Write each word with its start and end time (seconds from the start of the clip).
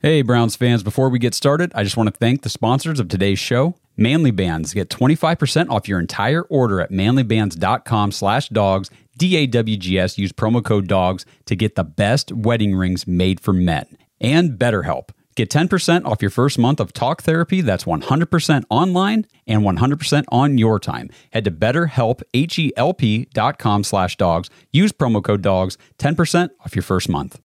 Hey, 0.00 0.22
Browns 0.22 0.54
fans, 0.54 0.84
before 0.84 1.08
we 1.08 1.18
get 1.18 1.34
started, 1.34 1.72
I 1.74 1.82
just 1.82 1.96
want 1.96 2.06
to 2.08 2.16
thank 2.16 2.42
the 2.42 2.48
sponsors 2.48 3.00
of 3.00 3.08
today's 3.08 3.40
show. 3.40 3.74
Manly 3.96 4.30
Bands. 4.30 4.72
Get 4.72 4.90
25% 4.90 5.70
off 5.70 5.88
your 5.88 5.98
entire 5.98 6.42
order 6.42 6.80
at 6.80 6.92
manlybands.com 6.92 8.12
slash 8.12 8.48
dawgs, 8.48 8.90
D-A-W-G-S. 9.16 10.16
Use 10.16 10.30
promo 10.30 10.64
code 10.64 10.86
DAWGS 10.86 11.24
to 11.46 11.56
get 11.56 11.74
the 11.74 11.82
best 11.82 12.30
wedding 12.30 12.76
rings 12.76 13.08
made 13.08 13.40
for 13.40 13.52
men. 13.52 13.86
And 14.20 14.52
BetterHelp. 14.52 15.08
Get 15.34 15.50
10% 15.50 16.04
off 16.04 16.22
your 16.22 16.30
first 16.30 16.60
month 16.60 16.78
of 16.78 16.92
talk 16.92 17.22
therapy 17.22 17.60
that's 17.60 17.82
100% 17.82 18.64
online 18.70 19.26
and 19.48 19.62
100% 19.62 20.24
on 20.28 20.58
your 20.58 20.78
time. 20.78 21.10
Head 21.32 21.44
to 21.44 21.50
betterhelp, 21.50 22.22
H-E-L-P 22.32 23.30
dot 23.34 23.58
com 23.58 23.82
slash 23.82 24.16
dawgs. 24.16 24.48
Use 24.70 24.92
promo 24.92 25.24
code 25.24 25.42
DAWGS, 25.42 25.76
10% 25.98 26.50
off 26.64 26.76
your 26.76 26.84
first 26.84 27.08
month. 27.08 27.40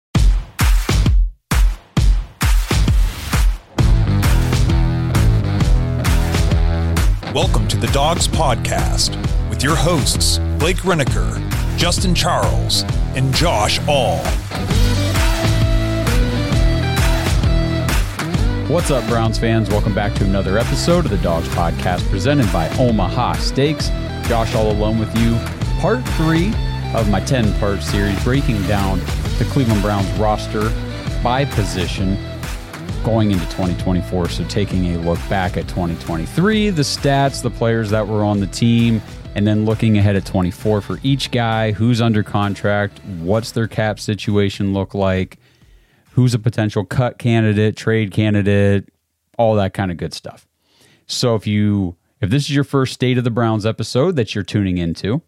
Welcome 7.36 7.68
to 7.68 7.78
the 7.78 7.86
Dawgs 7.94 8.28
Podcast 8.28 9.16
with 9.52 9.62
your 9.62 9.76
hosts, 9.76 10.40
Blake 10.58 10.78
Renaker, 10.78 11.38
Justin 11.78 12.16
Charles, 12.16 12.82
and 13.16 13.32
Josh 13.36 13.80
All. 13.88 14.18
What's 18.68 18.90
up, 18.90 19.08
Browns 19.08 19.38
fans? 19.38 19.70
Welcome 19.70 19.94
back 19.94 20.16
to 20.16 20.24
another 20.24 20.58
episode 20.58 21.06
of 21.06 21.12
the 21.12 21.20
Dawgs 21.20 21.48
Podcast 21.50 22.10
presented 22.10 22.52
by 22.52 22.68
Omaha 22.80 23.34
Steaks. 23.34 23.90
Josh 24.28 24.56
all 24.56 24.72
alone 24.72 24.98
with 24.98 25.16
you. 25.20 25.38
Part 25.82 26.04
three 26.18 26.48
of 26.96 27.12
my 27.12 27.20
10 27.20 27.54
part 27.60 27.84
series 27.84 28.24
breaking 28.24 28.60
down 28.64 28.98
the 29.38 29.48
Cleveland 29.52 29.84
Browns 29.84 30.10
roster 30.18 30.72
by 31.22 31.46
position 31.46 32.18
going 33.04 33.32
into 33.32 33.46
2024. 33.46 34.30
So, 34.30 34.44
taking 34.46 34.96
a 34.96 34.98
look 35.00 35.20
back 35.30 35.58
at 35.58 35.68
2023, 35.68 36.70
the 36.70 36.82
stats, 36.82 37.42
the 37.42 37.50
players 37.50 37.90
that 37.90 38.08
were 38.08 38.24
on 38.24 38.40
the 38.40 38.48
team, 38.48 39.02
and 39.36 39.46
then 39.48 39.66
looking 39.66 39.98
ahead 39.98 40.16
at 40.16 40.26
24 40.26 40.82
for 40.82 41.00
each 41.04 41.32
guy 41.32 41.72
who's 41.72 42.02
under 42.02 42.24
contract, 42.24 43.00
what's 43.20 43.52
their 43.52 43.68
cap 43.68 44.00
situation 44.00 44.74
look 44.74 44.94
like, 44.94 45.38
who's 46.12 46.34
a 46.34 46.40
potential 46.40 46.86
cut 46.86 47.20
candidate, 47.20 47.76
trade 47.76 48.12
candidate, 48.12 48.90
all 49.38 49.56
that 49.56 49.74
kind 49.74 49.92
of 49.92 49.98
good 49.98 50.14
stuff. 50.14 50.48
So, 51.08 51.36
if 51.36 51.48
you 51.48 51.96
if 52.22 52.30
this 52.30 52.44
is 52.44 52.52
your 52.52 52.64
first 52.64 52.94
State 52.94 53.18
of 53.18 53.24
the 53.24 53.32
Browns 53.32 53.66
episode 53.66 54.16
that 54.18 54.36
you're 54.36 54.44
tuning 54.44 54.78
into, 54.78 55.22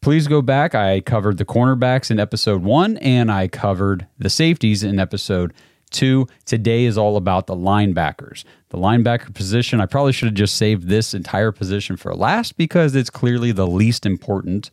please 0.00 0.26
go 0.26 0.42
back. 0.42 0.74
I 0.74 1.00
covered 1.00 1.38
the 1.38 1.44
cornerbacks 1.44 2.10
in 2.10 2.20
episode 2.20 2.62
one, 2.62 2.98
and 2.98 3.30
I 3.30 3.48
covered 3.48 4.06
the 4.18 4.30
safeties 4.30 4.82
in 4.82 4.98
episode 4.98 5.54
Two, 5.88 6.26
today 6.44 6.84
is 6.84 6.98
all 6.98 7.16
about 7.16 7.46
the 7.46 7.56
linebackers. 7.56 8.44
The 8.70 8.78
linebacker 8.78 9.34
position, 9.34 9.80
I 9.80 9.86
probably 9.86 10.12
should 10.12 10.26
have 10.26 10.34
just 10.34 10.56
saved 10.56 10.88
this 10.88 11.14
entire 11.14 11.52
position 11.52 11.96
for 11.96 12.14
last 12.14 12.56
because 12.56 12.94
it's 12.94 13.10
clearly 13.10 13.52
the 13.52 13.66
least 13.66 14.04
important 14.04 14.70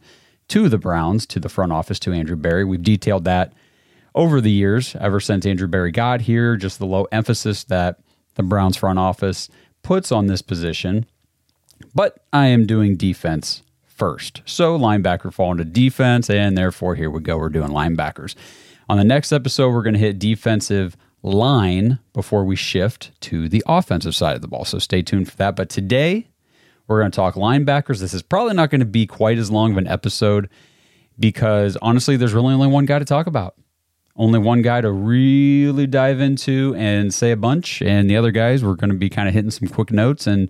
to 0.50 0.70
the 0.70 0.78
Browns, 0.78 1.26
to 1.28 1.40
the 1.40 1.50
front 1.50 1.72
office, 1.72 2.00
to 2.00 2.14
Andrew 2.14 2.36
Berry. 2.36 2.64
We've 2.64 2.84
detailed 2.84 3.24
that 3.26 3.54
over 4.14 4.40
the 4.40 4.52
years, 4.52 4.96
ever 5.00 5.20
since 5.20 5.46
Andrew 5.46 5.68
Berry 5.68 5.92
got 5.92 6.22
here, 6.22 6.56
just 6.56 6.80
the 6.80 6.86
low 6.86 7.06
emphasis 7.12 7.64
that 7.66 8.00
the 8.36 8.44
Browns 8.44 8.78
front 8.78 9.00
office 9.00 9.50
puts 9.84 10.12
on 10.12 10.28
this 10.28 10.42
position. 10.42 11.06
But 11.94 12.20
I 12.32 12.48
am 12.48 12.66
doing 12.66 12.96
defense 12.96 13.62
first. 13.86 14.42
So 14.46 14.78
linebacker 14.78 15.34
fall 15.34 15.52
into 15.52 15.66
defense, 15.66 16.30
and 16.30 16.58
therefore 16.58 16.96
here 16.96 17.10
we 17.10 17.22
go. 17.22 17.38
We're 17.38 17.50
doing 17.50 17.70
linebackers. 17.70 18.36
On 18.88 18.98
the 18.98 19.04
next 19.04 19.32
episode, 19.32 19.72
we're 19.72 19.84
going 19.84 19.94
to 19.94 20.00
hit 20.00 20.20
defensive 20.20 20.96
line 21.26 22.00
before 22.14 22.46
we 22.46 22.56
shift 22.56 23.12
to 23.20 23.50
the 23.50 23.64
offensive 23.66 24.16
side 24.16 24.36
of 24.36 24.42
the 24.42 24.48
ball. 24.48 24.66
So 24.66 24.80
stay 24.80 25.02
tuned 25.02 25.30
for 25.30 25.38
that. 25.38 25.56
But 25.56 25.70
today, 25.70 26.28
we're 26.88 27.00
going 27.00 27.12
to 27.12 27.16
talk 27.16 27.36
linebackers. 27.36 28.00
This 28.00 28.14
is 28.14 28.22
probably 28.22 28.54
not 28.54 28.70
going 28.70 28.80
to 28.80 28.86
be 28.86 29.08
quite 29.08 29.38
as 29.38 29.50
long 29.50 29.72
of 29.72 29.78
an 29.78 29.88
episode 29.88 30.50
because 31.18 31.78
honestly, 31.82 32.16
there's 32.16 32.34
really 32.34 32.54
only 32.54 32.68
one 32.68 32.86
guy 32.86 33.00
to 33.00 33.06
talk 33.06 33.28
about. 33.28 33.56
Only 34.16 34.40
one 34.40 34.62
guy 34.62 34.80
to 34.80 34.92
really 34.92 35.88
dive 35.88 36.22
into 36.22 36.74
and 36.78 37.14
say 37.14 37.32
a 37.32 37.38
bunch. 37.38 37.82
And 37.82 38.10
the 38.10 38.16
other 38.16 38.32
guys, 38.32 38.64
we're 38.64 38.76
going 38.76 38.92
to 38.92 38.96
be 38.96 39.10
kind 39.10 39.28
of 39.28 39.34
hitting 39.34 39.52
some 39.52 39.68
quick 39.68 39.92
notes 39.92 40.28
and 40.28 40.50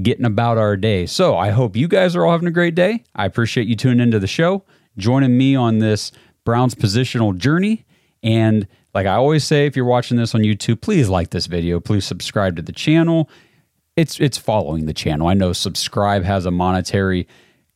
getting 0.00 0.24
about 0.24 0.58
our 0.58 0.76
day. 0.76 1.06
So 1.06 1.36
I 1.36 1.50
hope 1.50 1.76
you 1.76 1.86
guys 1.86 2.16
are 2.16 2.24
all 2.24 2.32
having 2.32 2.48
a 2.48 2.52
great 2.52 2.74
day. 2.74 3.04
I 3.14 3.26
appreciate 3.26 3.68
you 3.68 3.76
tuning 3.76 4.00
into 4.00 4.18
the 4.18 4.26
show, 4.26 4.64
joining 4.96 5.36
me 5.36 5.54
on 5.54 5.78
this 5.78 6.10
Browns 6.44 6.74
positional 6.74 7.36
journey. 7.36 7.84
And 8.22 8.66
like 8.94 9.06
I 9.06 9.14
always 9.14 9.44
say, 9.44 9.66
if 9.66 9.76
you're 9.76 9.84
watching 9.84 10.16
this 10.16 10.34
on 10.34 10.42
YouTube, 10.42 10.80
please 10.80 11.08
like 11.08 11.30
this 11.30 11.46
video. 11.46 11.80
Please 11.80 12.04
subscribe 12.04 12.56
to 12.56 12.62
the 12.62 12.72
channel. 12.72 13.28
It's 13.96 14.20
it's 14.20 14.38
following 14.38 14.86
the 14.86 14.94
channel. 14.94 15.28
I 15.28 15.34
know 15.34 15.52
subscribe 15.52 16.24
has 16.24 16.46
a 16.46 16.50
monetary 16.50 17.26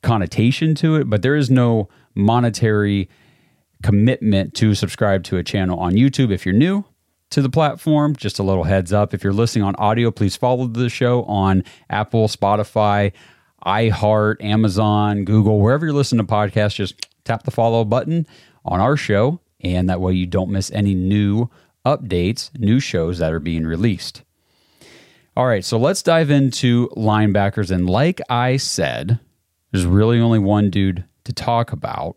connotation 0.02 0.74
to 0.76 0.96
it, 0.96 1.08
but 1.08 1.22
there 1.22 1.36
is 1.36 1.50
no 1.50 1.88
monetary 2.14 3.08
commitment 3.82 4.54
to 4.54 4.74
subscribe 4.74 5.24
to 5.24 5.36
a 5.36 5.42
channel 5.42 5.78
on 5.78 5.92
YouTube. 5.92 6.32
If 6.32 6.46
you're 6.46 6.54
new 6.54 6.84
to 7.30 7.42
the 7.42 7.50
platform, 7.50 8.14
just 8.16 8.38
a 8.38 8.42
little 8.42 8.64
heads 8.64 8.92
up. 8.92 9.12
If 9.12 9.24
you're 9.24 9.32
listening 9.32 9.64
on 9.64 9.74
audio, 9.76 10.10
please 10.10 10.36
follow 10.36 10.66
the 10.66 10.88
show 10.88 11.24
on 11.24 11.64
Apple, 11.90 12.28
Spotify, 12.28 13.12
iHeart, 13.64 14.42
Amazon, 14.42 15.24
Google, 15.24 15.60
wherever 15.60 15.84
you're 15.84 15.94
listening 15.94 16.24
to 16.24 16.32
podcasts, 16.32 16.76
just 16.76 17.06
tap 17.24 17.42
the 17.42 17.50
follow 17.50 17.84
button 17.84 18.26
on 18.64 18.80
our 18.80 18.96
show 18.96 19.40
and 19.74 19.88
that 19.88 20.00
way 20.00 20.12
you 20.12 20.26
don't 20.26 20.50
miss 20.50 20.70
any 20.72 20.94
new 20.94 21.48
updates, 21.84 22.56
new 22.58 22.80
shows 22.80 23.18
that 23.18 23.32
are 23.32 23.40
being 23.40 23.64
released. 23.64 24.22
All 25.36 25.46
right, 25.46 25.64
so 25.64 25.78
let's 25.78 26.02
dive 26.02 26.30
into 26.30 26.88
linebackers. 26.96 27.70
And 27.70 27.88
like 27.88 28.20
I 28.30 28.56
said, 28.56 29.20
there's 29.70 29.84
really 29.84 30.18
only 30.18 30.38
one 30.38 30.70
dude 30.70 31.04
to 31.24 31.32
talk 31.32 31.72
about. 31.72 32.16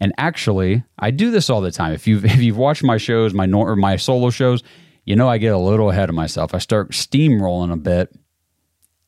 And 0.00 0.12
actually, 0.16 0.84
I 0.98 1.10
do 1.10 1.32
this 1.32 1.50
all 1.50 1.60
the 1.60 1.72
time. 1.72 1.92
If 1.92 2.06
you've 2.06 2.24
if 2.24 2.36
you've 2.36 2.56
watched 2.56 2.84
my 2.84 2.96
shows, 2.96 3.34
my 3.34 3.50
or 3.50 3.76
my 3.76 3.96
solo 3.96 4.30
shows, 4.30 4.62
you 5.04 5.16
know 5.16 5.28
I 5.28 5.38
get 5.38 5.52
a 5.52 5.58
little 5.58 5.90
ahead 5.90 6.08
of 6.08 6.14
myself. 6.14 6.54
I 6.54 6.58
start 6.58 6.92
steamrolling 6.92 7.72
a 7.72 7.76
bit, 7.76 8.14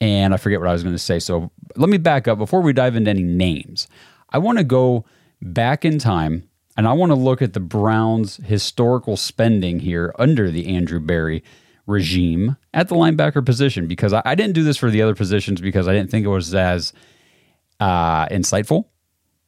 and 0.01 0.35
I 0.35 0.37
forget 0.37 0.59
what 0.59 0.69
I 0.69 0.73
was 0.73 0.83
going 0.83 0.95
to 0.95 0.99
say. 0.99 1.21
So 1.21 1.53
let 1.77 1.89
me 1.89 1.99
back 1.99 2.27
up 2.27 2.39
before 2.39 2.61
we 2.61 2.73
dive 2.73 2.97
into 2.97 3.11
any 3.11 3.23
names. 3.23 3.87
I 4.31 4.39
want 4.39 4.59
to 4.59 4.65
go 4.65 5.05
back 5.41 5.85
in 5.85 5.99
time 5.99 6.50
and 6.77 6.87
I 6.87 6.93
want 6.93 7.11
to 7.11 7.17
look 7.17 7.43
at 7.43 7.53
the 7.53 7.61
Browns' 7.61 8.37
historical 8.39 9.17
spending 9.17 9.81
here 9.81 10.15
under 10.19 10.51
the 10.51 10.75
Andrew 10.75 11.01
Berry 11.01 11.43
regime 11.87 12.57
at 12.73 12.89
the 12.89 12.95
linebacker 12.95 13.45
position 13.45 13.87
because 13.87 14.13
I, 14.13 14.23
I 14.25 14.35
didn't 14.35 14.55
do 14.55 14.63
this 14.63 14.77
for 14.77 14.91
the 14.91 15.03
other 15.03 15.15
positions 15.15 15.61
because 15.61 15.89
I 15.89 15.93
didn't 15.93 16.11
think 16.11 16.25
it 16.25 16.29
was 16.29 16.55
as 16.55 16.93
uh, 17.81 18.27
insightful 18.27 18.85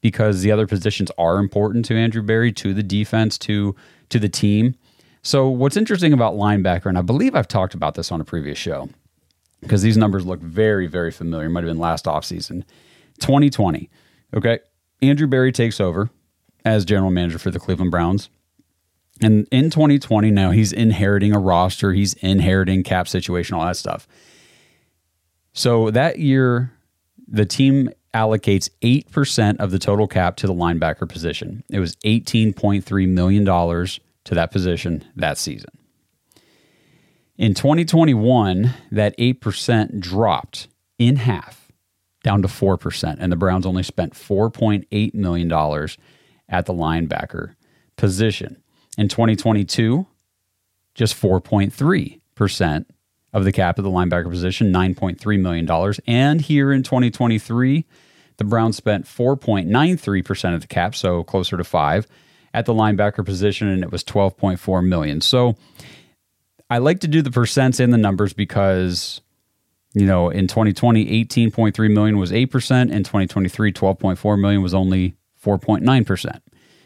because 0.01 0.43
the 0.43 0.51
other 0.51 0.67
positions 0.67 1.11
are 1.17 1.39
important 1.39 1.85
to 1.87 1.95
Andrew 1.95 2.23
Berry, 2.23 2.53
to 2.53 2.75
the 2.75 2.83
defense, 2.83 3.39
to 3.39 3.75
to 4.11 4.19
the 4.19 4.29
team. 4.29 4.75
So 5.23 5.49
what's 5.49 5.77
interesting 5.77 6.13
about 6.13 6.35
linebacker, 6.35 6.87
and 6.87 6.99
I 6.99 7.03
believe 7.03 7.35
I've 7.35 7.49
talked 7.49 7.75
about 7.75 7.95
this 7.95 8.11
on 8.11 8.21
a 8.21 8.25
previous 8.25 8.59
show, 8.59 8.89
because 9.61 9.81
these 9.81 9.97
numbers 9.97 10.27
look 10.27 10.41
very, 10.41 10.89
very 10.89 11.13
familiar. 11.13 11.47
It 11.47 11.51
might 11.51 11.63
have 11.63 11.71
been 11.71 11.79
last 11.79 12.07
offseason. 12.07 12.65
2020. 13.21 13.89
Okay. 14.35 14.59
Andrew 15.01 15.29
Berry 15.29 15.53
takes 15.53 15.81
over 15.81 16.11
as 16.65 16.85
general 16.85 17.11
manager 17.11 17.39
for 17.39 17.51
the 17.51 17.61
Cleveland 17.61 17.91
Browns. 17.91 18.29
And 19.21 19.47
in 19.53 19.71
2020, 19.71 20.31
now 20.31 20.51
he's 20.51 20.73
inheriting 20.73 21.35
a 21.35 21.39
roster, 21.39 21.93
he's 21.93 22.15
inheriting 22.15 22.83
cap 22.83 23.07
situation, 23.07 23.55
all 23.55 23.65
that 23.65 23.77
stuff. 23.77 24.09
So 25.53 25.91
that 25.91 26.19
year, 26.19 26.73
the 27.29 27.45
team 27.45 27.91
allocates 28.15 28.69
8% 28.83 29.57
of 29.59 29.71
the 29.71 29.79
total 29.79 30.07
cap 30.07 30.37
to 30.37 30.47
the 30.47 30.55
linebacker 30.55 31.09
position. 31.09 31.63
It 31.71 31.79
was 31.79 31.97
$18.3 31.97 33.09
million 33.09 33.45
to 33.45 34.35
that 34.35 34.51
position 34.51 35.05
that 35.17 35.39
season. 35.39 35.71
In 37.37 37.55
2021, 37.55 38.75
that 38.91 39.17
8% 39.19 40.01
dropped 40.01 40.69
in 40.99 41.17
half 41.17 41.73
down 42.23 42.43
to 42.43 42.49
4%, 42.49 43.17
and 43.19 43.33
the 43.33 43.37
Browns 43.37 43.67
only 43.67 43.83
spent 43.83 44.15
$4.8 44.15 45.15
million 45.15 45.49
at 46.49 46.67
the 46.67 46.75
linebacker 46.75 47.55
position. 47.97 48.63
In 48.99 49.09
2022, 49.09 50.07
just 50.95 51.21
4.3% 51.21 52.85
of 53.33 53.45
the 53.45 53.53
cap 53.53 53.79
of 53.79 53.85
the 53.85 53.91
linebacker 53.91 54.29
position, 54.29 54.73
$9.3 54.73 55.41
million. 55.41 55.95
And 56.07 56.41
here 56.41 56.73
in 56.73 56.83
2023, 56.83 57.87
the 58.37 58.45
Browns 58.45 58.77
spent 58.77 59.07
4.93% 59.07 60.55
of 60.55 60.61
the 60.61 60.67
cap, 60.67 60.95
so 60.95 61.25
closer 61.25 61.57
to 61.57 61.65
5 61.65 62.07
at 62.55 62.67
the 62.67 62.75
linebacker 62.75 63.25
position 63.25 63.69
and 63.69 63.83
it 63.83 63.91
was 63.91 64.05
12.4 64.05 64.87
million. 64.87 65.21
So 65.21 65.57
I 66.69 66.79
like 66.79 67.01
to 67.01 67.09
do 67.09 67.23
the 67.23 67.31
percents 67.31 67.81
and 67.81 67.93
the 67.93 67.99
numbers 67.99 68.33
because 68.33 69.21
you 69.95 70.07
know, 70.07 70.31
in 70.31 70.47
2020 70.47 71.25
18.3 71.25 71.93
million 71.93 72.19
was 72.19 72.33
8%, 72.33 72.91
in 72.91 73.05
2023 73.05 73.73
12.4 73.73 74.41
million 74.41 74.63
was 74.63 74.75
only 74.75 75.15
4.9%. 75.43 76.41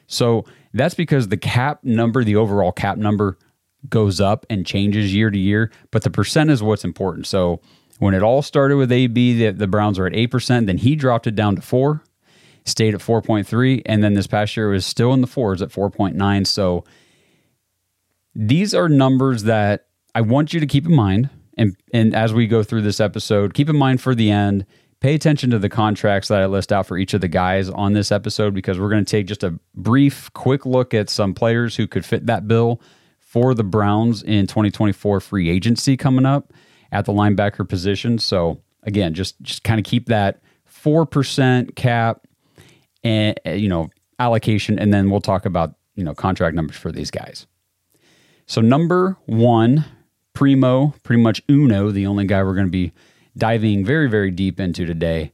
So 0.07 0.45
that's 0.73 0.95
because 0.95 1.29
the 1.29 1.37
cap 1.37 1.83
number, 1.83 2.25
the 2.25 2.37
overall 2.37 2.73
cap 2.73 2.99
number, 2.99 3.39
goes 3.89 4.21
up 4.21 4.47
and 4.51 4.67
changes 4.67 5.15
year 5.15 5.31
to 5.31 5.39
year, 5.39 5.71
but 5.91 6.03
the 6.03 6.11
percent 6.11 6.51
is 6.51 6.63
what's 6.63 6.85
important. 6.85 7.27
So 7.27 7.61
when 7.99 8.15
it 8.15 8.23
all 8.23 8.43
started 8.43 8.77
with 8.77 8.91
AB, 8.91 9.39
the, 9.39 9.53
the 9.53 9.67
Browns 9.67 9.99
were 9.99 10.07
at 10.07 10.13
8%, 10.13 10.67
then 10.67 10.79
he 10.79 10.97
dropped 10.97 11.27
it 11.27 11.35
down 11.35 11.57
to 11.57 11.63
4, 11.63 12.03
stayed 12.65 12.95
at 12.95 13.01
4.3, 13.01 13.83
and 13.87 14.03
then 14.03 14.15
this 14.15 14.27
past 14.27 14.57
year 14.57 14.71
was 14.71 14.85
still 14.85 15.13
in 15.13 15.21
the 15.21 15.29
4s 15.29 15.63
at 15.63 15.69
4.9. 15.69 16.47
So 16.47 16.85
these 18.35 18.75
are 18.75 18.89
numbers 18.89 19.45
that 19.45 19.87
I 20.15 20.23
want 20.23 20.53
you 20.53 20.61
to 20.61 20.67
keep 20.67 20.87
in 20.87 20.95
mind 20.95 21.31
and 21.57 21.77
and 21.93 22.15
as 22.15 22.35
we 22.35 22.47
go 22.47 22.63
through 22.63 22.83
this 22.83 23.01
episode, 23.01 23.55
keep 23.55 23.69
in 23.69 23.77
mind 23.77 24.01
for 24.01 24.15
the 24.15 24.31
end, 24.31 24.67
pay 25.01 25.15
attention 25.15 25.51
to 25.51 25.59
the 25.59 25.69
contracts 25.69 26.29
that 26.29 26.41
I 26.41 26.47
list 26.47 26.73
out 26.73 26.87
for 26.87 26.97
each 26.97 27.15
of 27.15 27.21
the 27.21 27.29
guys 27.29 27.69
on 27.69 27.93
this 27.93 28.11
episode 28.11 28.55
because 28.55 28.79
we're 28.79 28.89
going 28.89 29.05
to 29.05 29.11
take 29.11 29.27
just 29.27 29.45
a 29.45 29.59
brief 29.75 30.33
quick 30.33 30.65
look 30.65 30.95
at 30.95 31.11
some 31.11 31.35
players 31.35 31.77
who 31.77 31.87
could 31.87 32.05
fit 32.05 32.27
that 32.27 32.49
bill 32.49 32.81
for 33.19 33.55
the 33.55 33.65
Browns 33.65 34.23
in 34.23 34.47
2024 34.47 35.21
free 35.21 35.51
agency 35.51 35.97
coming 35.97 36.25
up 36.25 36.53
at 36.93 37.05
the 37.05 37.13
linebacker 37.13 37.69
position. 37.69 38.19
So 38.19 38.63
again, 38.83 39.15
just 39.15 39.41
just 39.43 39.65
kind 39.65 39.79
of 39.79 39.85
keep 39.85 40.07
that 40.07 40.41
4% 40.69 41.75
cap 41.77 42.27
and 43.05 43.39
you 43.45 43.69
know 43.69 43.91
allocation 44.19 44.79
and 44.79 44.95
then 44.95 45.11
we'll 45.11 45.21
talk 45.21 45.45
about, 45.45 45.75
you 45.95 46.05
know, 46.05 46.15
contract 46.15 46.55
numbers 46.55 46.77
for 46.77 46.91
these 46.91 47.11
guys. 47.11 47.47
So 48.47 48.61
number 48.61 49.17
1, 49.27 49.85
primo, 50.33 50.95
pretty 51.03 51.21
much 51.21 51.43
uno, 51.51 51.91
the 51.91 52.07
only 52.07 52.25
guy 52.25 52.43
we're 52.43 52.55
going 52.55 52.69
to 52.69 52.73
be 52.73 52.93
diving 53.37 53.85
very 53.85 54.09
very 54.09 54.31
deep 54.31 54.59
into 54.61 54.85
today. 54.87 55.33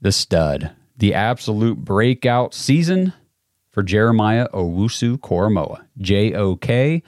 The 0.00 0.12
stud, 0.12 0.70
the 0.96 1.14
absolute 1.14 1.78
breakout 1.78 2.54
season 2.54 3.12
for 3.70 3.82
Jeremiah 3.82 4.48
Owusu 4.52 5.18
Koramoah, 5.18 5.84
J 5.98 6.34
O 6.34 6.56
K, 6.56 7.02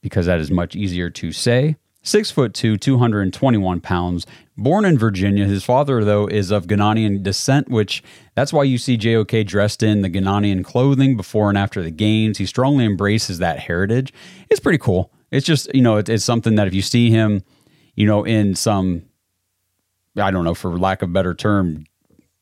because 0.00 0.26
that 0.26 0.40
is 0.40 0.50
much 0.50 0.76
easier 0.76 1.10
to 1.10 1.32
say. 1.32 1.76
Six 2.02 2.30
foot 2.30 2.52
two, 2.52 2.76
221 2.76 3.80
pounds, 3.80 4.26
born 4.58 4.84
in 4.84 4.98
Virginia. 4.98 5.46
His 5.46 5.64
father, 5.64 6.04
though, 6.04 6.26
is 6.26 6.50
of 6.50 6.66
Ghanaian 6.66 7.22
descent, 7.22 7.70
which 7.70 8.02
that's 8.34 8.52
why 8.52 8.64
you 8.64 8.76
see 8.76 8.98
JOK 8.98 9.46
dressed 9.46 9.82
in 9.82 10.02
the 10.02 10.10
Ghanaian 10.10 10.62
clothing 10.62 11.16
before 11.16 11.48
and 11.48 11.56
after 11.56 11.82
the 11.82 11.90
games. 11.90 12.36
He 12.36 12.44
strongly 12.44 12.84
embraces 12.84 13.38
that 13.38 13.58
heritage. 13.58 14.12
It's 14.50 14.60
pretty 14.60 14.78
cool. 14.78 15.10
It's 15.30 15.46
just, 15.46 15.74
you 15.74 15.80
know, 15.80 15.96
it, 15.96 16.10
it's 16.10 16.24
something 16.24 16.56
that 16.56 16.66
if 16.66 16.74
you 16.74 16.82
see 16.82 17.10
him, 17.10 17.42
you 17.94 18.06
know, 18.06 18.24
in 18.24 18.54
some, 18.54 19.02
I 20.16 20.30
don't 20.30 20.44
know, 20.44 20.54
for 20.54 20.78
lack 20.78 21.02
of 21.02 21.10
a 21.10 21.12
better 21.12 21.34
term, 21.34 21.86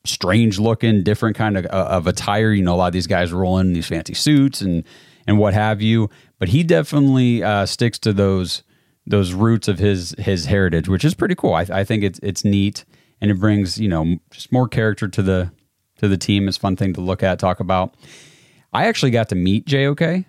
strange 0.04 0.58
looking, 0.58 1.02
different 1.02 1.36
kind 1.36 1.56
of, 1.56 1.66
uh, 1.66 1.88
of 1.90 2.06
attire. 2.06 2.52
You 2.52 2.62
know, 2.62 2.74
a 2.74 2.76
lot 2.76 2.86
of 2.88 2.92
these 2.92 3.06
guys 3.06 3.32
roll 3.32 3.58
in 3.58 3.72
these 3.72 3.86
fancy 3.86 4.14
suits 4.14 4.60
and, 4.60 4.84
and 5.26 5.38
what 5.38 5.54
have 5.54 5.80
you. 5.80 6.10
But 6.38 6.48
he 6.48 6.62
definitely 6.62 7.42
uh, 7.42 7.66
sticks 7.66 7.98
to 8.00 8.12
those 8.12 8.62
those 9.06 9.32
roots 9.32 9.68
of 9.68 9.78
his 9.78 10.14
his 10.18 10.46
heritage, 10.46 10.88
which 10.88 11.04
is 11.04 11.14
pretty 11.14 11.34
cool. 11.34 11.54
I, 11.54 11.66
I 11.70 11.84
think 11.84 12.02
it's 12.04 12.20
it's 12.22 12.44
neat 12.44 12.84
and 13.20 13.30
it 13.30 13.38
brings 13.38 13.78
you 13.78 13.88
know 13.88 14.18
just 14.30 14.52
more 14.52 14.68
character 14.68 15.08
to 15.08 15.22
the 15.22 15.52
to 15.98 16.08
the 16.08 16.18
team. 16.18 16.48
It's 16.48 16.58
fun 16.58 16.76
thing 16.76 16.92
to 16.94 17.00
look 17.00 17.22
at, 17.22 17.38
talk 17.38 17.60
about. 17.60 17.94
I 18.72 18.86
actually 18.86 19.12
got 19.12 19.28
to 19.30 19.34
meet 19.34 19.66
JOK 19.66 20.24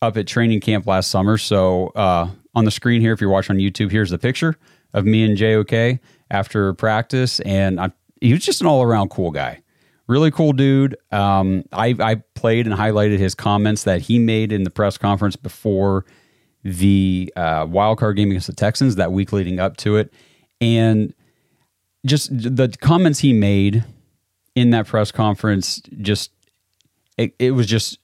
up 0.00 0.16
at 0.16 0.26
training 0.26 0.60
camp 0.60 0.86
last 0.86 1.10
summer. 1.10 1.36
So 1.36 1.88
uh, 1.88 2.30
on 2.58 2.64
the 2.64 2.70
screen 2.70 3.00
here, 3.00 3.12
if 3.12 3.20
you're 3.20 3.30
watching 3.30 3.56
on 3.56 3.60
YouTube, 3.60 3.90
here's 3.90 4.10
the 4.10 4.18
picture 4.18 4.56
of 4.92 5.04
me 5.04 5.22
and 5.22 5.36
JOK 5.36 6.00
after 6.30 6.74
practice, 6.74 7.40
and 7.40 7.80
I, 7.80 7.92
he 8.20 8.32
was 8.32 8.44
just 8.44 8.60
an 8.60 8.66
all 8.66 8.82
around 8.82 9.10
cool 9.10 9.30
guy. 9.30 9.62
Really 10.08 10.30
cool 10.30 10.52
dude. 10.52 10.96
Um, 11.12 11.64
I, 11.72 11.94
I 12.00 12.16
played 12.34 12.66
and 12.66 12.74
highlighted 12.74 13.18
his 13.18 13.34
comments 13.34 13.84
that 13.84 14.00
he 14.02 14.18
made 14.18 14.52
in 14.52 14.64
the 14.64 14.70
press 14.70 14.98
conference 14.98 15.36
before 15.36 16.04
the 16.64 17.32
uh, 17.36 17.66
wild 17.68 17.98
card 17.98 18.16
game 18.16 18.30
against 18.30 18.46
the 18.46 18.54
Texans 18.54 18.96
that 18.96 19.12
week 19.12 19.32
leading 19.32 19.60
up 19.60 19.76
to 19.78 19.96
it, 19.96 20.12
and 20.60 21.14
just 22.04 22.30
the 22.32 22.74
comments 22.80 23.20
he 23.20 23.32
made 23.32 23.84
in 24.54 24.70
that 24.70 24.86
press 24.86 25.12
conference, 25.12 25.80
just 26.00 26.32
it, 27.16 27.34
it 27.38 27.52
was 27.52 27.66
just 27.66 27.98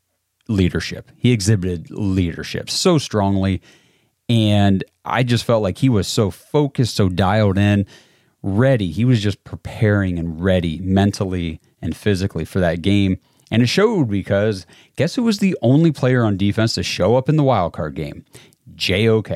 leadership. 0.48 1.10
He 1.16 1.32
exhibited 1.32 1.90
leadership 1.90 2.70
so 2.70 2.98
strongly, 2.98 3.60
and 4.28 4.84
I 5.04 5.22
just 5.22 5.44
felt 5.44 5.62
like 5.62 5.78
he 5.78 5.88
was 5.88 6.08
so 6.08 6.30
focused, 6.30 6.96
so 6.96 7.08
dialed 7.08 7.58
in, 7.58 7.86
ready. 8.42 8.90
He 8.90 9.04
was 9.04 9.22
just 9.22 9.44
preparing 9.44 10.18
and 10.18 10.42
ready 10.42 10.78
mentally 10.80 11.60
and 11.82 11.96
physically 11.96 12.44
for 12.44 12.60
that 12.60 12.82
game. 12.82 13.18
And 13.50 13.62
it 13.62 13.66
showed 13.66 14.08
because 14.08 14.66
guess 14.96 15.14
who 15.14 15.22
was 15.22 15.38
the 15.38 15.56
only 15.62 15.92
player 15.92 16.24
on 16.24 16.36
defense 16.36 16.74
to 16.74 16.82
show 16.82 17.16
up 17.16 17.28
in 17.28 17.36
the 17.36 17.42
wild 17.42 17.72
card 17.72 17.94
game? 17.94 18.24
JOK. 18.74 19.30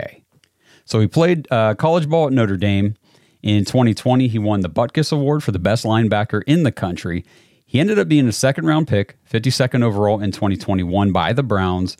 So 0.85 1.01
he 1.01 1.07
played 1.07 1.47
uh, 1.51 1.75
college 1.75 2.09
ball 2.09 2.27
at 2.27 2.33
Notre 2.33 2.57
Dame. 2.57 2.97
In 3.43 3.65
2020, 3.65 4.27
he 4.27 4.39
won 4.39 4.61
the 4.61 4.71
Butkus 4.71 5.13
Award 5.13 5.45
for 5.45 5.53
the 5.53 5.59
best 5.59 5.85
linebacker 5.85 6.43
in 6.47 6.65
the 6.65 6.73
country. 6.73 7.25
He 7.65 7.79
ended 7.79 7.99
up 7.99 8.09
being 8.09 8.27
a 8.27 8.33
second 8.33 8.67
round 8.67 8.89
pick, 8.89 9.17
52nd 9.31 9.83
overall 9.83 10.21
in 10.21 10.33
2021 10.33 11.13
by 11.13 11.33
the 11.35 11.43
Browns. 11.43 11.97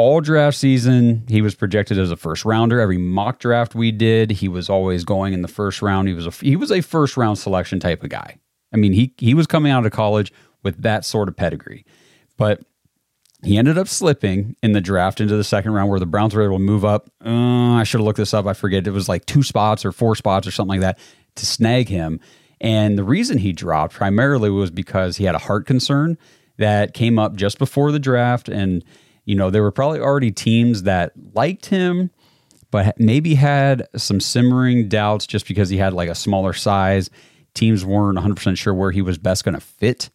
All 0.00 0.22
draft 0.22 0.56
season, 0.56 1.24
he 1.28 1.42
was 1.42 1.54
projected 1.54 1.98
as 1.98 2.10
a 2.10 2.16
first 2.16 2.46
rounder. 2.46 2.80
Every 2.80 2.96
mock 2.96 3.38
draft 3.38 3.74
we 3.74 3.92
did, 3.92 4.30
he 4.30 4.48
was 4.48 4.70
always 4.70 5.04
going 5.04 5.34
in 5.34 5.42
the 5.42 5.46
first 5.46 5.82
round. 5.82 6.08
He 6.08 6.14
was 6.14 6.26
a 6.26 6.30
he 6.30 6.56
was 6.56 6.72
a 6.72 6.80
first 6.80 7.18
round 7.18 7.36
selection 7.38 7.80
type 7.80 8.02
of 8.02 8.08
guy. 8.08 8.38
I 8.72 8.78
mean, 8.78 8.94
he 8.94 9.12
he 9.18 9.34
was 9.34 9.46
coming 9.46 9.70
out 9.70 9.84
of 9.84 9.92
college 9.92 10.32
with 10.62 10.80
that 10.80 11.04
sort 11.04 11.28
of 11.28 11.36
pedigree. 11.36 11.84
But 12.38 12.62
he 13.44 13.58
ended 13.58 13.76
up 13.76 13.88
slipping 13.88 14.56
in 14.62 14.72
the 14.72 14.80
draft 14.80 15.20
into 15.20 15.36
the 15.36 15.44
second 15.44 15.72
round 15.72 15.90
where 15.90 16.00
the 16.00 16.06
Browns 16.06 16.34
were 16.34 16.44
able 16.44 16.56
to 16.56 16.64
move 16.64 16.82
up. 16.86 17.10
Uh, 17.22 17.74
I 17.74 17.84
should 17.84 18.00
have 18.00 18.06
looked 18.06 18.16
this 18.16 18.32
up. 18.32 18.46
I 18.46 18.54
forget. 18.54 18.86
It 18.86 18.92
was 18.92 19.06
like 19.06 19.26
two 19.26 19.42
spots 19.42 19.84
or 19.84 19.92
four 19.92 20.16
spots 20.16 20.46
or 20.46 20.50
something 20.50 20.80
like 20.80 20.96
that 20.96 20.98
to 21.34 21.44
snag 21.44 21.90
him. 21.90 22.20
And 22.58 22.96
the 22.96 23.04
reason 23.04 23.36
he 23.36 23.52
dropped 23.52 23.92
primarily 23.92 24.48
was 24.48 24.70
because 24.70 25.18
he 25.18 25.24
had 25.24 25.34
a 25.34 25.38
heart 25.38 25.66
concern 25.66 26.16
that 26.56 26.94
came 26.94 27.18
up 27.18 27.34
just 27.34 27.58
before 27.58 27.92
the 27.92 27.98
draft. 27.98 28.48
And, 28.48 28.82
you 29.24 29.34
know, 29.34 29.50
there 29.50 29.62
were 29.62 29.70
probably 29.70 30.00
already 30.00 30.30
teams 30.30 30.84
that 30.84 31.12
liked 31.34 31.66
him, 31.66 32.10
but 32.70 32.98
maybe 32.98 33.34
had 33.34 33.86
some 33.96 34.20
simmering 34.20 34.88
doubts 34.88 35.26
just 35.26 35.46
because 35.46 35.68
he 35.68 35.76
had 35.76 35.92
like 35.92 36.08
a 36.08 36.14
smaller 36.14 36.52
size. 36.52 37.10
Teams 37.54 37.84
weren't 37.84 38.18
100% 38.18 38.56
sure 38.56 38.74
where 38.74 38.90
he 38.90 39.02
was 39.02 39.18
best 39.18 39.44
going 39.44 39.54
to 39.54 39.60
fit 39.60 40.10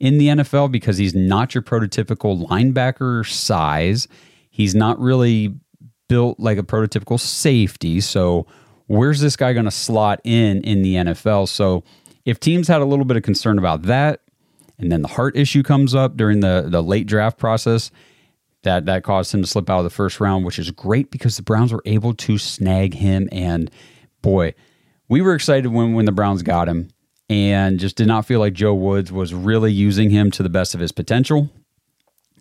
in 0.00 0.18
the 0.18 0.28
NFL 0.28 0.70
because 0.70 0.96
he's 0.96 1.14
not 1.14 1.54
your 1.54 1.62
prototypical 1.62 2.46
linebacker 2.46 3.28
size. 3.30 4.08
He's 4.50 4.74
not 4.74 4.98
really 4.98 5.54
built 6.08 6.40
like 6.40 6.58
a 6.58 6.62
prototypical 6.62 7.20
safety. 7.20 8.00
So, 8.00 8.46
where's 8.86 9.20
this 9.20 9.36
guy 9.36 9.52
going 9.52 9.66
to 9.66 9.70
slot 9.70 10.20
in 10.24 10.62
in 10.62 10.82
the 10.82 10.94
NFL? 10.94 11.48
So, 11.48 11.84
if 12.24 12.40
teams 12.40 12.68
had 12.68 12.80
a 12.80 12.84
little 12.84 13.04
bit 13.04 13.16
of 13.16 13.22
concern 13.22 13.58
about 13.58 13.82
that, 13.82 14.20
and 14.78 14.90
then 14.90 15.02
the 15.02 15.08
heart 15.08 15.36
issue 15.36 15.62
comes 15.62 15.94
up 15.94 16.16
during 16.16 16.40
the 16.40 16.66
the 16.68 16.82
late 16.82 17.06
draft 17.06 17.38
process, 17.38 17.90
that 18.68 18.84
that 18.84 19.02
caused 19.02 19.32
him 19.32 19.40
to 19.40 19.48
slip 19.48 19.70
out 19.70 19.78
of 19.78 19.84
the 19.84 19.90
first 19.90 20.20
round, 20.20 20.44
which 20.44 20.58
is 20.58 20.70
great 20.70 21.10
because 21.10 21.36
the 21.36 21.42
Browns 21.42 21.72
were 21.72 21.82
able 21.86 22.12
to 22.14 22.36
snag 22.36 22.94
him. 22.94 23.28
And 23.32 23.70
boy, 24.20 24.54
we 25.08 25.22
were 25.22 25.34
excited 25.34 25.68
when 25.68 25.94
when 25.94 26.04
the 26.04 26.12
Browns 26.12 26.42
got 26.42 26.68
him 26.68 26.90
and 27.30 27.80
just 27.80 27.96
did 27.96 28.06
not 28.06 28.26
feel 28.26 28.40
like 28.40 28.52
Joe 28.52 28.74
Woods 28.74 29.10
was 29.10 29.32
really 29.32 29.72
using 29.72 30.10
him 30.10 30.30
to 30.32 30.42
the 30.42 30.50
best 30.50 30.74
of 30.74 30.80
his 30.80 30.92
potential. 30.92 31.48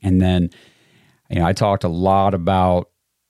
And 0.03 0.21
then, 0.21 0.49
you 1.29 1.39
know, 1.39 1.45
I 1.45 1.53
talked 1.53 1.85
a 1.85 1.89
lot 1.89 2.33
about 2.33 2.89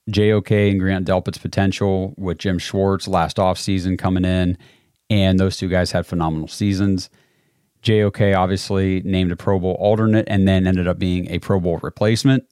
JOK 0.09 0.51
and 0.51 0.79
Grant 0.79 1.05
Delpit's 1.05 1.37
potential 1.37 2.15
with 2.17 2.39
Jim 2.39 2.57
Schwartz 2.57 3.07
last 3.07 3.37
offseason 3.37 3.97
coming 3.97 4.25
in, 4.25 4.57
and 5.09 5.39
those 5.39 5.57
two 5.57 5.69
guys 5.69 5.91
had 5.91 6.07
phenomenal 6.07 6.47
seasons. 6.47 7.09
JOK 7.83 8.35
obviously 8.35 9.01
named 9.03 9.31
a 9.31 9.35
Pro 9.35 9.59
Bowl 9.59 9.77
alternate 9.79 10.25
and 10.27 10.47
then 10.47 10.65
ended 10.65 10.87
up 10.87 10.97
being 10.97 11.29
a 11.29 11.39
Pro 11.39 11.59
Bowl 11.59 11.79
replacement 11.83 12.43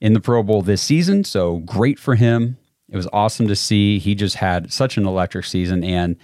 in 0.00 0.12
the 0.14 0.20
Pro 0.20 0.42
Bowl 0.42 0.62
this 0.62 0.82
season. 0.82 1.24
So 1.24 1.58
great 1.58 1.98
for 1.98 2.14
him. 2.14 2.56
It 2.88 2.96
was 2.96 3.08
awesome 3.12 3.48
to 3.48 3.56
see. 3.56 3.98
He 3.98 4.14
just 4.14 4.36
had 4.36 4.72
such 4.72 4.96
an 4.96 5.06
electric 5.06 5.44
season. 5.44 5.84
And, 5.84 6.16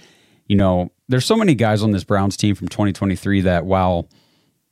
you 0.47 0.57
know, 0.57 0.91
there's 1.09 1.25
so 1.25 1.37
many 1.37 1.55
guys 1.55 1.83
on 1.83 1.93
this 1.93 2.05
Browns 2.05 2.37
team 2.37 2.55
from 2.55 2.69
2023 2.69 3.43
that 3.43 3.67
while 3.67 4.09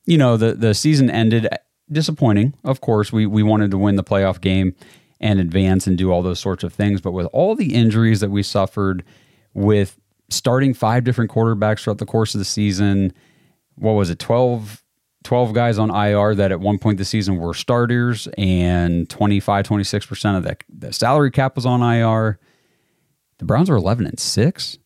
you 0.06 0.18
know 0.18 0.37
the 0.37 0.52
the 0.52 0.75
season 0.75 1.11
ended 1.11 1.46
uh, 1.46 1.56
disappointing, 1.90 2.54
of 2.64 2.80
course, 2.80 3.12
we 3.12 3.26
we 3.26 3.42
wanted 3.42 3.70
to 3.70 3.78
win 3.78 3.96
the 3.96 4.04
playoff 4.04 4.40
game 4.40 4.75
and 5.20 5.40
advance 5.40 5.87
and 5.87 5.96
do 5.96 6.11
all 6.11 6.23
those 6.23 6.40
sorts 6.40 6.64
of 6.64 6.73
things, 6.73 7.00
but 7.00 7.12
with 7.12 7.26
all 7.32 7.54
the 7.54 7.75
injuries 7.75 8.20
that 8.20 8.30
we 8.30 8.42
suffered 8.42 9.04
with 9.54 9.99
starting 10.28 10.75
five 10.75 11.04
different 11.04 11.30
quarterbacks 11.30 11.82
throughout 11.84 11.99
the 11.99 12.04
course 12.04 12.34
of 12.34 12.40
the 12.40 12.44
season, 12.44 13.12
what 13.76 13.92
was 13.92 14.11
it 14.11 14.18
12 14.18 14.83
12 15.25 15.52
guys 15.52 15.78
on 15.78 15.90
IR 15.90 16.35
that 16.37 16.52
at 16.52 16.61
one 16.61 16.78
point 16.78 16.99
this 16.99 17.09
season 17.09 17.37
were 17.37 17.54
starters 17.54 18.28
and 18.38 19.09
25 19.11 19.66
26% 19.66 20.37
of 20.37 20.45
the, 20.45 20.57
the 20.69 20.93
salary 20.93 21.31
cap 21.31 21.57
was 21.57 21.66
on 21.66 21.83
IR. 21.83 22.38
The 23.38 23.45
Browns 23.45 23.69
were 23.69 23.76
11 23.76 24.07
and 24.07 24.21
6 24.21 24.78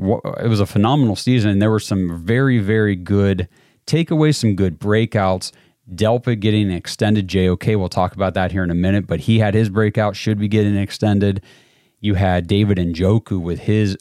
it 0.00 0.48
was 0.48 0.60
a 0.60 0.66
phenomenal 0.66 1.16
season, 1.16 1.50
and 1.50 1.60
there 1.60 1.72
were 1.72 1.80
some 1.80 2.24
very, 2.24 2.60
very 2.60 2.94
good 2.94 3.48
takeaways, 3.84 4.36
some 4.36 4.54
good 4.54 4.78
breakouts 4.78 5.50
Delpit 5.94 6.40
getting 6.40 6.64
an 6.70 6.72
extended. 6.72 7.28
JOK, 7.28 7.66
we'll 7.68 7.88
talk 7.88 8.14
about 8.14 8.34
that 8.34 8.52
here 8.52 8.62
in 8.62 8.70
a 8.70 8.74
minute, 8.74 9.06
but 9.06 9.20
he 9.20 9.38
had 9.38 9.54
his 9.54 9.70
breakout, 9.70 10.16
should 10.16 10.38
be 10.38 10.48
getting 10.48 10.76
extended. 10.76 11.42
You 12.00 12.14
had 12.14 12.46
David 12.46 12.78
and 12.78 12.94
Njoku 12.94 13.40
with 13.40 13.60
his 13.60 13.96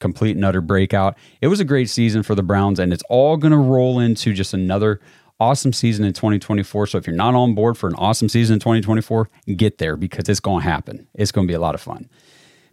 complete 0.00 0.36
and 0.36 0.44
utter 0.44 0.60
breakout. 0.60 1.16
It 1.40 1.46
was 1.46 1.60
a 1.60 1.64
great 1.64 1.88
season 1.88 2.22
for 2.22 2.34
the 2.34 2.42
Browns, 2.42 2.78
and 2.78 2.92
it's 2.92 3.04
all 3.08 3.36
going 3.36 3.52
to 3.52 3.58
roll 3.58 4.00
into 4.00 4.32
just 4.32 4.52
another 4.52 5.00
awesome 5.38 5.72
season 5.72 6.04
in 6.04 6.12
2024. 6.12 6.88
So 6.88 6.98
if 6.98 7.06
you're 7.06 7.16
not 7.16 7.34
on 7.34 7.54
board 7.54 7.78
for 7.78 7.88
an 7.88 7.94
awesome 7.96 8.28
season 8.28 8.54
in 8.54 8.60
2024, 8.60 9.28
get 9.56 9.78
there 9.78 9.96
because 9.96 10.28
it's 10.28 10.40
going 10.40 10.62
to 10.62 10.68
happen. 10.68 11.08
It's 11.14 11.32
going 11.32 11.46
to 11.46 11.50
be 11.50 11.56
a 11.56 11.60
lot 11.60 11.74
of 11.74 11.80
fun. 11.80 12.08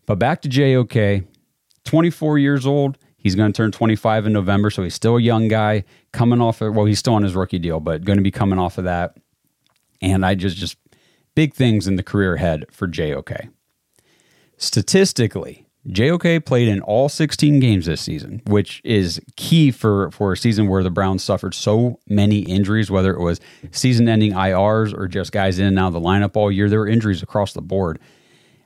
But 0.06 0.20
back 0.20 0.42
to 0.42 0.50
JOK, 0.50 1.26
24 1.86 2.38
years 2.40 2.66
old. 2.66 2.98
He's 3.18 3.36
going 3.36 3.52
to 3.52 3.58
turn 3.58 3.72
25 3.72 4.28
in 4.28 4.34
November, 4.34 4.70
so 4.70 4.84
he's 4.84 4.94
still 4.94 5.18
a 5.18 5.22
young 5.22 5.48
guy 5.48 5.84
coming 6.14 6.40
off 6.40 6.62
of, 6.62 6.76
well, 6.76 6.86
he's 6.86 7.00
still 7.00 7.16
on 7.16 7.24
his 7.24 7.36
rookie 7.36 7.60
deal, 7.60 7.80
but 7.80 8.06
going 8.06 8.18
to 8.18 8.24
be 8.24 8.32
coming 8.32 8.60
off 8.60 8.78
of 8.78 8.84
that. 8.86 9.18
And 10.02 10.26
I 10.26 10.36
just, 10.36 10.56
just 10.56 10.78
big 11.36 11.54
things 11.54 11.88
in 11.88 11.96
the 11.96 12.04
career 12.04 12.36
ahead 12.36 12.66
for 12.72 12.88
JOK. 12.88 13.50
Statistically, 14.58 15.67
JOK 15.89 16.44
played 16.46 16.67
in 16.67 16.82
all 16.82 17.08
16 17.08 17.60
games 17.60 17.86
this 17.86 18.01
season, 18.01 18.41
which 18.48 18.82
is 18.84 19.22
key 19.38 19.72
for, 19.72 20.12
for 20.12 20.34
a 20.34 20.38
season 20.38 20.67
where 20.67 20.84
the 20.84 20.89
Browns 20.91 21.24
suffered 21.24 21.53
so 21.53 22.00
many 22.08 22.39
injuries, 22.39 22.91
whether 22.91 23.13
it 23.13 23.22
was 23.22 23.39
season 23.72 24.10
ending 24.10 24.34
IRs 24.34 24.94
or 24.94 25.08
just 25.08 25.32
guys 25.32 25.60
in 25.60 25.65
and 25.65 25.79
out 25.79 25.88
of 25.88 25.94
the 25.94 26.01
lineup 26.01 26.36
all 26.36 26.51
year. 26.51 26.70
There 26.70 26.79
were 26.79 26.88
injuries 26.88 27.24
across 27.24 27.53
the 27.53 27.62
board. 27.62 28.00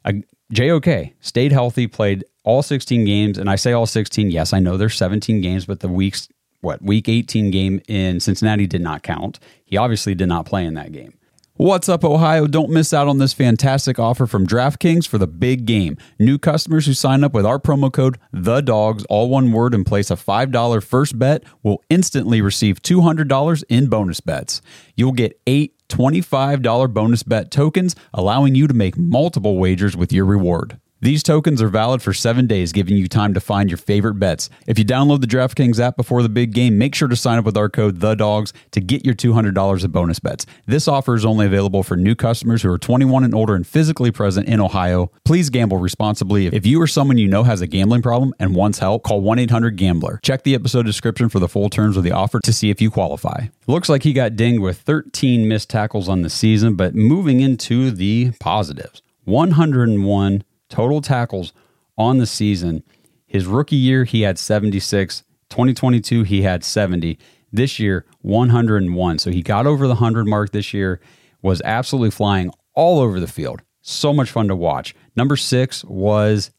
Uh, 0.04 0.14
JOK 0.52 1.14
stayed 1.20 1.52
healthy, 1.52 1.88
played 1.88 2.26
all 2.44 2.64
16 2.64 3.06
games. 3.06 3.38
And 3.38 3.50
I 3.50 3.56
say 3.56 3.72
all 3.72 3.86
16, 3.86 4.32
yes, 4.32 4.54
I 4.54 4.60
know 4.60 4.78
there's 4.78 4.98
17 4.98 5.42
games, 5.42 5.66
but 5.66 5.80
the 5.80 5.88
weeks, 5.88 6.28
what, 6.62 6.82
week 6.82 7.08
18 7.08 7.52
game 7.52 7.82
in 7.88 8.20
Cincinnati 8.20 8.66
did 8.68 8.82
not 8.82 9.04
count. 9.04 9.40
He 9.64 9.78
obviously 9.78 10.16
did 10.16 10.28
not 10.28 10.46
play 10.46 10.66
in 10.66 10.74
that 10.74 10.92
game. 10.92 11.14
What's 11.62 11.88
up, 11.88 12.04
Ohio? 12.04 12.48
Don't 12.48 12.72
miss 12.72 12.92
out 12.92 13.08
on 13.08 13.20
this 13.20 13.34
fantastic 13.34 14.00
offer 14.00 14.26
from 14.26 14.48
DraftKings 14.48 15.08
for 15.08 15.20
the 15.20 15.28
big 15.28 15.66
game. 15.66 15.96
New 16.18 16.40
customers 16.40 16.88
who 16.88 16.96
sign 16.96 17.24
up 17.24 17.34
with 17.34 17.46
our 17.46 17.60
promo 17.60 17.94
code 17.94 18.18
The 18.34 18.62
Dawgs, 18.62 19.06
all 19.12 19.30
one 19.30 19.52
word, 19.52 19.76
and 19.76 19.86
place 19.86 20.10
a 20.10 20.16
$5 20.16 20.84
first 20.84 21.20
bet 21.20 21.44
will 21.62 21.84
instantly 21.88 22.42
receive 22.42 22.82
$200 22.82 23.64
in 23.70 23.90
bonus 23.90 24.22
bets. 24.22 24.64
You'll 24.96 25.12
get 25.12 25.40
eight 25.46 25.76
$25 25.90 26.92
bonus 26.92 27.22
bet 27.22 27.52
tokens, 27.52 27.96
allowing 28.12 28.56
you 28.56 28.66
to 28.66 28.74
make 28.74 28.98
multiple 28.98 29.60
wagers 29.60 29.96
with 29.96 30.12
your 30.12 30.26
reward. 30.26 30.80
These 31.04 31.24
tokens 31.24 31.64
are 31.64 31.68
valid 31.68 32.04
for 32.04 32.14
seven 32.14 32.46
days, 32.46 32.72
giving 32.72 32.96
you 32.96 33.08
time 33.08 33.34
to 33.34 33.40
find 33.40 33.72
your 33.72 33.80
favorite 33.80 34.20
bets. 34.20 34.52
If 34.68 34.78
you 34.78 34.86
download 34.86 35.22
the 35.22 35.26
DraftKings 35.26 35.80
app 35.80 35.98
before 35.98 36.22
the 36.22 36.30
big 36.30 36.54
game, 36.54 36.78
make 36.78 36.94
sure 36.94 37.08
to 37.08 37.16
sign 37.16 37.40
up 37.40 37.46
with 37.46 37.58
our 37.58 37.70
code 37.70 38.02
THEDAWGS 38.02 38.54
to 38.70 38.82
get 38.82 39.04
your 39.04 39.16
$200 39.16 39.84
of 39.84 39.92
bonus 39.92 40.20
bets. 40.20 40.46
This 40.68 40.88
offer 40.88 41.16
is 41.16 41.26
only 41.26 41.48
available 41.48 41.82
for 41.82 41.98
new 41.98 42.14
customers 42.14 42.62
who 42.62 42.72
are 42.72 42.78
21 42.78 43.24
and 43.24 43.34
older 43.34 43.56
and 43.56 43.66
physically 43.66 44.12
present 44.12 44.48
in 44.48 44.62
Ohio. 44.62 45.10
Please 45.26 45.50
gamble 45.50 45.78
responsibly. 45.78 46.46
If 46.46 46.68
you 46.68 46.80
or 46.80 46.86
someone 46.86 47.18
you 47.18 47.28
know 47.28 47.46
has 47.46 47.62
a 47.62 47.68
gambling 47.68 48.04
problem 48.04 48.36
and 48.38 48.54
wants 48.54 48.78
help, 48.78 49.02
call 49.02 49.22
1 49.22 49.40
800 49.40 49.78
Gambler. 49.78 50.20
Check 50.22 50.44
the 50.44 50.54
episode 50.54 50.86
description 50.86 51.30
for 51.30 51.40
the 51.40 51.50
full 51.50 51.72
terms 51.72 51.98
of 51.98 52.04
the 52.04 52.12
offer 52.12 52.40
to 52.42 52.54
see 52.54 52.70
if 52.70 52.80
you 52.80 52.92
qualify. 52.92 53.48
Looks 53.66 53.90
like 53.90 54.04
he 54.04 54.14
got 54.14 54.36
dinged 54.36 54.62
with 54.62 54.78
13 54.78 55.48
missed 55.48 55.68
tackles 55.68 56.08
on 56.08 56.22
the 56.22 56.30
season, 56.30 56.76
but 56.76 56.94
moving 56.94 57.42
into 57.42 57.90
the 57.90 58.34
positives 58.40 59.02
101 59.26 60.44
total 60.72 61.02
tackles 61.02 61.54
on 61.98 62.18
the 62.18 62.26
season. 62.26 62.84
His 63.28 63.46
rookie 63.46 63.76
year, 63.76 64.04
he 64.04 64.22
had 64.22 64.40
76. 64.40 65.24
2022, 65.50 66.24
he 66.24 66.42
had 66.42 66.64
70. 66.64 67.20
This 67.52 67.80
year, 67.80 68.06
101. 68.22 69.20
So 69.20 69.30
he 69.30 69.44
got 69.44 69.68
over 69.68 69.86
the 69.86 69.96
100 69.96 70.26
mark 70.26 70.52
this 70.52 70.74
year, 70.74 71.00
was 71.42 71.62
absolutely 71.64 72.12
flying 72.12 72.52
all 72.74 73.00
over 73.00 73.20
the 73.20 73.28
field. 73.28 73.62
So 73.82 74.14
much 74.14 74.32
fun 74.32 74.48
to 74.48 74.56
watch. 74.56 74.96
Number 75.16 75.36
six 75.36 75.84
was 75.84 76.52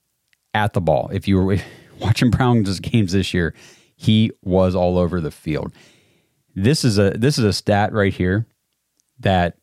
at 0.54 0.74
the 0.74 0.80
ball. 0.80 1.10
If 1.12 1.26
you 1.26 1.40
were 1.40 1.58
watching 1.98 2.30
Browns 2.30 2.78
games 2.80 3.12
this 3.12 3.32
year, 3.32 3.54
he 3.96 4.30
was 4.42 4.74
all 4.74 4.98
over 4.98 5.20
the 5.20 5.30
field. 5.30 5.72
This 6.54 6.84
is 6.84 6.98
a 6.98 7.10
this 7.10 7.38
is 7.38 7.44
a 7.44 7.52
stat 7.52 7.92
right 7.94 8.12
here 8.12 8.46
that 9.20 9.56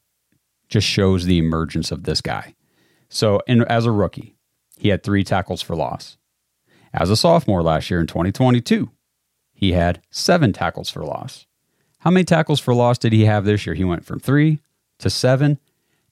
just 0.70 0.88
shows 0.88 1.26
the 1.26 1.38
emergence 1.38 1.92
of 1.92 2.04
this 2.04 2.22
guy. 2.22 2.56
So, 3.10 3.42
and 3.48 3.64
as 3.64 3.86
a 3.86 3.92
rookie, 3.92 4.36
he 4.80 4.90
had 4.90 5.04
three 5.04 5.24
tackles 5.24 5.62
for 5.62 5.76
loss. 5.76 6.18
As 6.94 7.10
a 7.10 7.18
sophomore 7.18 7.62
last 7.62 7.92
year 7.92 8.00
in 8.00 8.08
2022, 8.08 8.90
he 9.54 9.74
had 9.74 10.02
seven 10.10 10.54
tackles 10.54 10.90
for 10.90 11.04
loss. 11.04 11.46
How 12.00 12.12
many 12.12 12.24
tackles 12.24 12.62
for 12.62 12.74
loss 12.74 12.98
did 12.98 13.12
he 13.12 13.26
have 13.26 13.44
this 13.44 13.66
year? 13.66 13.76
He 13.76 13.84
went 13.84 14.06
from 14.06 14.20
three 14.20 14.60
to 15.00 15.10
seven, 15.10 15.60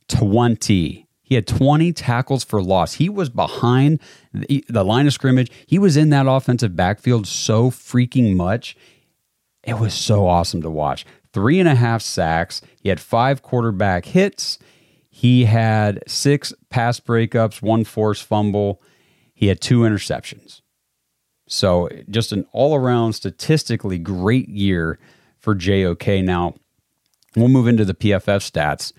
20. 0.09 1.07
He 1.21 1.35
had 1.35 1.47
20 1.47 1.93
tackles 1.93 2.43
for 2.43 2.61
loss. 2.61 2.95
He 2.95 3.09
was 3.09 3.29
behind 3.29 4.01
the, 4.33 4.63
the 4.67 4.83
line 4.83 5.07
of 5.07 5.13
scrimmage. 5.13 5.51
He 5.65 5.79
was 5.79 5.97
in 5.97 6.09
that 6.09 6.27
offensive 6.27 6.75
backfield 6.75 7.25
so 7.25 7.71
freaking 7.71 8.35
much. 8.35 8.75
It 9.63 9.79
was 9.79 9.93
so 9.93 10.27
awesome 10.27 10.61
to 10.61 10.69
watch. 10.69 11.05
Three 11.33 11.59
and 11.59 11.67
a 11.67 11.75
half 11.75 12.01
sacks. 12.01 12.61
He 12.81 12.89
had 12.89 12.99
five 12.99 13.41
quarterback 13.41 14.05
hits. 14.05 14.59
He 15.17 15.45
had 15.45 16.03
six 16.05 16.53
pass 16.69 16.99
breakups, 16.99 17.59
one 17.59 17.85
forced 17.85 18.23
fumble. 18.23 18.83
He 19.33 19.47
had 19.47 19.59
two 19.59 19.79
interceptions. 19.79 20.61
So 21.47 21.89
just 22.07 22.31
an 22.31 22.45
all 22.51 22.75
around 22.75 23.13
statistically 23.13 23.97
great 23.97 24.47
year 24.47 24.99
for 25.39 25.55
JOK. 25.55 26.23
Now, 26.23 26.53
we'll 27.35 27.47
move 27.47 27.67
into 27.67 27.83
the 27.83 27.95
PFF 27.95 28.47
stats. 28.47 28.93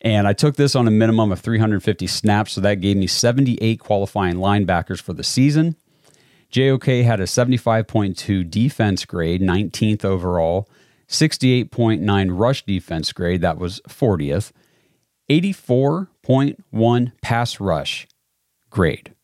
And 0.00 0.26
I 0.26 0.32
took 0.32 0.56
this 0.56 0.74
on 0.74 0.88
a 0.88 0.90
minimum 0.90 1.30
of 1.30 1.38
350 1.38 2.08
snaps, 2.08 2.54
so 2.54 2.60
that 2.60 2.80
gave 2.80 2.96
me 2.96 3.06
78 3.06 3.78
qualifying 3.78 4.34
linebackers 4.34 5.00
for 5.00 5.12
the 5.12 5.22
season. 5.22 5.76
JOK 6.50 6.86
had 7.04 7.20
a 7.20 7.26
75.2 7.26 8.50
defense 8.50 9.04
grade, 9.04 9.40
19th 9.40 10.04
overall, 10.04 10.68
68.9 11.06 12.36
rush 12.36 12.64
defense 12.64 13.12
grade, 13.12 13.40
that 13.42 13.56
was 13.56 13.80
40th, 13.88 14.50
84.1 15.30 17.12
pass 17.22 17.60
rush 17.60 18.06
grade, 18.70 19.14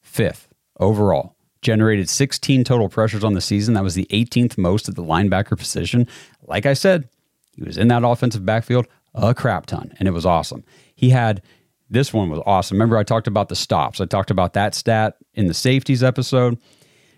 fifth 0.00 0.48
overall. 0.78 1.34
Generated 1.60 2.08
16 2.08 2.62
total 2.62 2.88
pressures 2.88 3.24
on 3.24 3.32
the 3.32 3.40
season. 3.40 3.74
That 3.74 3.82
was 3.82 3.96
the 3.96 4.06
18th 4.10 4.56
most 4.56 4.88
at 4.88 4.94
the 4.94 5.02
linebacker 5.02 5.58
position. 5.58 6.06
Like 6.46 6.66
I 6.66 6.72
said, 6.72 7.08
he 7.56 7.64
was 7.64 7.76
in 7.76 7.88
that 7.88 8.04
offensive 8.04 8.46
backfield 8.46 8.86
a 9.14 9.34
crap 9.34 9.66
ton, 9.66 9.92
and 9.98 10.06
it 10.06 10.12
was 10.12 10.24
awesome. 10.24 10.62
He 10.94 11.10
had 11.10 11.42
this 11.90 12.12
one 12.12 12.28
was 12.28 12.40
awesome. 12.44 12.76
Remember, 12.76 12.96
I 12.96 13.02
talked 13.02 13.26
about 13.26 13.48
the 13.48 13.56
stops. 13.56 14.00
I 14.00 14.04
talked 14.04 14.30
about 14.30 14.52
that 14.52 14.74
stat 14.74 15.16
in 15.34 15.46
the 15.46 15.54
safeties 15.54 16.02
episode. 16.02 16.58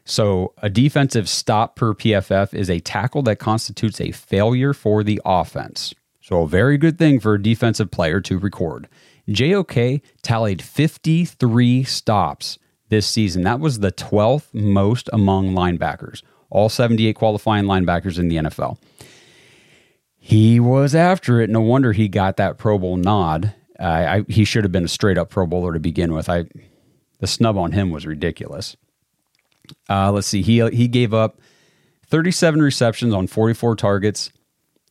So, 0.04 0.54
a 0.58 0.70
defensive 0.70 1.28
stop 1.28 1.76
per 1.76 1.94
PFF 1.94 2.54
is 2.54 2.70
a 2.70 2.80
tackle 2.80 3.22
that 3.22 3.36
constitutes 3.36 4.00
a 4.00 4.12
failure 4.12 4.72
for 4.72 5.04
the 5.04 5.20
offense. 5.24 5.94
So, 6.30 6.42
a 6.42 6.46
very 6.46 6.78
good 6.78 6.96
thing 6.96 7.18
for 7.18 7.34
a 7.34 7.42
defensive 7.42 7.90
player 7.90 8.20
to 8.20 8.38
record. 8.38 8.88
JOK 9.28 10.00
tallied 10.22 10.62
53 10.62 11.82
stops 11.82 12.56
this 12.88 13.04
season. 13.08 13.42
That 13.42 13.58
was 13.58 13.80
the 13.80 13.90
12th 13.90 14.54
most 14.54 15.10
among 15.12 15.50
linebackers, 15.50 16.22
all 16.48 16.68
78 16.68 17.16
qualifying 17.16 17.64
linebackers 17.64 18.16
in 18.16 18.28
the 18.28 18.36
NFL. 18.36 18.78
He 20.18 20.60
was 20.60 20.94
after 20.94 21.40
it. 21.40 21.50
No 21.50 21.62
wonder 21.62 21.92
he 21.92 22.06
got 22.06 22.36
that 22.36 22.58
Pro 22.58 22.78
Bowl 22.78 22.96
nod. 22.96 23.52
Uh, 23.80 23.82
I, 23.82 24.24
he 24.28 24.44
should 24.44 24.62
have 24.62 24.70
been 24.70 24.84
a 24.84 24.88
straight 24.88 25.18
up 25.18 25.30
Pro 25.30 25.48
Bowler 25.48 25.72
to 25.72 25.80
begin 25.80 26.12
with. 26.12 26.28
I, 26.28 26.44
the 27.18 27.26
snub 27.26 27.58
on 27.58 27.72
him 27.72 27.90
was 27.90 28.06
ridiculous. 28.06 28.76
Uh, 29.88 30.12
let's 30.12 30.28
see. 30.28 30.42
He 30.42 30.64
he 30.68 30.86
gave 30.86 31.12
up 31.12 31.40
37 32.06 32.62
receptions 32.62 33.14
on 33.14 33.26
44 33.26 33.74
targets, 33.74 34.30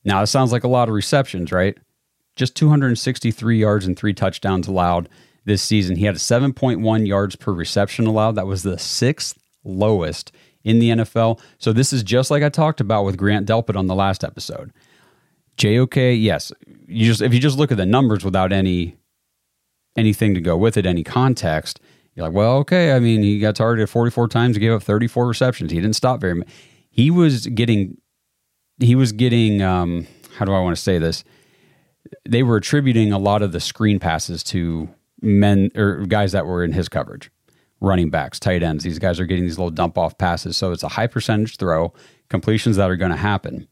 now, 0.03 0.21
it 0.21 0.27
sounds 0.27 0.51
like 0.51 0.63
a 0.63 0.69
lot 0.69 0.87
of 0.87 0.95
receptions, 0.95 1.51
right? 1.51 1.77
Just 2.35 2.55
263 2.55 3.59
yards 3.59 3.85
and 3.85 3.97
three 3.97 4.13
touchdowns 4.13 4.67
allowed 4.67 5.09
this 5.45 5.61
season. 5.61 5.95
He 5.95 6.05
had 6.05 6.15
a 6.15 6.19
7.1 6.19 7.07
yards 7.07 7.35
per 7.35 7.51
reception 7.51 8.07
allowed. 8.07 8.35
That 8.35 8.47
was 8.47 8.63
the 8.63 8.77
sixth 8.77 9.37
lowest 9.63 10.31
in 10.63 10.79
the 10.79 10.89
NFL. 10.89 11.39
So 11.57 11.73
this 11.73 11.91
is 11.91 12.03
just 12.03 12.31
like 12.31 12.43
I 12.43 12.49
talked 12.49 12.79
about 12.79 13.03
with 13.03 13.17
Grant 13.17 13.47
Delpit 13.47 13.75
on 13.75 13.87
the 13.87 13.95
last 13.95 14.23
episode. 14.23 14.71
JOK, 15.57 15.95
yes. 15.95 16.51
You 16.87 17.05
just 17.05 17.21
if 17.21 17.33
you 17.33 17.39
just 17.39 17.57
look 17.57 17.71
at 17.71 17.77
the 17.77 17.85
numbers 17.85 18.23
without 18.23 18.53
any 18.53 18.95
anything 19.97 20.33
to 20.33 20.41
go 20.41 20.55
with 20.55 20.77
it, 20.77 20.85
any 20.85 21.03
context, 21.03 21.81
you're 22.15 22.25
like, 22.25 22.35
well, 22.35 22.57
okay. 22.57 22.93
I 22.93 22.99
mean, 22.99 23.21
he 23.23 23.39
got 23.39 23.55
targeted 23.55 23.89
44 23.89 24.29
times, 24.29 24.55
he 24.55 24.61
gave 24.61 24.71
up 24.71 24.83
34 24.83 25.27
receptions. 25.27 25.71
He 25.71 25.81
didn't 25.81 25.95
stop 25.95 26.21
very 26.21 26.35
much. 26.35 26.47
He 26.89 27.11
was 27.11 27.47
getting 27.47 27.97
he 28.79 28.95
was 28.95 29.11
getting 29.11 29.61
um, 29.61 30.07
how 30.37 30.45
do 30.45 30.53
I 30.53 30.59
want 30.59 30.75
to 30.75 30.81
say 30.81 30.97
this? 30.97 31.23
They 32.27 32.43
were 32.43 32.57
attributing 32.57 33.11
a 33.11 33.17
lot 33.19 33.41
of 33.41 33.51
the 33.51 33.59
screen 33.59 33.99
passes 33.99 34.43
to 34.45 34.89
men 35.21 35.69
or 35.75 36.05
guys 36.05 36.31
that 36.31 36.45
were 36.45 36.63
in 36.63 36.71
his 36.71 36.87
coverage, 36.87 37.29
running 37.81 38.09
backs, 38.09 38.39
tight 38.39 38.63
ends. 38.63 38.83
These 38.83 38.99
guys 38.99 39.19
are 39.19 39.25
getting 39.25 39.43
these 39.43 39.57
little 39.57 39.71
dump 39.71 39.97
off 39.97 40.17
passes, 40.17 40.57
so 40.57 40.71
it's 40.71 40.83
a 40.83 40.87
high 40.87 41.07
percentage 41.07 41.57
throw, 41.57 41.93
completions 42.29 42.77
that 42.77 42.89
are 42.89 42.95
going 42.95 43.11
to 43.11 43.17
happen, 43.17 43.67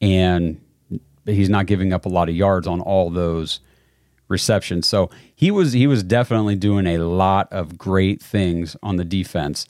and 0.00 0.60
he's 1.26 1.50
not 1.50 1.66
giving 1.66 1.92
up 1.92 2.06
a 2.06 2.08
lot 2.08 2.28
of 2.28 2.34
yards 2.34 2.66
on 2.66 2.80
all 2.80 3.10
those 3.10 3.60
receptions. 4.28 4.86
So 4.86 5.10
he 5.34 5.50
was 5.50 5.72
he 5.74 5.86
was 5.86 6.02
definitely 6.02 6.56
doing 6.56 6.86
a 6.86 6.98
lot 6.98 7.52
of 7.52 7.76
great 7.76 8.22
things 8.22 8.76
on 8.82 8.96
the 8.96 9.04
defense. 9.04 9.66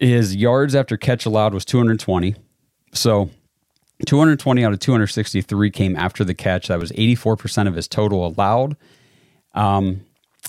His 0.00 0.36
yards 0.36 0.74
after 0.74 0.96
catch 0.96 1.24
allowed 1.24 1.54
was 1.54 1.64
220. 1.64 2.36
So 2.92 3.30
220 4.06 4.64
out 4.64 4.72
of 4.72 4.78
263 4.78 5.70
came 5.70 5.96
after 5.96 6.24
the 6.24 6.34
catch. 6.34 6.68
That 6.68 6.78
was 6.78 6.92
84% 6.92 7.66
of 7.66 7.74
his 7.74 7.88
total 7.88 8.26
allowed. 8.26 8.76
Um, 9.54 10.04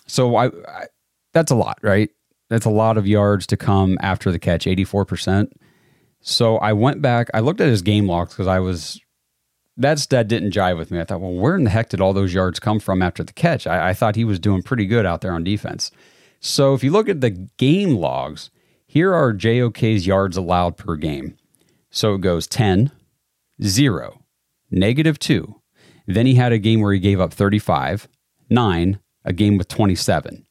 so 0.06 0.36
I, 0.36 0.48
I, 0.48 0.88
that's 1.34 1.52
a 1.52 1.56
lot, 1.56 1.80
right? 1.82 2.10
That's 2.50 2.66
a 2.66 2.72
lot 2.72 2.98
of 2.98 3.08
yards 3.08 3.48
to 3.48 3.58
come 3.58 3.98
after 4.02 4.32
the 4.32 4.40
catch, 4.40 4.66
84%. 4.66 5.52
So 6.22 6.58
I 6.58 6.74
went 6.74 7.02
back, 7.02 7.30
I 7.34 7.40
looked 7.40 7.62
at 7.62 7.70
his 7.70 7.82
game 7.82 8.08
logs 8.08 8.34
because 8.34 8.48
I 8.48 8.60
was, 8.60 9.00
that 9.78 10.00
stat 10.00 10.28
didn't 10.28 10.54
jive 10.54 10.78
with 10.78 10.92
me. 10.92 11.00
I 11.00 11.06
thought, 11.06 11.22
well, 11.22 11.34
where 11.34 11.56
in 11.56 11.64
the 11.64 11.70
heck 11.70 11.90
did 11.90 12.02
all 12.02 12.14
those 12.14 12.34
yards 12.34 12.60
come 12.60 12.80
from 12.80 13.02
after 13.02 13.24
the 13.24 13.34
catch? 13.34 13.66
I, 13.66 13.90
I 13.90 13.94
thought 13.94 14.16
he 14.16 14.26
was 14.26 14.40
doing 14.40 14.62
pretty 14.62 14.86
good 14.86 15.06
out 15.06 15.22
there 15.22 15.34
on 15.34 15.44
defense. 15.44 15.92
So 16.40 16.74
if 16.74 16.84
you 16.84 16.92
look 16.92 17.10
at 17.10 17.22
the 17.22 17.32
game 17.32 17.96
logs, 17.96 18.50
here 18.86 19.14
are 19.14 19.34
JOK's 19.34 20.08
yards 20.08 20.36
allowed 20.36 20.78
per 20.78 20.96
game. 20.96 21.38
So 21.92 22.16
it 22.16 22.22
goes 22.22 22.48
10, 22.48 22.92
0, 23.64 24.24
negative 24.72 25.20
2. 25.20 25.62
Then 26.08 26.26
he 26.26 26.36
had 26.36 26.52
a 26.52 26.58
game 26.58 26.82
where 26.82 26.94
he 26.94 27.00
gave 27.00 27.20
up 27.20 27.34
35, 27.34 28.08
9, 28.50 29.00
a 29.26 29.34
game 29.34 29.58
with 29.58 29.68
27. 29.68 30.46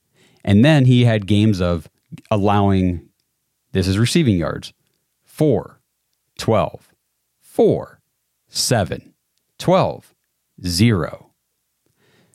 And 0.44 0.64
then 0.64 0.84
he 0.84 1.04
had 1.04 1.26
games 1.26 1.60
of 1.60 1.88
allowing, 2.30 3.08
this 3.72 3.88
is 3.88 3.98
receiving 3.98 4.36
yards, 4.36 4.72
4, 5.24 5.80
12, 6.38 6.88
4, 7.40 8.00
7, 8.48 9.14
12, 9.58 10.14
0. 10.64 11.30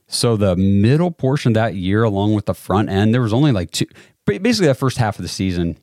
So 0.08 0.38
the 0.38 0.56
middle 0.56 1.12
portion 1.12 1.52
of 1.52 1.56
that 1.56 1.76
year, 1.76 2.04
along 2.04 2.34
with 2.34 2.46
the 2.46 2.54
front 2.54 2.90
end, 2.90 3.14
there 3.14 3.22
was 3.22 3.34
only 3.34 3.52
like 3.52 3.72
two, 3.72 3.88
basically 4.26 4.68
that 4.68 4.78
first 4.78 4.98
half 4.98 5.18
of 5.18 5.24
the 5.24 5.30
season. 5.30 5.78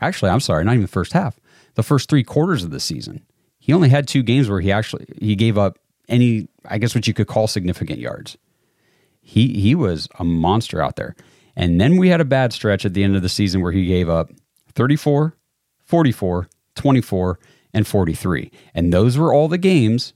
Actually, 0.00 0.30
I'm 0.30 0.40
sorry, 0.40 0.64
not 0.64 0.72
even 0.72 0.82
the 0.82 0.88
first 0.88 1.12
half. 1.12 1.38
The 1.74 1.82
first 1.82 2.08
three 2.08 2.24
quarters 2.24 2.64
of 2.64 2.70
the 2.70 2.80
season, 2.80 3.24
he 3.62 3.72
only 3.72 3.90
had 3.90 4.08
two 4.08 4.24
games 4.24 4.50
where 4.50 4.58
he 4.58 4.72
actually 4.72 5.06
he 5.20 5.36
gave 5.36 5.56
up 5.56 5.78
any, 6.08 6.48
I 6.64 6.78
guess, 6.78 6.96
what 6.96 7.06
you 7.06 7.14
could 7.14 7.28
call 7.28 7.46
significant 7.46 8.00
yards. 8.00 8.36
He 9.20 9.60
he 9.60 9.76
was 9.76 10.08
a 10.18 10.24
monster 10.24 10.82
out 10.82 10.96
there. 10.96 11.14
And 11.54 11.80
then 11.80 11.96
we 11.96 12.08
had 12.08 12.20
a 12.20 12.24
bad 12.24 12.52
stretch 12.52 12.84
at 12.84 12.92
the 12.92 13.04
end 13.04 13.14
of 13.14 13.22
the 13.22 13.28
season 13.28 13.60
where 13.60 13.70
he 13.70 13.86
gave 13.86 14.08
up 14.08 14.32
34, 14.74 15.36
44, 15.84 16.48
24, 16.74 17.38
and 17.72 17.86
43. 17.86 18.50
And 18.74 18.92
those 18.92 19.16
were 19.16 19.32
all 19.32 19.46
the 19.46 19.58
games 19.58 20.12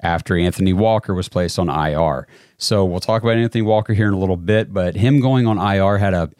after 0.00 0.38
Anthony 0.38 0.72
Walker 0.72 1.14
was 1.14 1.28
placed 1.28 1.58
on 1.58 1.68
IR. 1.68 2.28
So 2.58 2.84
we'll 2.84 3.00
talk 3.00 3.24
about 3.24 3.38
Anthony 3.38 3.62
Walker 3.62 3.92
here 3.92 4.06
in 4.06 4.14
a 4.14 4.18
little 4.18 4.36
bit, 4.36 4.72
but 4.72 4.94
him 4.94 5.18
going 5.18 5.48
on 5.48 5.58
IR 5.58 5.98
had 5.98 6.14
a 6.14 6.30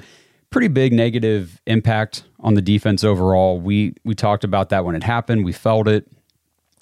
pretty 0.50 0.68
big 0.68 0.92
negative 0.92 1.60
impact 1.66 2.22
on 2.38 2.54
the 2.54 2.62
defense 2.62 3.02
overall. 3.02 3.58
We 3.58 3.94
we 4.04 4.14
talked 4.14 4.44
about 4.44 4.68
that 4.68 4.84
when 4.84 4.94
it 4.94 5.02
happened. 5.02 5.44
We 5.44 5.50
felt 5.50 5.88
it. 5.88 6.06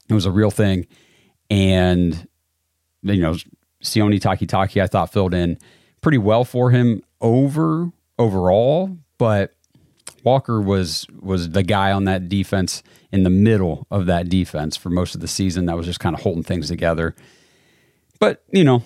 It 0.09 0.15
was 0.15 0.27
a 0.27 0.31
real 0.31 0.51
thing. 0.51 0.87
And 1.51 2.27
you 3.03 3.21
know, 3.21 3.37
Sione 3.83 4.21
Takitaki 4.21 4.83
I 4.83 4.87
thought 4.87 5.13
filled 5.13 5.35
in 5.35 5.59
pretty 6.01 6.19
well 6.19 6.45
for 6.45 6.71
him 6.71 7.03
over 7.21 7.91
overall, 8.19 8.97
but 9.19 9.55
Walker 10.25 10.61
was 10.61 11.07
was 11.21 11.51
the 11.51 11.63
guy 11.63 11.93
on 11.93 12.05
that 12.05 12.29
defense 12.29 12.83
in 13.11 13.25
the 13.25 13.31
middle 13.31 13.87
of 13.91 14.07
that 14.07 14.29
defense 14.29 14.77
for 14.77 14.91
most 14.91 15.15
of 15.15 15.21
the 15.21 15.29
season 15.29 15.67
that 15.67 15.77
was 15.77 15.87
just 15.87 16.01
kind 16.01 16.17
of 16.17 16.23
holding 16.23 16.43
things 16.43 16.69
together. 16.69 17.15
But, 18.19 18.43
you 18.51 18.65
know, 18.65 18.85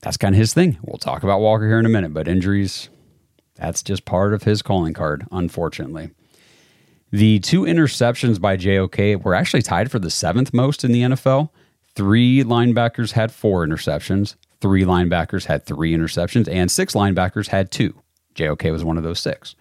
that's 0.00 0.16
kind 0.16 0.34
of 0.34 0.38
his 0.38 0.54
thing. 0.54 0.78
We'll 0.82 0.98
talk 0.98 1.22
about 1.22 1.40
Walker 1.40 1.66
here 1.66 1.78
in 1.78 1.86
a 1.86 1.90
minute, 1.90 2.14
but 2.14 2.28
injuries 2.28 2.88
that's 3.56 3.82
just 3.82 4.06
part 4.06 4.32
of 4.32 4.44
his 4.44 4.62
calling 4.62 4.94
card, 4.94 5.26
unfortunately. 5.30 6.10
The 7.12 7.40
two 7.40 7.62
interceptions 7.62 8.40
by 8.40 8.56
JOK 8.56 9.24
were 9.24 9.34
actually 9.34 9.62
tied 9.62 9.90
for 9.90 9.98
the 9.98 10.10
seventh 10.10 10.54
most 10.54 10.84
in 10.84 10.92
the 10.92 11.02
NFL. 11.02 11.50
Three 11.96 12.44
linebackers 12.44 13.12
had 13.12 13.32
four 13.32 13.66
interceptions, 13.66 14.36
three 14.60 14.84
linebackers 14.84 15.46
had 15.46 15.64
three 15.66 15.92
interceptions, 15.92 16.48
and 16.48 16.70
six 16.70 16.94
linebackers 16.94 17.48
had 17.48 17.72
two. 17.72 17.94
JOK 18.34 18.64
was 18.70 18.84
one 18.84 18.96
of 18.96 19.02
those 19.02 19.18
six. 19.18 19.56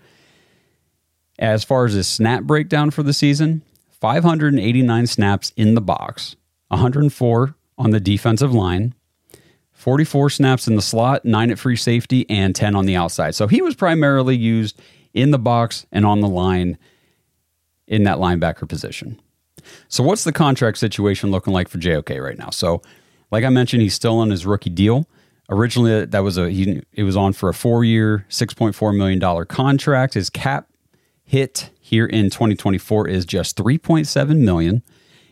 As 1.40 1.64
far 1.64 1.86
as 1.86 1.94
his 1.94 2.08
snap 2.08 2.44
breakdown 2.44 2.92
for 2.92 3.02
the 3.02 3.14
season, 3.14 3.64
589 4.00 5.08
snaps 5.08 5.52
in 5.56 5.74
the 5.74 5.82
box, 5.82 6.36
104 6.68 7.56
on 7.78 7.90
the 7.90 8.00
defensive 8.00 8.54
line, 8.54 8.94
44 9.72 10.30
snaps 10.30 10.68
in 10.68 10.76
the 10.76 10.82
slot, 10.82 11.26
9 11.26 11.52
at 11.52 11.58
free 11.58 11.78
safety, 11.78 12.30
and 12.30 12.56
10 12.56 12.76
on 12.76 12.86
the 12.86 12.96
outside. 12.96 13.34
So 13.34 13.48
he 13.48 13.62
was 13.62 13.76
primarily 13.76 14.36
used 14.36 14.80
in 15.14 15.32
the 15.32 15.40
box 15.40 15.88
and 15.92 16.06
on 16.06 16.20
the 16.20 16.28
line 16.28 16.78
in 17.90 18.04
that 18.04 18.20
linebacker 18.20 18.70
position. 18.70 19.20
So 19.90 20.04
what's 20.04 20.24
the 20.24 20.32
contract 20.32 20.78
situation 20.78 21.32
looking 21.32 21.52
like 21.52 21.68
for 21.68 21.80
JOK 21.80 22.12
right 22.22 22.38
now? 22.38 22.52
So 22.52 22.82
like 23.32 23.44
I 23.44 23.50
mentioned, 23.50 23.82
he's 23.82 23.94
still 23.94 24.20
on 24.20 24.30
his 24.30 24.46
rookie 24.46 24.70
deal. 24.70 25.08
Originally, 25.50 26.06
that 26.06 26.20
was 26.20 26.38
a 26.38 26.50
he. 26.50 26.82
It 26.94 27.04
was 27.04 27.18
on 27.18 27.34
for 27.34 27.50
a 27.50 27.54
four-year, 27.54 28.26
six 28.30 28.54
point 28.54 28.76
four 28.76 28.94
million 28.94 29.18
dollar 29.18 29.46
contract. 29.46 30.14
His 30.14 30.30
cap 30.30 30.70
hit 31.24 31.72
here 31.80 32.06
in 32.06 32.30
2024 32.30 33.08
is 33.08 33.26
just 33.26 33.56
3.7 33.58 34.38
million, 34.40 34.84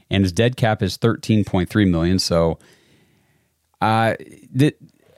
and 0.10 0.24
his 0.24 0.32
dead 0.32 0.58
cap 0.58 0.82
is 0.82 0.98
13.3 0.98 1.90
million. 1.90 2.18
So, 2.18 2.58
uh, 3.80 4.16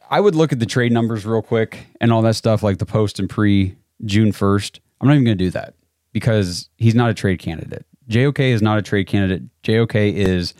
I 0.10 0.20
would 0.20 0.36
look 0.36 0.52
at 0.52 0.60
the 0.60 0.66
trade 0.66 0.92
numbers 0.92 1.26
real 1.26 1.42
quick 1.42 1.88
and 2.02 2.12
all 2.12 2.22
that 2.24 2.36
stuff, 2.36 2.62
like 2.62 2.78
the 2.78 2.86
post 2.86 3.20
and 3.20 3.30
pre 3.30 3.78
June 4.04 4.34
1st. 4.34 4.80
I'm 5.00 5.08
not 5.08 5.14
even 5.14 5.26
going 5.26 5.38
to 5.38 5.44
do 5.46 5.52
that 5.52 5.76
because 6.12 6.70
he's 6.78 6.96
not 6.96 7.10
a 7.10 7.14
trade 7.14 7.40
candidate. 7.40 7.86
JOK 8.08 8.40
is 8.40 8.62
not 8.62 8.78
a 8.78 8.82
trade 8.82 9.08
candidate. 9.08 9.44
JOK 9.64 9.96
is 9.96 10.54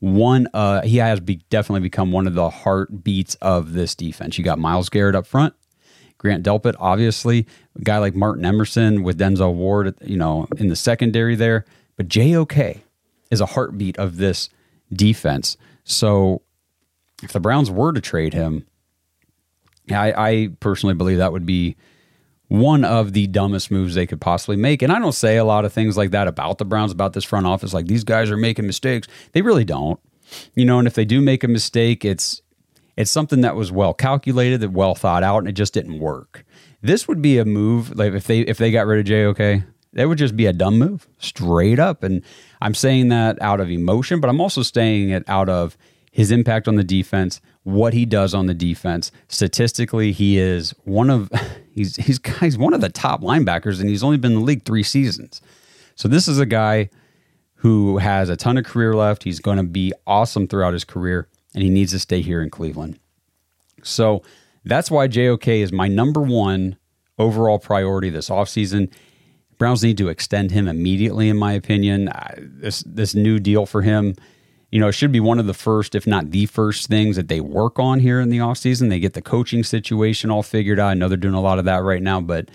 one 0.00 0.46
uh 0.52 0.82
he 0.82 0.98
has 0.98 1.18
be, 1.20 1.36
definitely 1.48 1.80
become 1.80 2.12
one 2.12 2.26
of 2.26 2.34
the 2.34 2.50
heartbeats 2.50 3.34
of 3.36 3.72
this 3.72 3.94
defense. 3.94 4.36
You 4.36 4.44
got 4.44 4.58
Myles 4.58 4.88
Garrett 4.88 5.14
up 5.14 5.26
front, 5.26 5.54
Grant 6.18 6.44
Delpit, 6.44 6.74
obviously, 6.78 7.46
a 7.76 7.82
guy 7.82 7.98
like 7.98 8.14
Martin 8.14 8.44
Emerson 8.44 9.02
with 9.02 9.18
Denzel 9.18 9.54
Ward, 9.54 9.94
you 10.02 10.16
know, 10.16 10.46
in 10.56 10.68
the 10.68 10.76
secondary 10.76 11.36
there. 11.36 11.64
But 11.96 12.08
JOK 12.08 12.80
is 13.30 13.40
a 13.40 13.46
heartbeat 13.46 13.96
of 13.98 14.16
this 14.16 14.48
defense. 14.92 15.56
So 15.84 16.42
if 17.22 17.32
the 17.32 17.40
Browns 17.40 17.70
were 17.70 17.92
to 17.92 18.00
trade 18.00 18.34
him, 18.34 18.66
I, 19.90 20.12
I 20.16 20.48
personally 20.60 20.94
believe 20.94 21.18
that 21.18 21.32
would 21.32 21.46
be 21.46 21.76
one 22.48 22.84
of 22.84 23.12
the 23.12 23.26
dumbest 23.26 23.70
moves 23.70 23.94
they 23.94 24.06
could 24.06 24.20
possibly 24.20 24.56
make. 24.56 24.82
And 24.82 24.92
I 24.92 24.98
don't 24.98 25.12
say 25.12 25.36
a 25.36 25.44
lot 25.44 25.64
of 25.64 25.72
things 25.72 25.96
like 25.96 26.10
that 26.10 26.28
about 26.28 26.58
the 26.58 26.64
Browns, 26.64 26.92
about 26.92 27.12
this 27.12 27.24
front 27.24 27.46
office, 27.46 27.72
like 27.72 27.86
these 27.86 28.04
guys 28.04 28.30
are 28.30 28.36
making 28.36 28.66
mistakes. 28.66 29.08
They 29.32 29.42
really 29.42 29.64
don't. 29.64 29.98
You 30.54 30.64
know, 30.64 30.78
and 30.78 30.88
if 30.88 30.94
they 30.94 31.04
do 31.04 31.20
make 31.20 31.44
a 31.44 31.48
mistake, 31.48 32.04
it's 32.04 32.42
it's 32.96 33.10
something 33.10 33.40
that 33.40 33.56
was 33.56 33.72
well 33.72 33.92
calculated, 33.92 34.60
that 34.60 34.72
well 34.72 34.94
thought 34.94 35.22
out, 35.22 35.38
and 35.38 35.48
it 35.48 35.52
just 35.52 35.74
didn't 35.74 35.98
work. 35.98 36.44
This 36.80 37.08
would 37.08 37.20
be 37.20 37.38
a 37.38 37.44
move 37.44 37.96
like 37.96 38.12
if 38.12 38.26
they 38.26 38.40
if 38.40 38.58
they 38.58 38.70
got 38.70 38.86
rid 38.86 39.00
of 39.00 39.06
JOK, 39.06 39.64
that 39.94 40.08
would 40.08 40.18
just 40.18 40.36
be 40.36 40.46
a 40.46 40.52
dumb 40.52 40.78
move, 40.78 41.06
straight 41.18 41.78
up. 41.78 42.02
And 42.02 42.22
I'm 42.60 42.74
saying 42.74 43.08
that 43.08 43.40
out 43.40 43.60
of 43.60 43.70
emotion, 43.70 44.20
but 44.20 44.28
I'm 44.28 44.40
also 44.40 44.62
saying 44.62 45.10
it 45.10 45.24
out 45.28 45.48
of 45.48 45.76
his 46.14 46.30
impact 46.30 46.68
on 46.68 46.76
the 46.76 46.84
defense, 46.84 47.40
what 47.64 47.92
he 47.92 48.06
does 48.06 48.34
on 48.34 48.46
the 48.46 48.54
defense. 48.54 49.10
Statistically, 49.26 50.12
he 50.12 50.38
is 50.38 50.72
one 50.84 51.10
of 51.10 51.28
he's 51.72 51.96
he's 51.96 52.20
he's 52.38 52.56
one 52.56 52.72
of 52.72 52.80
the 52.80 52.88
top 52.88 53.20
linebackers, 53.20 53.80
and 53.80 53.88
he's 53.88 54.04
only 54.04 54.16
been 54.16 54.34
in 54.34 54.38
the 54.38 54.44
league 54.44 54.64
three 54.64 54.84
seasons. 54.84 55.42
So 55.96 56.06
this 56.06 56.28
is 56.28 56.38
a 56.38 56.46
guy 56.46 56.88
who 57.56 57.98
has 57.98 58.28
a 58.28 58.36
ton 58.36 58.56
of 58.56 58.64
career 58.64 58.94
left. 58.94 59.24
He's 59.24 59.40
going 59.40 59.56
to 59.56 59.64
be 59.64 59.92
awesome 60.06 60.46
throughout 60.46 60.72
his 60.72 60.84
career, 60.84 61.26
and 61.52 61.64
he 61.64 61.68
needs 61.68 61.90
to 61.90 61.98
stay 61.98 62.20
here 62.20 62.40
in 62.40 62.48
Cleveland. 62.48 63.00
So 63.82 64.22
that's 64.64 64.92
why 64.92 65.08
JOK 65.08 65.48
is 65.48 65.72
my 65.72 65.88
number 65.88 66.22
one 66.22 66.76
overall 67.18 67.58
priority 67.58 68.08
this 68.08 68.28
offseason. 68.28 68.88
Browns 69.58 69.82
need 69.82 69.98
to 69.98 70.10
extend 70.10 70.52
him 70.52 70.68
immediately, 70.68 71.28
in 71.28 71.36
my 71.36 71.54
opinion. 71.54 72.08
This 72.38 72.84
this 72.86 73.16
new 73.16 73.40
deal 73.40 73.66
for 73.66 73.82
him 73.82 74.14
you 74.74 74.80
know, 74.80 74.88
it 74.88 74.92
should 74.92 75.12
be 75.12 75.20
one 75.20 75.38
of 75.38 75.46
the 75.46 75.54
first, 75.54 75.94
if 75.94 76.04
not 76.04 76.32
the 76.32 76.46
first 76.46 76.88
things 76.88 77.14
that 77.14 77.28
they 77.28 77.40
work 77.40 77.78
on 77.78 78.00
here 78.00 78.20
in 78.20 78.28
the 78.28 78.38
offseason. 78.38 78.88
They 78.88 78.98
get 78.98 79.12
the 79.12 79.22
coaching 79.22 79.62
situation 79.62 80.32
all 80.32 80.42
figured 80.42 80.80
out. 80.80 80.88
I 80.88 80.94
know 80.94 81.06
they're 81.06 81.16
doing 81.16 81.32
a 81.32 81.40
lot 81.40 81.60
of 81.60 81.64
that 81.66 81.84
right 81.84 82.02
now, 82.02 82.20
but 82.20 82.50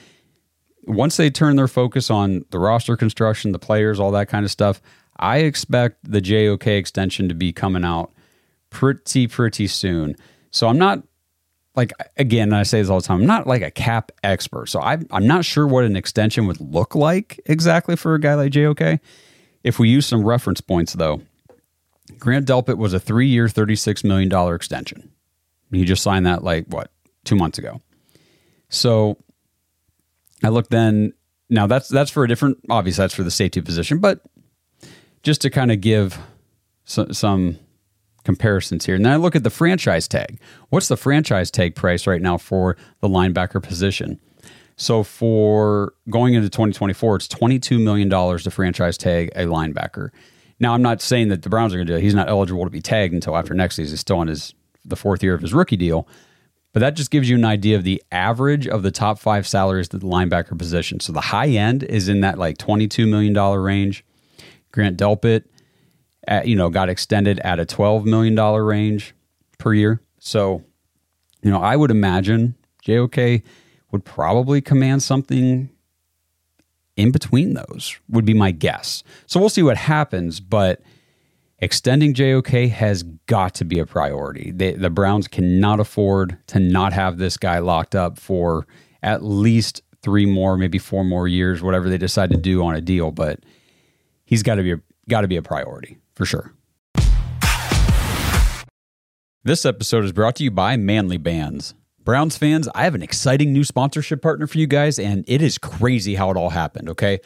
once 0.83 1.15
they 1.15 1.29
turn 1.29 1.55
their 1.55 1.69
focus 1.69 2.11
on 2.11 2.43
the 2.49 2.59
roster 2.59 2.97
construction, 2.97 3.53
the 3.53 3.57
players, 3.57 4.01
all 4.01 4.11
that 4.11 4.27
kind 4.27 4.43
of 4.43 4.51
stuff, 4.51 4.81
I 5.17 5.37
expect 5.37 5.99
the 6.03 6.19
JOK 6.19 6.67
extension 6.67 7.29
to 7.29 7.35
be 7.35 7.53
coming 7.53 7.85
out 7.85 8.11
pretty, 8.69 9.25
pretty 9.27 9.67
soon. 9.67 10.17
So 10.51 10.67
I'm 10.67 10.77
not 10.77 11.01
like, 11.73 11.93
again, 12.17 12.51
I 12.51 12.63
say 12.63 12.81
this 12.81 12.89
all 12.89 12.99
the 12.99 13.07
time, 13.07 13.21
I'm 13.21 13.27
not 13.27 13.47
like 13.47 13.61
a 13.61 13.71
cap 13.71 14.11
expert. 14.25 14.67
So 14.67 14.81
I, 14.81 14.97
I'm 15.11 15.25
not 15.25 15.45
sure 15.45 15.65
what 15.65 15.85
an 15.85 15.95
extension 15.95 16.47
would 16.47 16.59
look 16.59 16.95
like 16.95 17.39
exactly 17.45 17.95
for 17.95 18.13
a 18.13 18.19
guy 18.19 18.33
like 18.33 18.51
JOK. 18.51 18.99
If 19.63 19.79
we 19.79 19.87
use 19.87 20.05
some 20.05 20.25
reference 20.25 20.59
points, 20.59 20.91
though, 20.93 21.21
Grant 22.17 22.47
Delpit 22.47 22.77
was 22.77 22.93
a 22.93 22.99
three 22.99 23.27
year, 23.27 23.47
$36 23.47 24.03
million 24.03 24.55
extension. 24.55 25.11
He 25.71 25.85
just 25.85 26.03
signed 26.03 26.25
that 26.25 26.43
like 26.43 26.65
what, 26.67 26.91
two 27.25 27.35
months 27.35 27.57
ago. 27.57 27.81
So 28.69 29.17
I 30.43 30.49
looked 30.49 30.71
then. 30.71 31.13
Now 31.51 31.65
that's 31.65 31.87
that's 31.87 32.11
for 32.11 32.23
a 32.23 32.27
different. 32.27 32.59
Obviously, 32.69 33.01
that's 33.03 33.13
for 33.13 33.23
the 33.23 33.31
safety 33.31 33.61
position, 33.61 33.99
but 33.99 34.21
just 35.23 35.41
to 35.41 35.49
kind 35.49 35.71
of 35.71 35.81
give 35.81 36.17
some, 36.83 37.11
some 37.13 37.57
comparisons 38.23 38.85
here. 38.85 38.95
And 38.95 39.05
then 39.05 39.13
I 39.13 39.15
look 39.15 39.35
at 39.35 39.43
the 39.43 39.49
franchise 39.49 40.07
tag. 40.07 40.39
What's 40.69 40.87
the 40.87 40.97
franchise 40.97 41.49
tag 41.49 41.75
price 41.75 42.05
right 42.05 42.21
now 42.21 42.37
for 42.37 42.77
the 43.01 43.09
linebacker 43.09 43.61
position? 43.61 44.19
So 44.75 45.03
for 45.03 45.93
going 46.09 46.35
into 46.35 46.47
2024, 46.49 47.17
it's 47.17 47.27
$22 47.27 47.83
million 47.83 48.09
to 48.09 48.51
franchise 48.51 48.97
tag 48.97 49.29
a 49.35 49.45
linebacker. 49.45 50.09
Now, 50.59 50.73
I'm 50.73 50.81
not 50.81 51.01
saying 51.01 51.29
that 51.29 51.43
the 51.43 51.49
Browns 51.49 51.73
are 51.73 51.77
going 51.77 51.87
to 51.87 51.93
do 51.93 51.97
it. 51.97 52.01
He's 52.01 52.15
not 52.15 52.29
eligible 52.29 52.65
to 52.65 52.69
be 52.69 52.81
tagged 52.81 53.13
until 53.13 53.37
after 53.37 53.53
next 53.53 53.75
season. 53.75 53.93
He's 53.93 54.01
still 54.01 54.17
on 54.17 54.27
his 54.27 54.53
the 54.85 54.95
fourth 54.95 55.23
year 55.23 55.33
of 55.33 55.41
his 55.41 55.53
rookie 55.53 55.77
deal. 55.77 56.07
But 56.73 56.81
that 56.81 56.95
just 56.95 57.11
gives 57.11 57.29
you 57.29 57.35
an 57.35 57.45
idea 57.45 57.75
of 57.75 57.83
the 57.83 58.01
average 58.11 58.67
of 58.67 58.83
the 58.83 58.91
top 58.91 59.19
five 59.19 59.47
salaries 59.47 59.89
at 59.93 59.99
the 60.01 60.05
linebacker 60.05 60.57
position. 60.57 60.99
So 60.99 61.11
the 61.11 61.21
high 61.21 61.47
end 61.47 61.83
is 61.83 62.07
in 62.07 62.21
that 62.21 62.37
like 62.37 62.57
$22 62.57 63.09
million 63.09 63.33
range. 63.33 64.05
Grant 64.71 64.97
Delpit, 64.97 65.45
at, 66.27 66.47
you 66.47 66.55
know, 66.55 66.69
got 66.69 66.89
extended 66.89 67.39
at 67.39 67.59
a 67.59 67.65
$12 67.65 68.05
million 68.05 68.35
range 68.35 69.15
per 69.57 69.73
year. 69.73 70.01
So, 70.19 70.63
you 71.41 71.49
know, 71.49 71.59
I 71.59 71.75
would 71.75 71.89
imagine 71.89 72.55
JOK 72.85 73.41
would 73.91 74.05
probably 74.05 74.61
command 74.61 75.01
something 75.01 75.69
in 76.99 77.11
between 77.11 77.53
those, 77.53 77.97
would 78.09 78.25
be 78.25 78.33
my 78.33 78.51
guess. 78.51 79.03
So 79.25 79.39
we'll 79.39 79.47
see 79.47 79.63
what 79.63 79.77
happens, 79.77 80.41
but 80.41 80.81
extending 81.59 82.13
JOK 82.13 82.67
has 82.69 83.03
got 83.25 83.55
to 83.55 83.63
be 83.63 83.79
a 83.79 83.85
priority. 83.85 84.51
The 84.51 84.89
Browns 84.89 85.29
cannot 85.29 85.79
afford 85.79 86.37
to 86.47 86.59
not 86.59 86.91
have 86.91 87.17
this 87.17 87.37
guy 87.37 87.59
locked 87.59 87.95
up 87.95 88.19
for 88.19 88.67
at 89.01 89.23
least 89.23 89.81
three 90.01 90.25
more, 90.25 90.57
maybe 90.57 90.77
four 90.77 91.05
more 91.05 91.25
years, 91.25 91.61
whatever 91.61 91.89
they 91.89 91.97
decide 91.97 92.31
to 92.31 92.37
do 92.37 92.61
on 92.63 92.75
a 92.75 92.81
deal. 92.81 93.11
But 93.11 93.39
he's 94.25 94.43
got 94.43 94.55
to 94.55 94.63
be 94.63 94.75
got 95.07 95.21
to 95.21 95.29
be 95.29 95.37
a 95.37 95.41
priority 95.41 95.99
for 96.15 96.25
sure. 96.25 96.53
This 99.45 99.65
episode 99.65 100.03
is 100.03 100.11
brought 100.11 100.35
to 100.35 100.43
you 100.43 100.51
by 100.51 100.75
Manly 100.75 101.17
Bands. 101.17 101.75
Browns 102.03 102.37
fans, 102.37 102.67
I 102.73 102.85
have 102.85 102.95
an 102.95 103.03
exciting 103.03 103.53
new 103.53 103.63
sponsorship 103.63 104.21
partner 104.21 104.47
for 104.47 104.57
you 104.57 104.67
guys, 104.67 104.99
and 104.99 105.23
it 105.27 105.41
is 105.41 105.57
crazy 105.57 106.15
how 106.15 106.31
it 106.31 106.37
all 106.37 106.49
happened, 106.49 106.89
okay? 106.89 107.19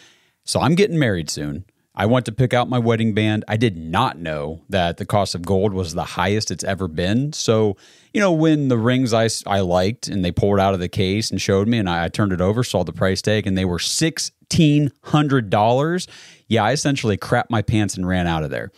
So 0.43 0.59
I'm 0.59 0.75
getting 0.75 0.99
married 0.99 1.29
soon. 1.29 1.65
I 1.95 2.07
went 2.07 2.25
to 2.25 2.31
pick 2.31 2.55
out 2.55 2.69
my 2.69 2.79
wedding 2.79 3.13
band. 3.13 3.45
I 3.47 3.55
did 3.55 3.77
not 3.77 4.17
know 4.17 4.63
that 4.67 4.97
the 4.97 5.05
cost 5.05 5.35
of 5.35 5.43
gold 5.43 5.73
was 5.73 5.93
the 5.93 6.03
highest 6.03 6.49
it's 6.49 6.63
ever 6.63 6.87
been. 6.87 7.33
So, 7.33 7.77
you 8.13 8.19
know, 8.19 8.31
when 8.31 8.69
the 8.69 8.79
rings 8.79 9.13
I, 9.13 9.29
I 9.45 9.59
liked 9.59 10.07
and 10.07 10.25
they 10.25 10.31
pulled 10.31 10.59
out 10.59 10.73
of 10.73 10.79
the 10.79 10.89
case 10.89 11.29
and 11.29 11.39
showed 11.39 11.67
me, 11.67 11.77
and 11.77 11.87
I, 11.87 12.05
I 12.05 12.09
turned 12.09 12.33
it 12.33 12.41
over, 12.41 12.63
saw 12.63 12.83
the 12.83 12.93
price 12.93 13.21
tag, 13.21 13.45
and 13.45 13.55
they 13.55 13.65
were 13.65 13.77
$1,600. 13.77 16.07
Yeah, 16.47 16.63
I 16.63 16.71
essentially 16.71 17.15
crapped 17.15 17.51
my 17.51 17.61
pants 17.61 17.95
and 17.95 18.07
ran 18.07 18.25
out 18.25 18.41
of 18.43 18.49
there. 18.49 18.71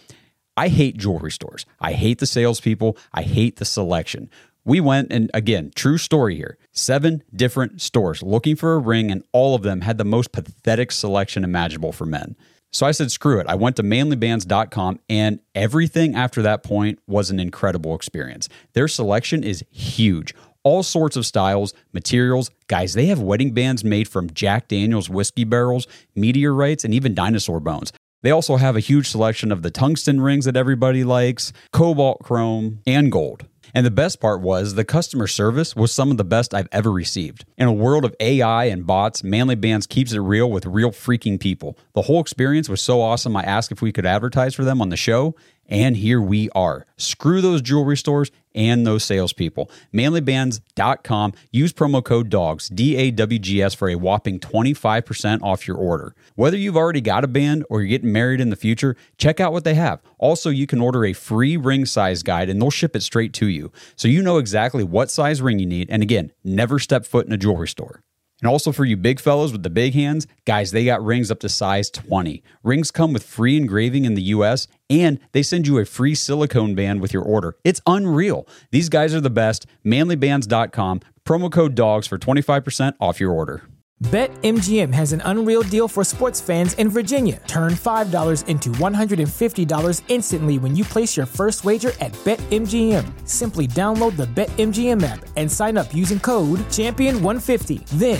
I 0.58 0.67
hate 0.67 0.97
jewelry 0.97 1.31
stores. 1.31 1.65
I 1.79 1.93
hate 1.93 2.19
the 2.19 2.25
salespeople. 2.25 2.97
I 3.13 3.21
hate 3.21 3.55
the 3.58 3.65
selection. 3.65 4.29
We 4.65 4.82
went 4.82 5.12
and 5.12 5.30
again, 5.34 5.71
true 5.75 5.99
story 5.99 6.36
here. 6.36 6.58
Seven 6.71 7.23
different 7.34 7.82
stores 7.82 8.23
looking 8.23 8.56
for 8.56 8.73
a 8.73 8.80
ring, 8.80 9.12
and 9.12 9.23
all 9.32 9.54
of 9.54 9.62
them 9.62 9.82
had 9.82 9.99
the 9.99 10.04
most 10.04 10.32
pathetic 10.32 10.91
selection 10.91 11.43
imaginable 11.43 11.91
for 11.91 12.08
men. 12.08 12.36
So 12.73 12.86
I 12.86 12.91
said, 12.91 13.12
screw 13.12 13.39
it. 13.39 13.47
I 13.47 13.56
went 13.56 13.78
to 13.78 13.84
manlybands.com, 13.84 14.99
and 15.08 15.39
everything 15.54 16.15
after 16.15 16.41
that 16.41 16.63
point 16.63 16.99
was 17.08 17.30
an 17.30 17.39
incredible 17.39 17.95
experience. 17.95 18.49
Their 18.73 18.88
selection 18.88 19.43
is 19.43 19.63
huge. 19.71 20.34
All 20.63 20.82
sorts 20.82 21.15
of 21.15 21.28
styles, 21.28 21.73
materials. 21.93 22.49
Guys, 22.67 22.95
they 22.95 23.06
have 23.06 23.21
wedding 23.21 23.54
bands 23.54 23.84
made 23.84 24.10
from 24.10 24.32
Jack 24.32 24.67
Daniels 24.67 25.10
whiskey 25.10 25.43
barrels, 25.43 25.88
meteorites, 26.15 26.84
and 26.84 26.93
even 26.93 27.13
dinosaur 27.13 27.60
bones. 27.60 27.93
They 28.23 28.32
also 28.32 28.56
have 28.56 28.75
a 28.75 28.80
huge 28.80 29.08
selection 29.08 29.51
of 29.51 29.62
the 29.62 29.69
tungsten 29.69 30.19
rings 30.19 30.45
that 30.45 30.58
everybody 30.58 31.04
likes, 31.04 31.54
cobalt 31.71 32.23
chrome, 32.23 32.80
and 32.88 33.12
gold. 33.12 33.45
And 33.75 33.85
the 33.85 33.91
best 33.91 34.21
part 34.21 34.39
was 34.39 34.75
the 34.75 34.85
customer 34.85 35.27
service 35.27 35.75
was 35.75 35.91
some 35.91 36.09
of 36.09 36.15
the 36.15 36.23
best 36.23 36.53
I've 36.53 36.69
ever 36.71 36.89
received. 36.89 37.43
In 37.57 37.67
a 37.67 37.73
world 37.73 38.05
of 38.05 38.15
AI 38.21 38.65
and 38.65 38.88
bots, 38.88 39.21
Manly 39.21 39.55
Bands 39.55 39.85
keeps 39.85 40.13
it 40.13 40.19
real 40.19 40.49
with 40.49 40.65
real 40.65 40.91
freaking 40.91 41.38
people. 41.38 41.77
The 41.93 42.03
whole 42.03 42.21
experience 42.21 42.69
was 42.69 42.81
so 42.81 43.01
awesome, 43.01 43.35
I 43.35 43.43
asked 43.43 43.73
if 43.73 43.81
we 43.81 43.91
could 43.91 44.05
advertise 44.05 44.55
for 44.55 44.63
them 44.63 44.81
on 44.81 44.88
the 44.88 44.95
show, 44.95 45.35
and 45.67 45.97
here 45.97 46.21
we 46.21 46.49
are. 46.51 46.85
Screw 46.95 47.41
those 47.41 47.61
jewelry 47.61 47.97
stores 47.97 48.31
and 48.56 48.88
those 48.88 49.04
salespeople. 49.04 49.70
Manlybands.com. 49.94 51.34
Use 51.52 51.74
promo 51.74 52.04
code 52.04 52.30
DAWGS, 52.30 52.70
D 52.70 52.96
A 52.96 53.12
W 53.12 53.39
G 53.39 53.62
S, 53.62 53.74
for 53.74 53.89
a 53.89 53.96
whopping 53.96 54.39
25% 54.39 55.41
off 55.44 55.68
your 55.68 55.78
order. 55.78 56.15
Whether 56.36 56.58
you've 56.58 56.78
already 56.78 57.02
got 57.02 57.24
a 57.24 57.28
band 57.28 57.65
or 57.70 57.82
you're 57.82 57.89
getting 57.89 58.12
married 58.12 58.41
in 58.41 58.50
the 58.50 58.56
future, 58.56 58.96
check 59.18 59.39
out 59.39 59.52
what 59.52 59.63
they 59.63 59.76
have. 59.76 60.02
Also, 60.18 60.50
you 60.50 60.65
can 60.65 60.82
order 60.82 61.06
a 61.06 61.13
free 61.13 61.58
ring 61.58 61.86
size 61.86 62.24
guide 62.24 62.50
and 62.50 62.62
they'll 62.62 62.72
ship 62.72 62.96
it 62.96 63.04
straight 63.04 63.34
to 63.34 63.48
you. 63.48 63.72
So 63.96 64.08
you 64.08 64.22
know 64.22 64.38
exactly 64.38 64.84
what 64.84 65.12
size 65.12 65.41
ring 65.41 65.60
you 65.60 65.65
need. 65.65 65.89
And 65.89 66.02
again, 66.02 66.32
never 66.44 66.80
step 66.80 67.06
foot 67.06 67.28
in 67.28 67.34
a 67.34 67.38
jewelry 67.38 67.68
store. 67.68 68.02
And 68.45 68.51
also 68.51 68.71
for 68.71 68.86
you 68.86 68.95
big 68.95 69.19
fellows 69.19 69.51
with 69.51 69.63
the 69.63 69.71
big 69.71 69.95
hands, 69.95 70.27
guys, 70.45 70.69
they 70.69 70.86
got 70.86 71.03
rings 71.03 71.31
up 71.31 71.39
to 71.39 71.49
size 71.49 71.89
20. 71.89 72.43
Rings 72.62 72.91
come 72.91 73.12
with 73.12 73.23
free 73.23 73.58
engraving 73.58 74.05
in 74.05 74.13
the 74.13 74.21
US 74.36 74.67
and 74.88 75.19
they 75.31 75.41
send 75.41 75.65
you 75.65 75.79
a 75.79 75.84
free 75.84 76.13
silicone 76.13 76.75
band 76.75 77.01
with 77.01 77.12
your 77.12 77.23
order. 77.23 77.58
It's 77.63 77.81
unreal. 77.88 78.47
These 78.69 78.89
guys 78.89 79.15
are 79.15 79.19
the 79.19 79.31
best. 79.31 79.65
Manlybands.com, 79.84 80.99
promo 81.25 81.51
code 81.51 81.73
DAWGS 81.73 82.08
for 82.08 82.19
25% 82.19 82.93
off 82.99 83.19
your 83.19 83.31
order. 83.31 83.63
BetMGM 84.03 84.93
has 84.93 85.13
an 85.13 85.21
unreal 85.23 85.62
deal 85.62 85.88
for 85.88 86.03
sports 86.03 86.41
fans 86.41 86.73
in 86.73 86.89
Virginia. 86.89 87.41
Turn 87.47 87.71
$5 87.71 88.45
into 88.47 88.69
$150 88.71 90.03
instantly 90.10 90.60
when 90.60 90.75
you 90.75 90.84
place 90.84 91.15
your 91.15 91.25
first 91.25 91.63
wager 91.63 91.93
at 92.01 92.12
BetMGM. 92.25 93.25
Simply 93.25 93.67
download 93.67 94.17
the 94.17 94.25
BetMGM 94.25 95.01
app 95.01 95.25
and 95.38 95.49
sign 95.49 95.77
up 95.77 95.93
using 95.93 96.19
code 96.19 96.60
Champion150. 96.71 97.86
Then 97.91 98.19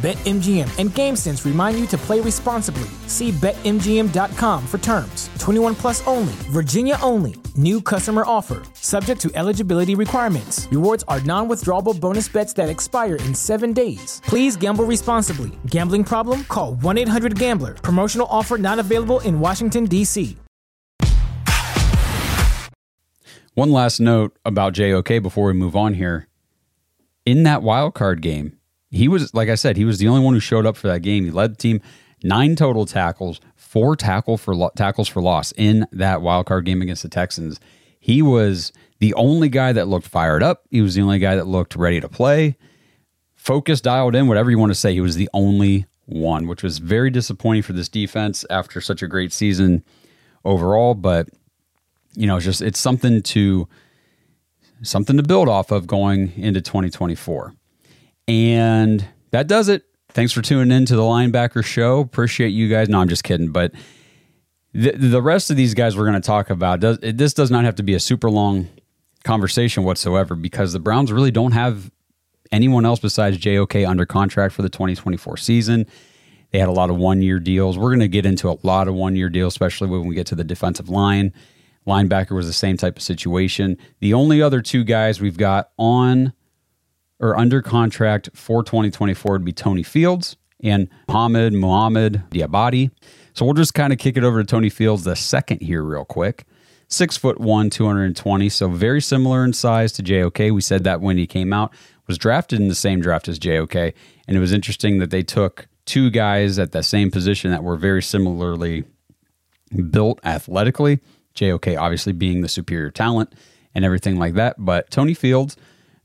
BetMGM 0.00 0.78
and 0.78 0.88
GameSense 0.90 1.44
remind 1.44 1.78
you 1.78 1.86
to 1.88 1.98
play 1.98 2.20
responsibly. 2.20 2.88
See 3.06 3.32
BetMGM.com 3.32 4.66
for 4.66 4.78
terms. 4.78 5.28
21 5.38 5.74
plus 5.74 6.06
only, 6.06 6.32
Virginia 6.48 6.96
only. 7.02 7.34
New 7.54 7.82
customer 7.82 8.22
offer. 8.26 8.62
Subject 8.72 9.20
to 9.20 9.30
eligibility 9.34 9.94
requirements. 9.94 10.66
Rewards 10.70 11.04
are 11.06 11.20
non 11.20 11.48
withdrawable 11.50 12.00
bonus 12.00 12.28
bets 12.28 12.54
that 12.54 12.70
expire 12.70 13.16
in 13.16 13.34
seven 13.34 13.74
days. 13.74 14.22
Please 14.24 14.56
gamble 14.56 14.86
responsibly. 14.86 15.50
Gambling 15.66 16.04
problem? 16.04 16.44
Call 16.44 16.76
1 16.76 16.96
800 16.96 17.38
Gambler. 17.38 17.74
Promotional 17.74 18.26
offer 18.30 18.56
not 18.56 18.78
available 18.78 19.20
in 19.20 19.38
Washington, 19.38 19.84
D.C. 19.84 20.38
One 23.52 23.70
last 23.70 24.00
note 24.00 24.34
about 24.46 24.72
JOK 24.72 25.22
before 25.22 25.48
we 25.48 25.52
move 25.52 25.76
on 25.76 25.92
here. 25.92 26.26
In 27.26 27.42
that 27.42 27.62
wild 27.62 27.92
card 27.92 28.22
game, 28.22 28.56
he 28.90 29.08
was 29.08 29.32
like 29.34 29.48
I 29.48 29.54
said, 29.54 29.76
he 29.76 29.84
was 29.84 29.98
the 29.98 30.08
only 30.08 30.22
one 30.22 30.34
who 30.34 30.40
showed 30.40 30.66
up 30.66 30.76
for 30.76 30.88
that 30.88 31.00
game. 31.00 31.24
He 31.24 31.30
led 31.30 31.52
the 31.52 31.56
team 31.56 31.80
nine 32.22 32.56
total 32.56 32.86
tackles, 32.86 33.40
four 33.54 33.96
tackle 33.96 34.36
for 34.36 34.54
lo- 34.54 34.72
tackles 34.76 35.08
for 35.08 35.22
loss 35.22 35.52
in 35.56 35.86
that 35.92 36.22
wild 36.22 36.46
card 36.46 36.64
game 36.64 36.82
against 36.82 37.02
the 37.02 37.08
Texans. 37.08 37.60
He 37.98 38.22
was 38.22 38.72
the 38.98 39.14
only 39.14 39.48
guy 39.48 39.72
that 39.72 39.88
looked 39.88 40.06
fired 40.06 40.42
up. 40.42 40.64
He 40.70 40.80
was 40.80 40.94
the 40.94 41.02
only 41.02 41.18
guy 41.18 41.36
that 41.36 41.46
looked 41.46 41.76
ready 41.76 42.00
to 42.00 42.08
play, 42.08 42.56
focused, 43.34 43.84
dialed 43.84 44.14
in, 44.14 44.26
whatever 44.26 44.50
you 44.50 44.58
want 44.58 44.70
to 44.70 44.78
say. 44.78 44.92
He 44.92 45.00
was 45.00 45.16
the 45.16 45.30
only 45.32 45.86
one, 46.06 46.48
which 46.48 46.62
was 46.62 46.78
very 46.78 47.10
disappointing 47.10 47.62
for 47.62 47.72
this 47.72 47.88
defense 47.88 48.44
after 48.50 48.80
such 48.80 49.02
a 49.02 49.08
great 49.08 49.32
season 49.32 49.84
overall. 50.44 50.94
But 50.94 51.28
you 52.14 52.26
know, 52.26 52.36
it's 52.36 52.44
just 52.44 52.62
it's 52.62 52.80
something 52.80 53.22
to 53.22 53.68
something 54.82 55.16
to 55.16 55.22
build 55.22 55.48
off 55.48 55.70
of 55.70 55.86
going 55.86 56.32
into 56.36 56.60
2024. 56.60 57.54
And 58.30 59.04
that 59.32 59.48
does 59.48 59.68
it. 59.68 59.82
Thanks 60.10 60.32
for 60.32 60.40
tuning 60.40 60.70
in 60.70 60.86
to 60.86 60.94
the 60.94 61.02
linebacker 61.02 61.64
show. 61.64 61.98
Appreciate 61.98 62.50
you 62.50 62.68
guys. 62.68 62.88
No, 62.88 63.00
I'm 63.00 63.08
just 63.08 63.24
kidding. 63.24 63.50
But 63.50 63.72
the, 64.72 64.92
the 64.92 65.20
rest 65.20 65.50
of 65.50 65.56
these 65.56 65.74
guys 65.74 65.96
we're 65.96 66.04
going 66.04 66.20
to 66.20 66.26
talk 66.26 66.48
about, 66.48 66.78
does, 66.78 66.98
this 67.00 67.34
does 67.34 67.50
not 67.50 67.64
have 67.64 67.74
to 67.76 67.82
be 67.82 67.94
a 67.94 68.00
super 68.00 68.30
long 68.30 68.68
conversation 69.24 69.82
whatsoever 69.82 70.36
because 70.36 70.72
the 70.72 70.78
Browns 70.78 71.10
really 71.10 71.32
don't 71.32 71.50
have 71.52 71.90
anyone 72.52 72.86
else 72.86 73.00
besides 73.00 73.36
JOK 73.36 73.84
under 73.84 74.06
contract 74.06 74.54
for 74.54 74.62
the 74.62 74.68
2024 74.68 75.36
season. 75.36 75.86
They 76.52 76.60
had 76.60 76.68
a 76.68 76.72
lot 76.72 76.88
of 76.88 76.96
one 76.96 77.22
year 77.22 77.40
deals. 77.40 77.78
We're 77.78 77.90
going 77.90 77.98
to 77.98 78.08
get 78.08 78.26
into 78.26 78.48
a 78.48 78.58
lot 78.62 78.86
of 78.86 78.94
one 78.94 79.16
year 79.16 79.28
deals, 79.28 79.54
especially 79.54 79.88
when 79.88 80.06
we 80.06 80.14
get 80.14 80.28
to 80.28 80.36
the 80.36 80.44
defensive 80.44 80.88
line. 80.88 81.32
Linebacker 81.84 82.36
was 82.36 82.46
the 82.46 82.52
same 82.52 82.76
type 82.76 82.96
of 82.96 83.02
situation. 83.02 83.76
The 83.98 84.14
only 84.14 84.40
other 84.40 84.62
two 84.62 84.84
guys 84.84 85.20
we've 85.20 85.36
got 85.36 85.70
on 85.78 86.32
or 87.20 87.38
under 87.38 87.62
contract 87.62 88.30
for 88.34 88.64
2024 88.64 89.32
would 89.32 89.44
be 89.44 89.52
Tony 89.52 89.82
Fields 89.82 90.36
and 90.62 90.88
Mohamoud 91.08 91.54
Mohamoud 91.54 92.28
Diabate. 92.30 92.90
So 93.34 93.44
we'll 93.44 93.54
just 93.54 93.74
kind 93.74 93.92
of 93.92 93.98
kick 93.98 94.16
it 94.16 94.24
over 94.24 94.42
to 94.42 94.46
Tony 94.46 94.70
Fields 94.70 95.04
the 95.04 95.14
second 95.14 95.60
here, 95.60 95.82
real 95.82 96.04
quick. 96.04 96.44
Six 96.88 97.16
foot 97.16 97.38
one, 97.38 97.70
220. 97.70 98.48
So 98.48 98.68
very 98.68 99.00
similar 99.00 99.44
in 99.44 99.52
size 99.52 99.92
to 99.92 100.02
JOK. 100.02 100.38
We 100.52 100.60
said 100.60 100.82
that 100.84 101.00
when 101.00 101.16
he 101.16 101.26
came 101.26 101.52
out, 101.52 101.72
was 102.08 102.18
drafted 102.18 102.60
in 102.60 102.66
the 102.66 102.74
same 102.74 103.00
draft 103.00 103.28
as 103.28 103.38
JOK. 103.38 103.76
And 104.26 104.36
it 104.36 104.40
was 104.40 104.52
interesting 104.52 104.98
that 104.98 105.10
they 105.10 105.22
took 105.22 105.68
two 105.84 106.10
guys 106.10 106.58
at 106.58 106.72
the 106.72 106.82
same 106.82 107.10
position 107.10 107.52
that 107.52 107.62
were 107.62 107.76
very 107.76 108.02
similarly 108.02 108.84
built 109.90 110.18
athletically. 110.24 110.98
JOK 111.34 111.76
obviously 111.78 112.12
being 112.12 112.40
the 112.40 112.48
superior 112.48 112.90
talent 112.90 113.32
and 113.74 113.84
everything 113.84 114.18
like 114.18 114.34
that. 114.34 114.56
But 114.58 114.90
Tony 114.90 115.14
Fields, 115.14 115.56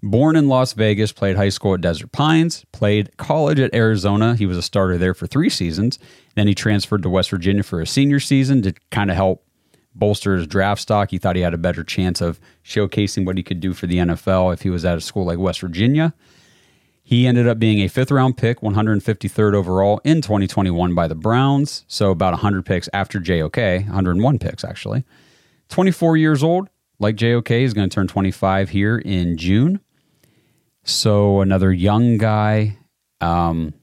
born 0.05 0.35
in 0.35 0.47
Las 0.47 0.73
Vegas, 0.73 1.11
played 1.11 1.35
high 1.35 1.49
school 1.49 1.73
at 1.73 1.81
Desert 1.81 2.11
Pines, 2.11 2.63
played 2.71 3.17
college 3.17 3.59
at 3.59 3.73
Arizona. 3.73 4.35
He 4.35 4.45
was 4.45 4.57
a 4.57 4.61
starter 4.61 4.97
there 4.97 5.13
for 5.13 5.27
three 5.27 5.49
seasons. 5.49 5.99
Then 6.35 6.47
he 6.47 6.53
transferred 6.53 7.03
to 7.03 7.09
West 7.09 7.31
Virginia 7.31 7.63
for 7.63 7.81
a 7.81 7.87
senior 7.87 8.19
season 8.19 8.61
to 8.61 8.73
kind 8.91 9.09
of 9.09 9.15
help 9.15 9.45
bolster 9.95 10.35
his 10.35 10.45
draft 10.45 10.81
stock. 10.81 11.09
He 11.09 11.17
thought 11.17 11.35
he 11.35 11.41
had 11.41 11.53
a 11.53 11.57
better 11.57 11.83
chance 11.83 12.21
of 12.21 12.39
showcasing 12.63 13.25
what 13.25 13.37
he 13.37 13.43
could 13.43 13.59
do 13.59 13.73
for 13.73 13.87
the 13.87 13.97
NFL 13.97 14.53
if 14.53 14.61
he 14.61 14.69
was 14.69 14.85
at 14.85 14.97
a 14.97 15.01
school 15.01 15.25
like 15.25 15.39
West 15.39 15.61
Virginia. 15.61 16.13
He 17.01 17.27
ended 17.27 17.47
up 17.47 17.59
being 17.59 17.79
a 17.79 17.87
fifth 17.87 18.11
round 18.11 18.37
pick, 18.37 18.61
153rd 18.61 19.53
overall 19.53 20.01
in 20.03 20.21
2021 20.21 20.93
by 20.93 21.07
the 21.07 21.15
Browns. 21.15 21.83
So 21.87 22.11
about 22.11 22.33
100 22.33 22.65
picks 22.65 22.89
after 22.93 23.19
JOK, 23.19 23.85
101 23.85 24.39
picks 24.39 24.63
actually. 24.63 25.03
24 25.69 26.17
years 26.17 26.43
old, 26.43 26.69
like 26.99 27.15
JOK, 27.15 27.51
is 27.51 27.73
going 27.73 27.89
to 27.89 27.93
turn 27.93 28.07
25 28.07 28.69
here 28.69 28.97
in 28.99 29.37
June. 29.37 29.79
So 30.85 31.41
another 31.41 31.73
young 31.73 32.17
guy. 32.17 32.77
Um, 33.19 33.73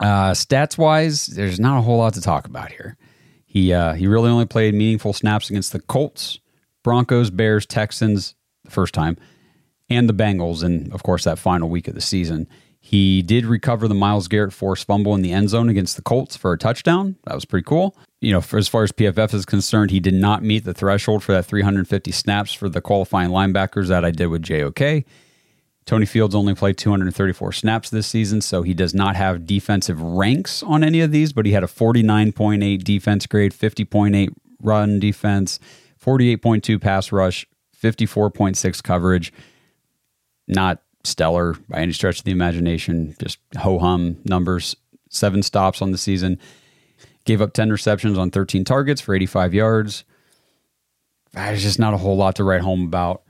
uh, 0.00 0.32
stats 0.32 0.76
wise, 0.76 1.26
there's 1.26 1.60
not 1.60 1.78
a 1.78 1.82
whole 1.82 1.98
lot 1.98 2.14
to 2.14 2.20
talk 2.20 2.46
about 2.46 2.72
here. 2.72 2.96
He 3.46 3.72
uh, 3.72 3.94
he 3.94 4.06
really 4.06 4.30
only 4.30 4.46
played 4.46 4.74
meaningful 4.74 5.12
snaps 5.12 5.48
against 5.48 5.72
the 5.72 5.80
Colts, 5.80 6.40
Broncos, 6.82 7.30
Bears, 7.30 7.66
Texans 7.66 8.34
the 8.64 8.70
first 8.70 8.94
time, 8.94 9.16
and 9.88 10.08
the 10.08 10.14
Bengals, 10.14 10.64
and 10.64 10.92
of 10.92 11.02
course 11.02 11.24
that 11.24 11.38
final 11.38 11.68
week 11.68 11.86
of 11.86 11.94
the 11.94 12.00
season. 12.00 12.48
He 12.80 13.22
did 13.22 13.44
recover 13.46 13.86
the 13.86 13.94
Myles 13.94 14.26
Garrett 14.26 14.52
forced 14.52 14.88
fumble 14.88 15.14
in 15.14 15.22
the 15.22 15.30
end 15.30 15.50
zone 15.50 15.68
against 15.68 15.94
the 15.94 16.02
Colts 16.02 16.36
for 16.36 16.52
a 16.52 16.58
touchdown. 16.58 17.14
That 17.26 17.34
was 17.34 17.44
pretty 17.44 17.64
cool. 17.64 17.96
You 18.20 18.32
know, 18.32 18.40
for, 18.40 18.58
as 18.58 18.66
far 18.66 18.82
as 18.82 18.90
PFF 18.90 19.32
is 19.34 19.46
concerned, 19.46 19.92
he 19.92 20.00
did 20.00 20.14
not 20.14 20.42
meet 20.42 20.64
the 20.64 20.74
threshold 20.74 21.22
for 21.22 21.30
that 21.30 21.44
350 21.44 22.10
snaps 22.10 22.52
for 22.52 22.68
the 22.68 22.80
qualifying 22.80 23.30
linebackers 23.30 23.86
that 23.86 24.04
I 24.04 24.10
did 24.10 24.26
with 24.26 24.42
JOK. 24.42 25.04
Tony 25.84 26.06
Fields 26.06 26.34
only 26.34 26.54
played 26.54 26.76
234 26.76 27.52
snaps 27.52 27.90
this 27.90 28.06
season, 28.06 28.40
so 28.40 28.62
he 28.62 28.72
does 28.72 28.94
not 28.94 29.16
have 29.16 29.46
defensive 29.46 30.00
ranks 30.00 30.62
on 30.62 30.84
any 30.84 31.00
of 31.00 31.10
these, 31.10 31.32
but 31.32 31.44
he 31.44 31.52
had 31.52 31.64
a 31.64 31.68
49.8 31.68 32.84
defense 32.84 33.26
grade, 33.26 33.52
50.8 33.52 34.28
run 34.62 35.00
defense, 35.00 35.58
48.2 36.04 36.80
pass 36.80 37.10
rush, 37.10 37.46
54.6 37.80 38.82
coverage. 38.82 39.32
Not 40.46 40.82
stellar 41.04 41.54
by 41.68 41.80
any 41.80 41.92
stretch 41.92 42.20
of 42.20 42.24
the 42.24 42.30
imagination, 42.30 43.16
just 43.20 43.38
ho 43.58 43.78
hum 43.78 44.18
numbers. 44.24 44.76
Seven 45.08 45.42
stops 45.42 45.82
on 45.82 45.90
the 45.90 45.98
season. 45.98 46.38
Gave 47.24 47.42
up 47.42 47.52
10 47.52 47.70
receptions 47.70 48.18
on 48.18 48.30
13 48.30 48.64
targets 48.64 49.00
for 49.00 49.14
85 49.14 49.54
yards. 49.54 50.04
There's 51.32 51.62
just 51.62 51.78
not 51.78 51.94
a 51.94 51.98
whole 51.98 52.16
lot 52.16 52.36
to 52.36 52.44
write 52.44 52.62
home 52.62 52.84
about 52.84 53.22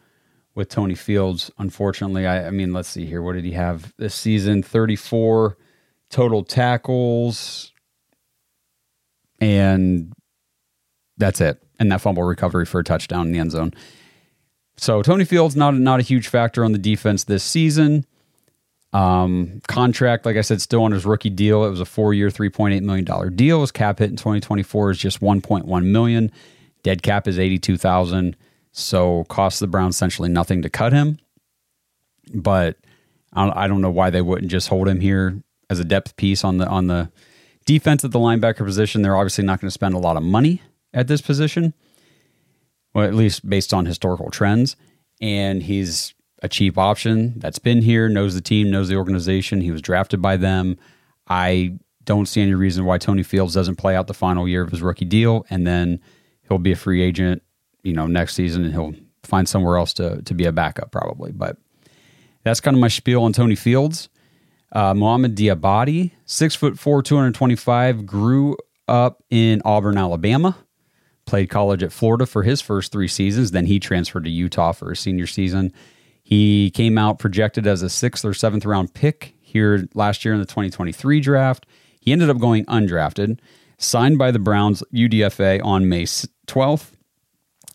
with 0.55 0.69
Tony 0.69 0.95
Fields. 0.95 1.51
Unfortunately, 1.59 2.27
I, 2.27 2.49
I, 2.49 2.51
mean, 2.51 2.73
let's 2.73 2.89
see 2.89 3.07
here. 3.07 3.23
What 3.23 3.35
did 3.35 3.45
he 3.45 3.53
have 3.53 3.93
this 3.97 4.15
season? 4.15 4.63
34 4.63 5.57
total 6.11 6.45
tackles. 6.45 7.73
And 9.41 10.13
that's 11.17 11.41
it. 11.41 11.63
And 11.79 11.91
that 11.91 12.01
fumble 12.01 12.23
recovery 12.23 12.67
for 12.67 12.81
a 12.81 12.85
touchdown 12.85 13.27
in 13.27 13.33
the 13.33 13.39
end 13.39 13.53
zone. 13.53 13.73
So 14.77 15.03
Tony 15.03 15.25
Fields 15.25 15.55
not 15.55 15.75
not 15.75 16.01
a 16.01 16.03
huge 16.03 16.29
factor 16.29 16.65
on 16.65 16.73
the 16.73 16.79
defense 16.79 17.25
this 17.25 17.45
season. 17.45 18.07
Um, 18.93 19.63
contract, 19.69 20.27
like 20.27 20.37
I 20.37 20.43
said, 20.43 20.61
still 20.61 20.83
on 20.83 20.93
his 20.93 21.07
rookie 21.07 21.31
deal. 21.31 21.65
It 21.65 21.71
was 21.71 21.81
a 21.81 21.85
four-year, 21.85 22.31
three 22.31 22.51
point 22.51 22.75
eight 22.75 22.83
million 22.83 23.05
dollar 23.05 23.31
deal. 23.31 23.61
His 23.61 23.71
cap 23.71 23.99
hit 23.99 24.11
in 24.11 24.17
twenty 24.17 24.41
twenty 24.41 24.63
four 24.63 24.91
is 24.91 24.99
just 24.99 25.23
one 25.23 25.41
point 25.41 25.67
one 25.67 25.93
million. 25.93 26.31
Dead 26.83 27.03
cap 27.03 27.29
is 27.29 27.39
eighty 27.39 27.59
two 27.59 27.77
thousand. 27.77 28.37
So 28.73 29.25
cost 29.25 29.61
the 29.61 29.67
Browns 29.67 29.95
essentially 29.95 30.29
nothing 30.29 30.63
to 30.63 30.71
cut 30.71 30.93
him. 30.93 31.19
But 32.35 32.77
I 33.35 33.67
don't 33.67 33.81
know 33.81 33.91
why 33.91 34.11
they 34.11 34.23
wouldn't 34.23 34.51
just 34.51 34.69
hold 34.69 34.89
him 34.89 35.01
here 35.01 35.43
as 35.71 35.79
a 35.79 35.85
depth 35.85 36.17
piece 36.17 36.45
on 36.45 36.59
the 36.59 36.67
on 36.67 36.87
the 36.87 37.11
defense 37.65 38.05
at 38.05 38.11
the 38.11 38.19
linebacker 38.19 38.65
position. 38.65 39.03
They're 39.03 39.17
obviously 39.17 39.45
not 39.45 39.61
going 39.61 39.69
to 39.69 39.73
spend 39.73 39.95
a 39.95 39.99
lot 39.99 40.17
of 40.17 40.23
money 40.23 40.61
at 40.93 41.09
this 41.09 41.21
position, 41.21 41.73
well, 42.95 43.07
at 43.07 43.15
least 43.15 43.49
based 43.49 43.73
on 43.73 43.87
historical 43.87 44.31
trends. 44.31 44.77
And 45.21 45.63
he's 45.63 46.15
a 46.43 46.49
cheap 46.49 46.77
option 46.77 47.35
that's 47.39 47.59
been 47.59 47.83
here, 47.83 48.09
knows 48.09 48.35
the 48.35 48.41
team, 48.41 48.71
knows 48.71 48.89
the 48.89 48.97
organization. 48.97 49.61
He 49.61 49.71
was 49.71 49.81
drafted 49.81 50.21
by 50.21 50.37
them. 50.37 50.77
I 51.29 51.79
don't 52.05 52.27
see 52.27 52.43
any 52.43 52.55
reason 52.55 52.85
why 52.85 52.99
Tony 52.99 53.23
Fields 53.23 53.55
doesn't 53.55 53.77
play 53.77 53.95
out 53.95 54.09
the 54.09 54.15
final 54.15 54.49
year 54.49 54.63
of 54.63 54.71
his 54.71 54.83
rookie 54.83 55.05
deal, 55.05 55.47
and 55.51 55.67
then 55.67 56.01
he'll 56.49 56.59
be 56.59 56.73
a 56.73 56.77
free 56.77 57.01
agent 57.01 57.43
you 57.83 57.93
know, 57.93 58.07
next 58.07 58.35
season 58.35 58.65
and 58.65 58.73
he'll 58.73 58.95
find 59.23 59.49
somewhere 59.49 59.77
else 59.77 59.93
to, 59.95 60.23
to 60.23 60.35
be 60.35 60.45
a 60.45 60.53
backup 60.53 60.91
probably. 60.91 61.33
But 61.33 61.57
that's 62.45 62.61
kind 62.61 62.77
of 62.77 62.81
my 62.81 62.89
spiel 62.89 63.23
on 63.23 63.33
Tony 63.33 63.55
Fields. 63.55 64.09
Uh, 64.73 64.95
Diabate, 64.95 66.13
six 66.25 66.55
foot 66.55 66.79
four, 66.79 67.03
225, 67.03 68.07
grew 68.07 68.57
up 68.89 69.23
in 69.31 69.61
Auburn, 69.65 69.99
Alabama, 69.99 70.57
played 71.27 71.51
college 71.51 71.83
at 71.83 71.93
Florida 71.93 72.27
for 72.27 72.43
his 72.43 72.61
first 72.61 72.91
three 72.91 73.09
seasons. 73.09 73.51
Then 73.51 73.67
he 73.67 73.79
transferred 73.79 74.25
to 74.25 74.31
Utah 74.31 74.73
for 74.73 74.91
his 74.91 75.01
senior 75.01 75.27
season. 75.27 75.73
He 76.23 76.71
came 76.71 76.97
out 76.97 77.19
projected 77.19 77.67
as 77.67 77.83
a 77.83 77.91
sixth 77.91 78.25
or 78.25 78.33
seventh 78.33 78.65
round 78.65 78.95
pick 78.95 79.35
here 79.41 79.87
last 79.95 80.25
year 80.25 80.33
in 80.33 80.41
the 80.41 80.47
2023 80.47 81.21
draft. 81.21 81.67
He 82.01 82.13
ended 82.13 82.31
up 82.31 82.39
going 82.39 82.65
undrafted, 82.67 83.39
signed 83.77 84.19
by 84.19 84.31
the 84.31 84.39
Browns 84.39 84.83
UDFA 84.93 85.63
on 85.63 85.89
May 85.89 86.05
12th. 86.05 86.93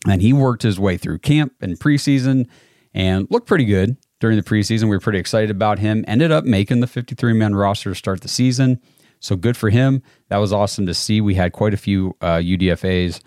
And 0.05 0.21
he 0.21 0.33
worked 0.33 0.63
his 0.63 0.79
way 0.79 0.97
through 0.97 1.19
camp 1.19 1.53
and 1.61 1.79
preseason 1.79 2.47
and 2.93 3.27
looked 3.29 3.47
pretty 3.47 3.65
good 3.65 3.97
during 4.19 4.37
the 4.37 4.43
preseason. 4.43 4.83
We 4.83 4.89
were 4.89 4.99
pretty 4.99 5.19
excited 5.19 5.49
about 5.49 5.79
him. 5.79 6.03
Ended 6.07 6.31
up 6.31 6.45
making 6.45 6.79
the 6.79 6.87
53 6.87 7.33
man 7.33 7.55
roster 7.55 7.91
to 7.91 7.95
start 7.95 8.21
the 8.21 8.27
season. 8.27 8.79
So 9.19 9.35
good 9.35 9.57
for 9.57 9.69
him. 9.69 10.03
That 10.29 10.37
was 10.37 10.53
awesome 10.53 10.85
to 10.85 10.93
see. 10.93 11.21
We 11.21 11.35
had 11.35 11.53
quite 11.53 11.73
a 11.73 11.77
few 11.77 12.15
uh, 12.21 12.37
UDFAs 12.37 13.21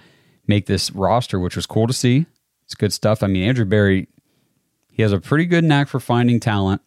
make 0.47 0.67
this 0.67 0.91
roster, 0.93 1.39
which 1.39 1.57
was 1.57 1.67
cool 1.67 1.87
to 1.87 1.93
see. 1.93 2.27
It's 2.65 2.75
good 2.75 2.93
stuff. 2.93 3.23
I 3.23 3.27
mean, 3.27 3.43
Andrew 3.43 3.65
Berry, 3.65 4.09
he 4.91 5.03
has 5.03 5.13
a 5.13 5.21
pretty 5.21 5.47
good 5.47 5.65
knack 5.65 5.89
for 5.89 5.99
finding 5.99 6.39
talent, 6.39 6.83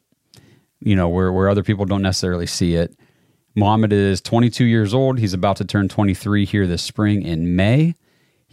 you 0.80 0.96
know, 0.96 1.10
where, 1.10 1.32
where 1.32 1.50
other 1.50 1.64
people 1.64 1.86
don't 1.86 2.02
necessarily 2.02 2.48
see 2.48 2.76
it. 2.76 2.96
Mohamoud 3.58 3.92
is 3.92 4.22
22 4.22 4.66
years 4.66 4.94
old. 4.94 5.20
He's 5.20 5.34
about 5.34 5.58
to 5.58 5.66
turn 5.66 5.88
23 5.88 6.46
here 6.46 6.66
this 6.66 6.82
spring 6.82 7.22
in 7.22 7.56
May. 7.56 7.96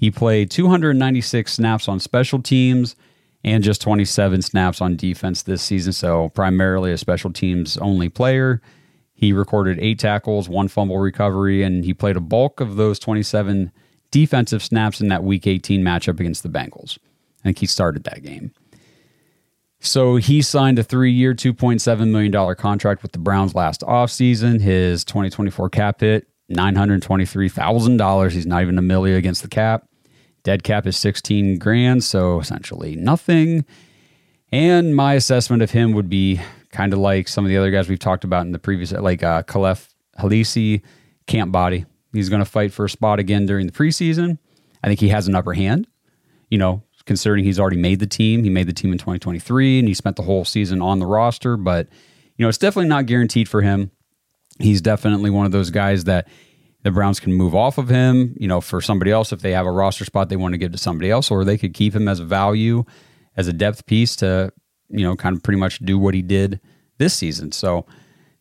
He 0.01 0.11
played 0.11 0.51
296 0.51 1.53
snaps 1.53 1.87
on 1.87 2.01
special 2.01 2.41
teams 2.41 2.97
and 3.45 3.63
just 3.63 3.83
27 3.83 4.41
snaps 4.41 4.81
on 4.81 4.97
defense 4.97 5.43
this 5.43 5.61
season, 5.61 5.93
so 5.93 6.31
primarily 6.31 6.91
a 6.91 6.97
special 6.97 7.31
teams 7.31 7.77
only 7.77 8.09
player. 8.09 8.63
He 9.13 9.35
recorded 9.35 9.79
eight 9.79 9.99
tackles, 9.99 10.49
one 10.49 10.69
fumble 10.69 10.97
recovery, 10.97 11.63
and 11.63 11.85
he 11.85 11.93
played 11.93 12.17
a 12.17 12.21
bulk 12.21 12.61
of 12.61 12.77
those 12.77 12.99
27 12.99 13.73
defensive 14.11 14.63
snaps 14.63 15.03
in 15.03 15.09
that 15.09 15.23
Week 15.23 15.47
18 15.47 15.83
matchup 15.83 16.19
against 16.19 16.45
the 16.45 16.49
Bengals. 16.49 16.97
I 17.41 17.43
think 17.43 17.59
he 17.59 17.67
started 17.67 18.05
that 18.05 18.23
game. 18.23 18.55
So 19.81 20.17
he 20.17 20.41
signed 20.41 20.79
a 20.79 20.83
three 20.83 21.13
year, 21.13 21.35
$2.7 21.35 22.09
million 22.09 22.55
contract 22.55 23.03
with 23.03 23.13
the 23.13 23.19
Browns 23.19 23.55
last 23.55 23.83
offseason. 23.83 24.63
His 24.63 25.05
2024 25.05 25.69
cap 25.69 26.01
hit, 26.01 26.27
$923,000. 26.51 28.31
He's 28.31 28.47
not 28.47 28.63
even 28.63 28.79
a 28.79 28.83
million 28.83 29.19
against 29.19 29.43
the 29.43 29.49
cap. 29.49 29.87
Dead 30.43 30.63
cap 30.63 30.87
is 30.87 30.97
16 30.97 31.59
grand, 31.59 32.03
so 32.05 32.41
essentially 32.41 32.97
nothing. 32.97 33.65
And 34.53 34.97
my 34.97 35.15
assessment 35.15 35.63
of 35.63 35.71
him 35.71 35.93
would 35.93 36.09
be 36.09 36.41
kind 36.73 36.93
of 36.93 36.99
like 36.99 37.29
some 37.29 37.45
of 37.45 37.49
the 37.49 37.57
other 37.57 37.71
guys 37.71 37.89
we've 37.89 37.99
talked 37.99 38.25
about 38.25 38.47
in 38.47 38.53
the 38.53 38.59
previous, 38.59 38.93
like 38.93 39.23
uh, 39.23 39.43
Khalef 39.43 39.89
Halisi, 40.19 40.83
camp 41.27 41.53
body. 41.53 41.85
He's 42.13 42.29
going 42.29 42.43
to 42.43 42.51
fight 42.51 42.73
for 42.73 42.85
a 42.85 42.91
spot 42.91 43.21
again 43.21 43.47
during 43.47 43.67
the 43.67 43.73
preseason. 43.73 44.39
I 44.83 44.89
think 44.89 45.01
he 45.01 45.09
has 45.11 45.29
an 45.29 45.35
upper 45.35 45.53
hand. 45.53 45.87
You 46.49 46.59
know, 46.59 46.83
considering 47.05 47.45
he's 47.45 47.61
already 47.61 47.77
made 47.77 48.01
the 48.01 48.07
team. 48.07 48.43
He 48.43 48.51
made 48.51 48.67
the 48.67 48.73
team 48.73 48.93
in 48.93 48.99
2023 48.99 49.79
and 49.79 49.89
he 49.89 49.95
spent 49.95 50.17
the 50.17 50.23
whole 50.23 50.45
season 50.45 50.83
on 50.83 50.99
the 50.99 51.07
roster, 51.07 51.57
but 51.57 51.89
you 52.37 52.45
know, 52.45 52.49
it's 52.49 52.59
definitely 52.59 52.89
not 52.89 53.07
guaranteed 53.07 53.49
for 53.49 53.63
him. 53.63 53.91
He's 54.59 54.81
definitely 54.81 55.31
one 55.31 55.47
of 55.47 55.53
those 55.53 55.71
guys 55.71 56.05
that 56.05 56.29
the 56.83 56.91
Browns 56.91 57.21
can 57.21 57.33
move 57.33 57.55
off 57.55 57.79
of 57.79 57.89
him, 57.89 58.35
you 58.39 58.49
know, 58.49 58.61
for 58.61 58.81
somebody 58.81 59.11
else 59.11 59.33
if 59.33 59.41
they 59.41 59.53
have 59.53 59.67
a 59.67 59.71
roster 59.71 60.05
spot 60.05 60.29
they 60.29 60.37
want 60.37 60.55
to 60.55 60.59
give 60.59 60.73
to 60.73 60.79
somebody 60.79 61.11
else, 61.11 61.31
or 61.31 61.45
they 61.45 61.59
could 61.59 61.75
keep 61.75 61.95
him 61.95 62.09
as 62.09 62.21
a 62.21 62.25
value, 62.25 62.85
as 63.37 63.49
a 63.49 63.53
depth 63.53 63.87
piece 63.87 64.17
to, 64.17 64.53
you 64.89 65.05
know, 65.05 65.17
kind 65.17 65.37
of 65.37 65.43
pretty 65.43 65.59
much 65.59 65.79
do 65.81 65.99
what 65.99 66.15
he 66.15 66.23
did 66.23 66.61
this 66.99 67.15
season. 67.15 67.53
So 67.53 67.87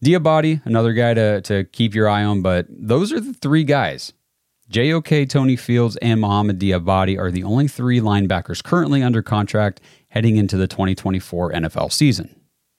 Diabate, 0.03 0.65
another 0.65 0.93
guy 0.93 1.13
to 1.13 1.41
to 1.41 1.65
keep 1.65 1.93
your 1.93 2.07
eye 2.07 2.23
on, 2.23 2.41
but 2.41 2.67
those 2.69 3.11
are 3.11 3.19
the 3.19 3.33
three 3.33 3.63
guys. 3.63 4.13
JOK, 4.69 5.27
Tony 5.27 5.55
Fields, 5.55 5.97
and 5.97 6.21
Mohamoud 6.21 6.59
Diabate 6.59 7.17
are 7.17 7.31
the 7.31 7.43
only 7.43 7.67
three 7.67 7.99
linebackers 7.99 8.63
currently 8.63 9.01
under 9.01 9.23
contract 9.23 9.81
heading 10.09 10.37
into 10.37 10.57
the 10.57 10.67
2024 10.67 11.53
NFL 11.53 11.91
season. 11.91 12.35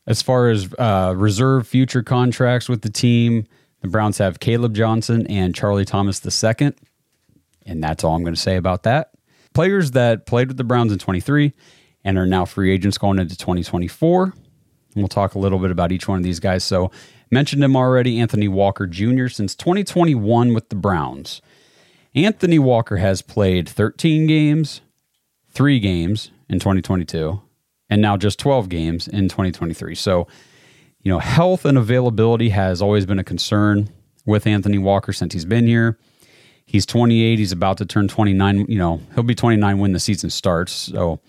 As 0.07 0.23
far 0.23 0.51
as 0.51 0.73
uh, 0.79 1.15
reserve 1.17 1.67
future 1.67 2.03
contracts 2.03 2.69
with 2.69 2.83
the 2.83 2.91
team, 2.91 3.47
the 3.81 3.89
Browns 3.89 4.19
have 4.19 4.41
Caleb 4.41 4.75
Johnson 4.75 5.27
and 5.27 5.55
Charlie 5.55 5.85
Thomas 5.85 6.25
II. 6.25 6.73
And 7.67 7.83
that's 7.83 8.05
all 8.05 8.15
I'm 8.15 8.23
going 8.23 8.35
to 8.35 8.41
say 8.41 8.57
about 8.57 8.83
that. 8.85 9.13
Players 9.55 9.93
that 9.93 10.27
played 10.27 10.49
with 10.49 10.57
the 10.57 10.65
Browns 10.65 10.93
in 10.93 10.99
23 10.99 11.53
and 12.05 12.19
are 12.19 12.27
now 12.27 12.45
free 12.45 12.73
agents 12.73 12.99
going 12.99 13.19
into 13.19 13.37
2024. 13.37 14.25
And 14.25 14.35
we'll 14.97 15.09
talk 15.09 15.35
a 15.35 15.39
little 15.39 15.59
bit 15.59 15.71
about 15.71 15.93
each 15.93 16.09
one 16.09 16.19
of 16.19 16.25
these 16.25 16.41
guys. 16.41 16.65
So, 16.65 16.91
mentioned 17.31 17.63
him 17.63 17.77
already 17.77 18.19
Anthony 18.19 18.49
Walker 18.49 18.87
Jr. 18.87 19.29
since 19.29 19.55
2021 19.55 20.53
with 20.53 20.69
the 20.69 20.75
Browns. 20.75 21.41
Anthony 22.15 22.59
Walker 22.59 22.97
has 22.97 23.23
played 23.23 23.69
13 23.69 24.27
games, 24.27 24.81
three 25.49 25.79
games 25.79 26.33
in 26.49 26.59
2022, 26.59 27.41
and 27.89 28.03
now 28.03 28.17
just 28.17 28.41
12 28.41 28.69
games 28.69 29.07
in 29.07 29.29
2023. 29.29 29.95
So, 29.95 30.27
you 31.03 31.13
know, 31.13 31.19
health 31.19 31.65
and 31.65 31.79
availability 31.79 32.51
has 32.51 32.83
always 32.83 33.07
been 33.07 33.19
a 33.19 33.25
concern 33.25 33.89
with 34.27 34.47
Anthony 34.47 34.79
Walker 34.79 35.13
since 35.13 35.33
he's 35.33 35.45
been 35.45 35.67
here. 35.67 35.99
He's 36.67 36.87
28. 36.87 37.39
He's 37.39 37.53
about 37.53 37.79
to 37.79 37.87
turn 37.87 38.07
29. 38.07 38.67
You 38.69 38.79
know, 38.79 39.01
he'll 39.15 39.25
be 39.25 39.35
29 39.35 39.79
when 39.79 39.93
the 39.93 39.99
season 39.99 40.31
starts. 40.31 40.73
So 40.73 41.21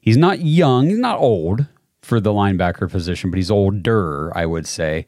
he's 0.00 0.16
not 0.16 0.40
young. 0.40 0.88
He's 0.88 0.98
not 0.98 1.18
old 1.18 1.66
for 2.02 2.20
the 2.20 2.30
linebacker 2.30 2.90
position, 2.90 3.30
but 3.30 3.36
he's 3.36 3.50
older, 3.50 4.36
I 4.36 4.46
would 4.46 4.66
say. 4.66 5.06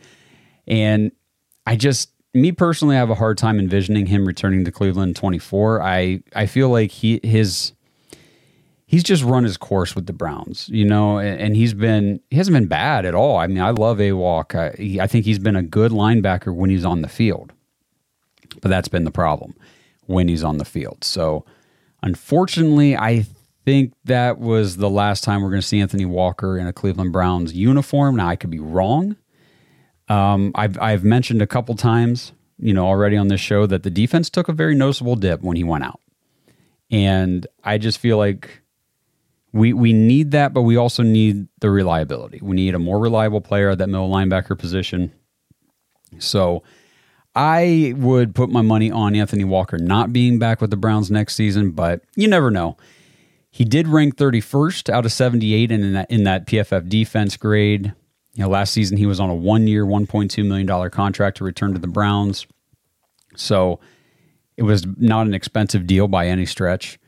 And 0.67 1.13
I 1.67 1.77
just, 1.77 2.11
me 2.35 2.53
personally, 2.53 2.97
I 2.97 2.99
have 2.99 3.11
a 3.11 3.15
hard 3.15 3.39
time 3.39 3.59
envisioning 3.59 4.07
him 4.07 4.27
returning 4.27 4.65
to 4.65 4.73
Cleveland 4.73 5.17
24. 5.17 5.83
I, 5.83 6.23
I 6.35 6.47
feel 6.47 6.69
like 6.69 6.91
he, 6.91 7.21
his, 7.23 7.73
he's 8.93 9.03
just 9.03 9.25
run 9.25 9.43
his 9.43 9.57
course 9.57 9.97
with 9.97 10.07
the 10.07 10.13
Browns, 10.13 10.69
you 10.69 10.85
know, 10.85 11.19
and, 11.19 11.41
and 11.41 11.57
he's 11.57 11.75
been 11.75 12.21
he 12.31 12.37
hasn't 12.37 12.55
been 12.55 12.67
bad 12.69 13.05
at 13.05 13.15
all. 13.15 13.39
I 13.39 13.49
mean, 13.49 13.61
I 13.61 13.71
love 13.71 13.99
Awalk. 13.99 14.55
I, 14.55 14.77
he, 14.81 15.01
I 15.01 15.09
think 15.09 15.25
he's 15.25 15.41
been 15.41 15.57
a 15.57 15.63
good 15.63 15.91
linebacker 15.91 16.55
when 16.55 16.71
he's 16.71 16.85
on 16.85 17.03
the 17.03 17.09
field, 17.09 17.53
but 18.61 18.69
that's 18.69 18.89
been 18.89 19.05
the 19.05 19.11
problem 19.11 19.57
when 20.07 20.29
he's 20.29 20.45
on 20.45 20.59
the 20.59 20.65
field. 20.65 21.03
So, 21.03 21.45
unfortunately, 22.03 22.95
I 22.97 23.25
think 23.65 23.95
that 24.05 24.39
was 24.39 24.77
the 24.77 24.91
last 24.91 25.25
time 25.25 25.43
we're 25.43 25.51
going 25.51 25.63
to 25.63 25.67
see 25.67 25.81
Anthony 25.81 26.05
Walker 26.05 26.59
in 26.59 26.67
a 26.67 26.73
Cleveland 26.73 27.13
Browns 27.13 27.55
uniform. 27.55 28.17
Now, 28.17 28.29
I 28.29 28.37
could 28.37 28.51
be 28.51 28.61
wrong. 28.61 29.17
Um, 30.09 30.53
I've 30.55 30.79
I've 30.79 31.03
mentioned 31.03 31.41
a 31.41 31.47
couple 31.47 31.75
times, 31.77 32.33
you 32.59 32.75
know, 32.75 32.87
already 32.87 33.17
on 33.17 33.29
this 33.29 33.41
show 33.41 33.65
that 33.67 33.85
the 33.85 33.91
defense 33.91 34.29
took 34.29 34.49
a 34.49 34.53
very 34.53 34.75
noticeable 34.75 35.17
dip 35.17 35.41
when 35.41 35.57
he 35.57 35.65
went 35.65 35.85
out. 35.85 36.01
And 36.91 37.47
I 37.65 37.79
just 37.79 37.97
feel 37.99 38.19
like 38.19 38.62
we 39.53 39.73
we 39.73 39.93
need 39.93 40.31
that, 40.31 40.55
but 40.55 40.63
we 40.63 40.77
also 40.77 41.03
need 41.03 41.47
the 41.61 41.71
reliability. 41.71 42.41
We 42.43 42.57
need 42.57 42.75
a 42.75 42.79
more 42.79 42.99
reliable 42.99 43.41
player 43.41 43.71
at 43.71 43.79
that 43.79 43.89
middle 43.89 44.11
linebacker 44.11 44.59
position. 44.59 45.13
So 46.19 46.63
I 47.35 47.95
would 47.97 48.35
put 48.35 48.51
my 48.51 48.63
money 48.63 48.91
on 48.91 49.15
Anthony 49.15 49.45
Walker 49.45 49.79
not 49.79 50.13
being 50.13 50.39
back 50.39 50.61
with 50.61 50.71
the 50.71 50.77
Browns 50.77 51.11
next 51.11 51.35
season, 51.35 51.71
but 51.71 52.03
you 52.17 52.29
never 52.29 52.51
know. 52.51 52.77
He 53.51 53.65
did 53.65 53.87
rank 53.89 54.17
31st 54.17 54.89
out 54.89 55.05
of 55.05 55.13
78 55.13 55.71
in 55.71 55.93
that 55.93 56.11
in 56.11 56.25
that 56.25 56.47
PFF 56.47 56.89
defense 56.89 57.37
grade. 57.37 57.93
You 58.35 58.45
know, 58.45 58.49
last 58.49 58.73
season 58.73 58.97
he 58.97 59.05
was 59.05 59.21
on 59.21 59.29
a 59.29 59.35
one-year, 59.35 59.85
1.2 59.85 60.47
million 60.47 60.67
dollar 60.67 60.89
contract 60.89 61.37
to 61.39 61.45
return 61.45 61.75
to 61.75 61.79
the 61.79 61.87
Browns. 61.87 62.47
So 63.37 63.81
it 64.57 64.63
was 64.63 64.87
not 64.97 65.27
an 65.27 65.35
expensive 65.35 65.87
deal 65.87 66.09
by 66.09 66.29
any 66.29 66.47
stretch. 66.47 66.99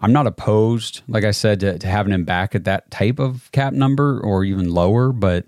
I'm 0.00 0.12
not 0.12 0.26
opposed, 0.26 1.02
like 1.08 1.24
I 1.24 1.32
said, 1.32 1.60
to, 1.60 1.78
to, 1.78 1.86
having 1.86 2.12
him 2.12 2.24
back 2.24 2.54
at 2.54 2.64
that 2.64 2.90
type 2.90 3.18
of 3.18 3.50
cap 3.52 3.72
number 3.72 4.20
or 4.20 4.44
even 4.44 4.70
lower, 4.70 5.12
but 5.12 5.46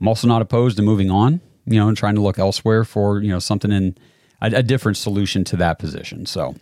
I'm 0.00 0.06
also 0.06 0.28
not 0.28 0.40
opposed 0.40 0.76
to 0.76 0.82
moving 0.82 1.10
on, 1.10 1.40
you 1.66 1.78
know, 1.78 1.88
and 1.88 1.96
trying 1.96 2.14
to 2.14 2.20
look 2.20 2.38
elsewhere 2.38 2.84
for, 2.84 3.20
you 3.20 3.30
know, 3.30 3.40
something 3.40 3.72
in 3.72 3.98
a, 4.40 4.46
a 4.58 4.62
different 4.62 4.96
solution 4.96 5.42
to 5.44 5.56
that 5.56 5.78
position. 5.78 6.26
So 6.26 6.54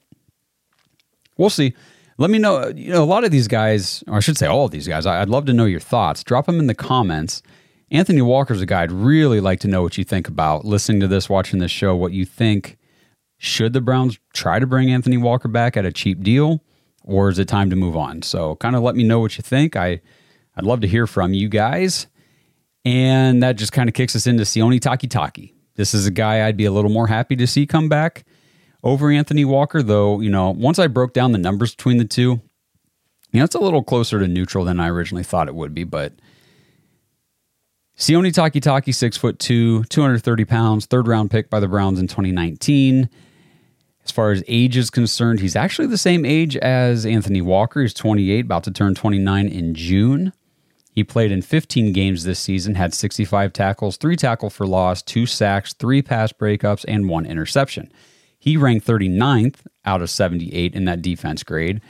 we'll 1.37 1.51
see. 1.51 1.75
Let 2.19 2.31
me 2.31 2.39
know, 2.39 2.69
you 2.69 2.93
know, 2.93 3.03
a 3.03 3.05
lot 3.05 3.25
of 3.25 3.31
these 3.31 3.49
guys, 3.49 4.03
or 4.07 4.15
I 4.15 4.21
should 4.21 4.39
say 4.39 4.47
all 4.47 4.65
of 4.65 4.71
these 4.71 4.89
guys, 4.89 5.05
I'd 5.05 5.29
love 5.29 5.45
to 5.47 5.53
know 5.53 5.67
your 5.67 5.81
thoughts. 5.81 6.25
Drop 6.25 6.47
them 6.47 6.59
in 6.59 6.67
the 6.67 6.75
comments. 6.75 7.43
Anthony 7.91 8.23
Walker's 8.23 8.63
a 8.63 8.67
guy 8.67 8.83
I'd 8.83 8.93
really 8.93 9.41
like 9.41 9.61
to 9.61 9.69
know 9.69 9.83
what 9.83 9.99
you 9.99 10.05
think 10.05 10.27
about 10.27 10.65
listening 10.65 11.01
to 11.01 11.09
this, 11.09 11.29
watching 11.29 11.59
this 11.59 11.71
show, 11.71 11.95
what 11.95 12.13
you 12.13 12.25
think. 12.25 12.79
Should 13.39 13.75
the 13.75 13.83
Browns 13.83 14.19
try 14.33 14.59
to 14.59 14.67
bring 14.67 14.91
Anthony 14.91 15.19
Walker 15.19 15.47
back 15.47 15.77
at 15.77 15.85
a 15.85 15.93
cheap 15.93 16.23
deal? 16.23 16.63
Or 17.07 17.31
is 17.31 17.39
it 17.39 17.49
time 17.49 17.71
to 17.71 17.77
move 17.77 17.97
on? 17.97 18.23
So 18.23 18.57
kind 18.57 18.77
of 18.77 18.83
let 18.83 18.95
me 18.95 19.05
know 19.05 19.21
what 19.21 19.39
you 19.39 19.43
think. 19.43 19.77
I 19.77 20.01
I'd 20.57 20.65
love 20.65 20.81
to 20.81 20.89
hear 20.89 21.07
from 21.07 21.33
you 21.33 21.49
guys. 21.49 22.07
And 22.85 23.43
that 23.43 23.57
just 23.57 23.73
kind 23.73 23.89
of 23.89 23.95
kicks 23.95 24.15
us 24.15 24.27
into 24.27 24.45
Sione 24.45 24.79
Takitaki. 24.79 25.53
This 25.75 25.93
is 25.93 26.07
a 26.07 26.11
guy 26.11 26.47
I'd 26.47 26.57
be 26.57 26.65
a 26.65 26.71
little 26.71 26.91
more 26.91 27.09
happy 27.09 27.37
to 27.37 27.47
see 27.47 27.67
come 27.67 27.89
back 27.89 28.25
over 28.83 29.11
Anthony 29.11 29.45
Walker, 29.45 29.83
though, 29.83 30.21
you 30.21 30.31
know, 30.31 30.51
once 30.51 30.79
I 30.79 30.87
broke 30.87 31.13
down 31.13 31.33
the 31.33 31.39
numbers 31.39 31.75
between 31.75 31.97
the 31.97 32.05
two, 32.05 32.41
you 33.33 33.41
know, 33.41 33.45
it's 33.45 33.57
a 33.57 33.61
little 33.61 33.83
closer 33.83 34.21
to 34.21 34.29
neutral 34.29 34.65
than 34.65 34.79
I 34.79 34.89
originally 34.89 35.25
thought 35.25 35.49
it 35.49 35.57
would 35.57 35.75
be, 35.75 35.83
but 35.83 36.13
Sione 37.99 38.33
Takitaki, 38.33 38.95
six 38.95 39.17
foot 39.17 39.39
two, 39.39 39.83
230 39.85 40.45
pounds, 40.45 40.87
third 40.87 41.09
round 41.09 41.31
pick 41.31 41.51
by 41.51 41.59
the 41.59 41.69
Browns 41.69 41.99
in 41.99 42.07
2019. 42.07 43.09
As 44.07 44.13
far 44.13 44.31
as 44.31 44.45
age 44.47 44.77
is 44.77 44.89
concerned, 44.89 45.41
he's 45.41 45.57
actually 45.57 45.89
the 45.89 45.99
same 45.99 46.25
age 46.25 46.57
as 46.59 47.05
Anthony 47.05 47.41
Walker. 47.41 47.83
He's 47.83 47.93
28, 47.93 48.45
about 48.45 48.63
to 48.63 48.71
turn 48.71 48.95
29 48.95 49.49
in 49.49 49.75
June. 49.75 50.33
He 50.93 51.03
played 51.03 51.33
in 51.33 51.43
15 51.43 51.93
games 51.93 52.23
this 52.23 52.39
season, 52.39 52.77
had 52.77 52.95
65 52.95 53.53
tackles, 53.53 53.97
three 53.97 54.15
tackle 54.15 54.49
for 54.49 54.65
loss, 54.65 55.03
two 55.03 55.27
sacks, 55.27 55.73
three 55.73 56.03
pass 56.03 56.33
breakups, 56.33 56.85
and 56.87 57.09
one 57.09 57.27
interception. 57.27 57.93
He 58.39 58.57
ranked 58.57 58.87
39th 58.87 59.67
out 59.85 60.03
of 60.03 60.09
78 60.09 60.73
in 60.73 60.85
that 60.85 61.03
defense 61.03 61.43
grade. 61.43 61.81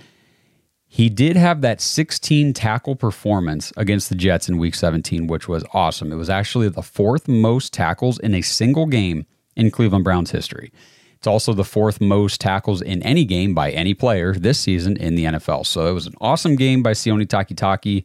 He 0.87 1.11
did 1.11 1.37
have 1.37 1.61
that 1.61 1.83
16 1.83 2.55
tackle 2.55 2.97
performance 2.97 3.75
against 3.77 4.09
the 4.09 4.15
Jets 4.15 4.49
in 4.49 4.57
week 4.57 4.75
17, 4.75 5.27
which 5.27 5.49
was 5.49 5.67
awesome. 5.75 6.13
It 6.13 6.17
was 6.17 6.31
actually 6.31 6.71
the 6.71 6.81
fourth 6.81 7.29
most 7.29 7.75
tackles 7.75 8.19
in 8.19 8.35
a 8.35 8.41
single 8.41 8.87
game 8.87 9.27
in 9.55 9.71
Cleveland 9.71 10.05
Browns 10.05 10.31
history. 10.31 10.73
It's 11.17 11.27
also 11.27 11.53
the 11.53 11.65
fourth 11.65 12.01
most 12.01 12.41
tackles 12.41 12.83
in 12.83 13.03
any 13.03 13.25
game 13.25 13.55
by 13.55 13.71
any 13.71 13.95
player 13.95 14.35
this 14.35 14.59
season 14.59 14.97
in 14.97 15.15
the 15.15 15.25
NFL. 15.25 15.67
So 15.67 15.87
it 15.87 15.93
was 15.93 16.07
an 16.07 16.15
awesome 16.21 16.57
game 16.57 16.83
by 16.83 16.93
Sione 16.93 17.27
Takitaki. 17.27 18.05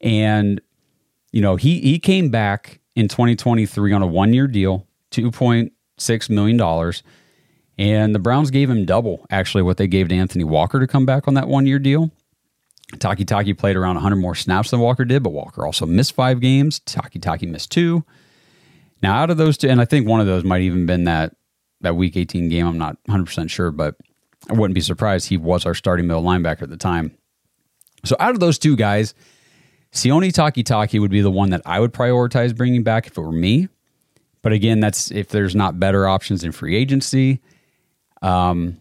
And, 0.00 0.60
you 1.32 1.40
know, 1.40 1.56
he, 1.56 1.80
he 1.80 1.98
came 1.98 2.30
back 2.30 2.80
in 2.96 3.08
2023 3.08 3.92
on 3.92 4.02
a 4.02 4.06
one 4.06 4.32
year 4.32 4.46
deal, 4.46 4.86
$2.6 5.12 6.30
million. 6.30 6.92
And 7.76 8.14
the 8.14 8.18
Browns 8.18 8.50
gave 8.50 8.70
him 8.70 8.84
double, 8.84 9.26
actually, 9.30 9.62
what 9.62 9.78
they 9.78 9.86
gave 9.86 10.08
to 10.08 10.14
Anthony 10.14 10.44
Walker 10.44 10.78
to 10.80 10.86
come 10.86 11.06
back 11.06 11.26
on 11.26 11.34
that 11.34 11.48
one 11.48 11.66
year 11.66 11.78
deal. 11.78 12.10
Takitaki 12.92 13.56
played 13.56 13.76
around 13.76 13.94
100 13.94 14.16
more 14.16 14.34
snaps 14.34 14.70
than 14.70 14.80
Walker 14.80 15.04
did, 15.04 15.22
but 15.22 15.30
Walker 15.30 15.64
also 15.66 15.86
missed 15.86 16.12
five 16.12 16.40
games. 16.40 16.80
Takitaki 16.80 17.48
missed 17.48 17.72
two. 17.72 18.04
Now, 19.02 19.16
out 19.16 19.30
of 19.30 19.36
those 19.36 19.56
two, 19.56 19.68
and 19.68 19.80
I 19.80 19.84
think 19.84 20.06
one 20.06 20.20
of 20.20 20.26
those 20.26 20.44
might 20.44 20.62
even 20.62 20.86
been 20.86 21.04
that 21.04 21.34
that 21.84 21.96
week 21.96 22.16
18 22.16 22.48
game. 22.48 22.66
I'm 22.66 22.78
not 22.78 22.96
100% 23.08 23.48
sure, 23.50 23.70
but 23.70 23.96
I 24.50 24.54
wouldn't 24.54 24.74
be 24.74 24.80
surprised 24.80 25.28
he 25.28 25.36
was 25.36 25.64
our 25.64 25.74
starting 25.74 26.06
middle 26.06 26.22
linebacker 26.22 26.62
at 26.62 26.70
the 26.70 26.76
time. 26.76 27.16
So 28.04 28.16
out 28.20 28.34
of 28.34 28.40
those 28.40 28.58
two 28.58 28.76
guys, 28.76 29.14
Sione 29.92 30.32
Takitaki 30.32 31.00
would 31.00 31.10
be 31.10 31.20
the 31.20 31.30
one 31.30 31.50
that 31.50 31.62
I 31.64 31.80
would 31.80 31.92
prioritize 31.92 32.54
bringing 32.54 32.82
back 32.82 33.06
if 33.06 33.16
it 33.16 33.20
were 33.20 33.32
me. 33.32 33.68
But 34.42 34.52
again, 34.52 34.80
that's 34.80 35.10
if 35.10 35.28
there's 35.28 35.54
not 35.54 35.80
better 35.80 36.06
options 36.06 36.44
in 36.44 36.52
free 36.52 36.76
agency. 36.76 37.40
Um, 38.20 38.76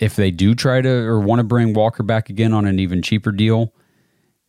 if 0.00 0.16
they 0.16 0.30
do 0.30 0.54
try 0.54 0.80
to 0.80 0.88
or 0.88 1.20
want 1.20 1.38
to 1.38 1.44
bring 1.44 1.74
Walker 1.74 2.02
back 2.02 2.30
again 2.30 2.52
on 2.52 2.66
an 2.66 2.80
even 2.80 3.02
cheaper 3.02 3.30
deal, 3.30 3.72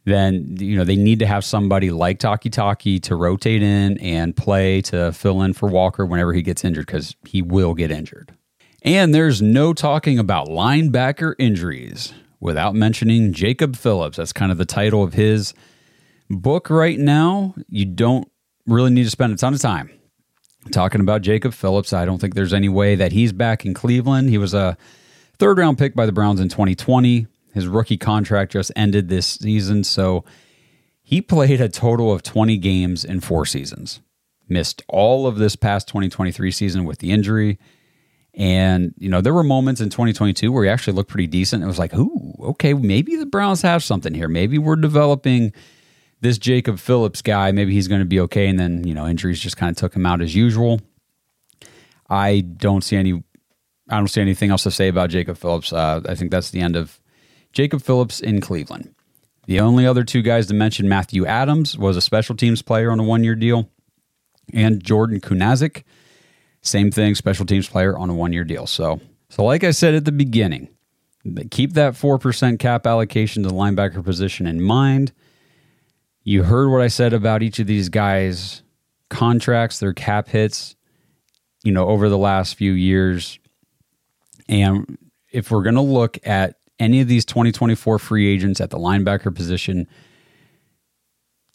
then 0.05 0.57
you 0.59 0.75
know 0.75 0.83
they 0.83 0.95
need 0.95 1.19
to 1.19 1.27
have 1.27 1.45
somebody 1.45 1.91
like 1.91 2.19
Takitaki 2.19 3.01
to 3.03 3.15
rotate 3.15 3.61
in 3.61 3.97
and 3.99 4.35
play 4.35 4.81
to 4.83 5.11
fill 5.11 5.41
in 5.43 5.53
for 5.53 5.69
Walker 5.69 6.05
whenever 6.05 6.33
he 6.33 6.41
gets 6.41 6.63
injured 6.63 6.87
because 6.87 7.15
he 7.25 7.41
will 7.41 7.73
get 7.73 7.91
injured. 7.91 8.35
And 8.83 9.13
there's 9.13 9.41
no 9.41 9.73
talking 9.73 10.17
about 10.17 10.47
linebacker 10.47 11.35
injuries. 11.37 12.13
without 12.39 12.73
mentioning 12.73 13.31
Jacob 13.33 13.75
Phillips. 13.75 14.17
That's 14.17 14.33
kind 14.33 14.51
of 14.51 14.57
the 14.57 14.65
title 14.65 15.03
of 15.03 15.13
his 15.13 15.53
book 16.29 16.69
right 16.69 16.97
now. 16.99 17.53
You 17.69 17.85
don't 17.85 18.29
really 18.65 18.89
need 18.89 19.03
to 19.03 19.09
spend 19.11 19.31
a 19.31 19.35
ton 19.37 19.53
of 19.53 19.61
time 19.61 19.91
talking 20.71 21.01
about 21.01 21.21
Jacob 21.21 21.53
Phillips. 21.53 21.93
I 21.93 22.03
don't 22.05 22.19
think 22.19 22.33
there's 22.33 22.53
any 22.53 22.67
way 22.69 22.95
that 22.95 23.11
he's 23.11 23.31
back 23.31 23.65
in 23.65 23.73
Cleveland. 23.73 24.29
He 24.29 24.37
was 24.37 24.53
a 24.53 24.75
third 25.37 25.57
round 25.59 25.77
pick 25.77 25.95
by 25.95 26.05
the 26.05 26.11
Browns 26.11 26.39
in 26.39 26.49
2020. 26.49 27.27
His 27.53 27.67
rookie 27.67 27.97
contract 27.97 28.51
just 28.51 28.71
ended 28.75 29.09
this 29.09 29.27
season, 29.27 29.83
so 29.83 30.23
he 31.01 31.21
played 31.21 31.59
a 31.59 31.69
total 31.69 32.13
of 32.13 32.23
20 32.23 32.57
games 32.57 33.03
in 33.03 33.19
four 33.19 33.45
seasons. 33.45 33.99
Missed 34.47 34.83
all 34.87 35.27
of 35.27 35.37
this 35.37 35.55
past 35.55 35.87
2023 35.87 36.51
season 36.51 36.85
with 36.85 36.99
the 36.99 37.11
injury. 37.11 37.59
And, 38.33 38.93
you 38.97 39.09
know, 39.09 39.19
there 39.19 39.33
were 39.33 39.43
moments 39.43 39.81
in 39.81 39.89
2022 39.89 40.51
where 40.51 40.63
he 40.63 40.69
actually 40.69 40.93
looked 40.93 41.09
pretty 41.09 41.27
decent. 41.27 41.63
It 41.63 41.67
was 41.67 41.79
like, 41.79 41.93
ooh, 41.93 42.35
okay, 42.39 42.73
maybe 42.73 43.17
the 43.17 43.25
Browns 43.25 43.61
have 43.61 43.83
something 43.83 44.13
here. 44.13 44.29
Maybe 44.29 44.57
we're 44.57 44.77
developing 44.77 45.51
this 46.21 46.37
Jacob 46.37 46.79
Phillips 46.79 47.21
guy. 47.21 47.51
Maybe 47.51 47.73
he's 47.73 47.89
going 47.89 48.01
to 48.01 48.05
be 48.05 48.21
okay. 48.21 48.47
And 48.47 48.57
then, 48.57 48.87
you 48.87 48.93
know, 48.93 49.05
injuries 49.05 49.39
just 49.39 49.57
kind 49.57 49.69
of 49.69 49.75
took 49.75 49.93
him 49.93 50.05
out 50.05 50.21
as 50.21 50.33
usual. 50.33 50.79
I 52.09 52.39
don't 52.39 52.83
see 52.85 52.95
any 52.95 53.21
I 53.89 53.97
don't 53.97 54.07
see 54.07 54.21
anything 54.21 54.51
else 54.51 54.63
to 54.63 54.71
say 54.71 54.87
about 54.87 55.09
Jacob 55.09 55.37
Phillips. 55.37 55.73
Uh, 55.73 55.99
I 56.07 56.15
think 56.15 56.31
that's 56.31 56.51
the 56.51 56.61
end 56.61 56.77
of 56.77 57.00
Jacob 57.51 57.81
Phillips 57.81 58.19
in 58.19 58.41
Cleveland. 58.41 58.93
The 59.47 59.59
only 59.59 59.85
other 59.85 60.03
two 60.03 60.21
guys 60.21 60.47
to 60.47 60.53
mention, 60.53 60.87
Matthew 60.87 61.25
Adams 61.25 61.77
was 61.77 61.97
a 61.97 62.01
special 62.01 62.35
teams 62.35 62.61
player 62.61 62.91
on 62.91 62.99
a 62.99 63.03
one 63.03 63.23
year 63.23 63.35
deal, 63.35 63.69
and 64.53 64.83
Jordan 64.83 65.19
Kunaszyk, 65.19 65.83
same 66.61 66.91
thing, 66.91 67.15
special 67.15 67.45
teams 67.45 67.67
player 67.67 67.97
on 67.97 68.09
a 68.09 68.13
one 68.13 68.33
year 68.33 68.43
deal. 68.43 68.67
So, 68.67 69.01
so 69.29 69.43
like 69.43 69.63
I 69.63 69.71
said 69.71 69.95
at 69.95 70.05
the 70.05 70.11
beginning, 70.11 70.69
keep 71.49 71.73
that 71.73 71.93
4% 71.93 72.59
cap 72.59 72.85
allocation 72.85 73.43
to 73.43 73.49
the 73.49 73.55
linebacker 73.55 74.03
position 74.03 74.47
in 74.47 74.61
mind. 74.61 75.11
You 76.23 76.43
heard 76.43 76.69
what 76.69 76.81
I 76.81 76.87
said 76.87 77.13
about 77.13 77.41
each 77.41 77.59
of 77.59 77.67
these 77.67 77.89
guys' 77.89 78.61
contracts, 79.09 79.79
their 79.79 79.93
cap 79.93 80.27
hits, 80.27 80.75
you 81.63 81.71
know, 81.71 81.87
over 81.87 82.09
the 82.09 82.17
last 82.17 82.55
few 82.55 82.73
years. 82.73 83.39
And 84.47 84.97
if 85.31 85.49
we're 85.49 85.63
going 85.63 85.75
to 85.75 85.81
look 85.81 86.19
at 86.25 86.57
any 86.81 86.99
of 86.99 87.07
these 87.07 87.23
2024 87.23 87.99
free 87.99 88.27
agents 88.27 88.59
at 88.59 88.71
the 88.71 88.77
linebacker 88.77 89.33
position, 89.33 89.87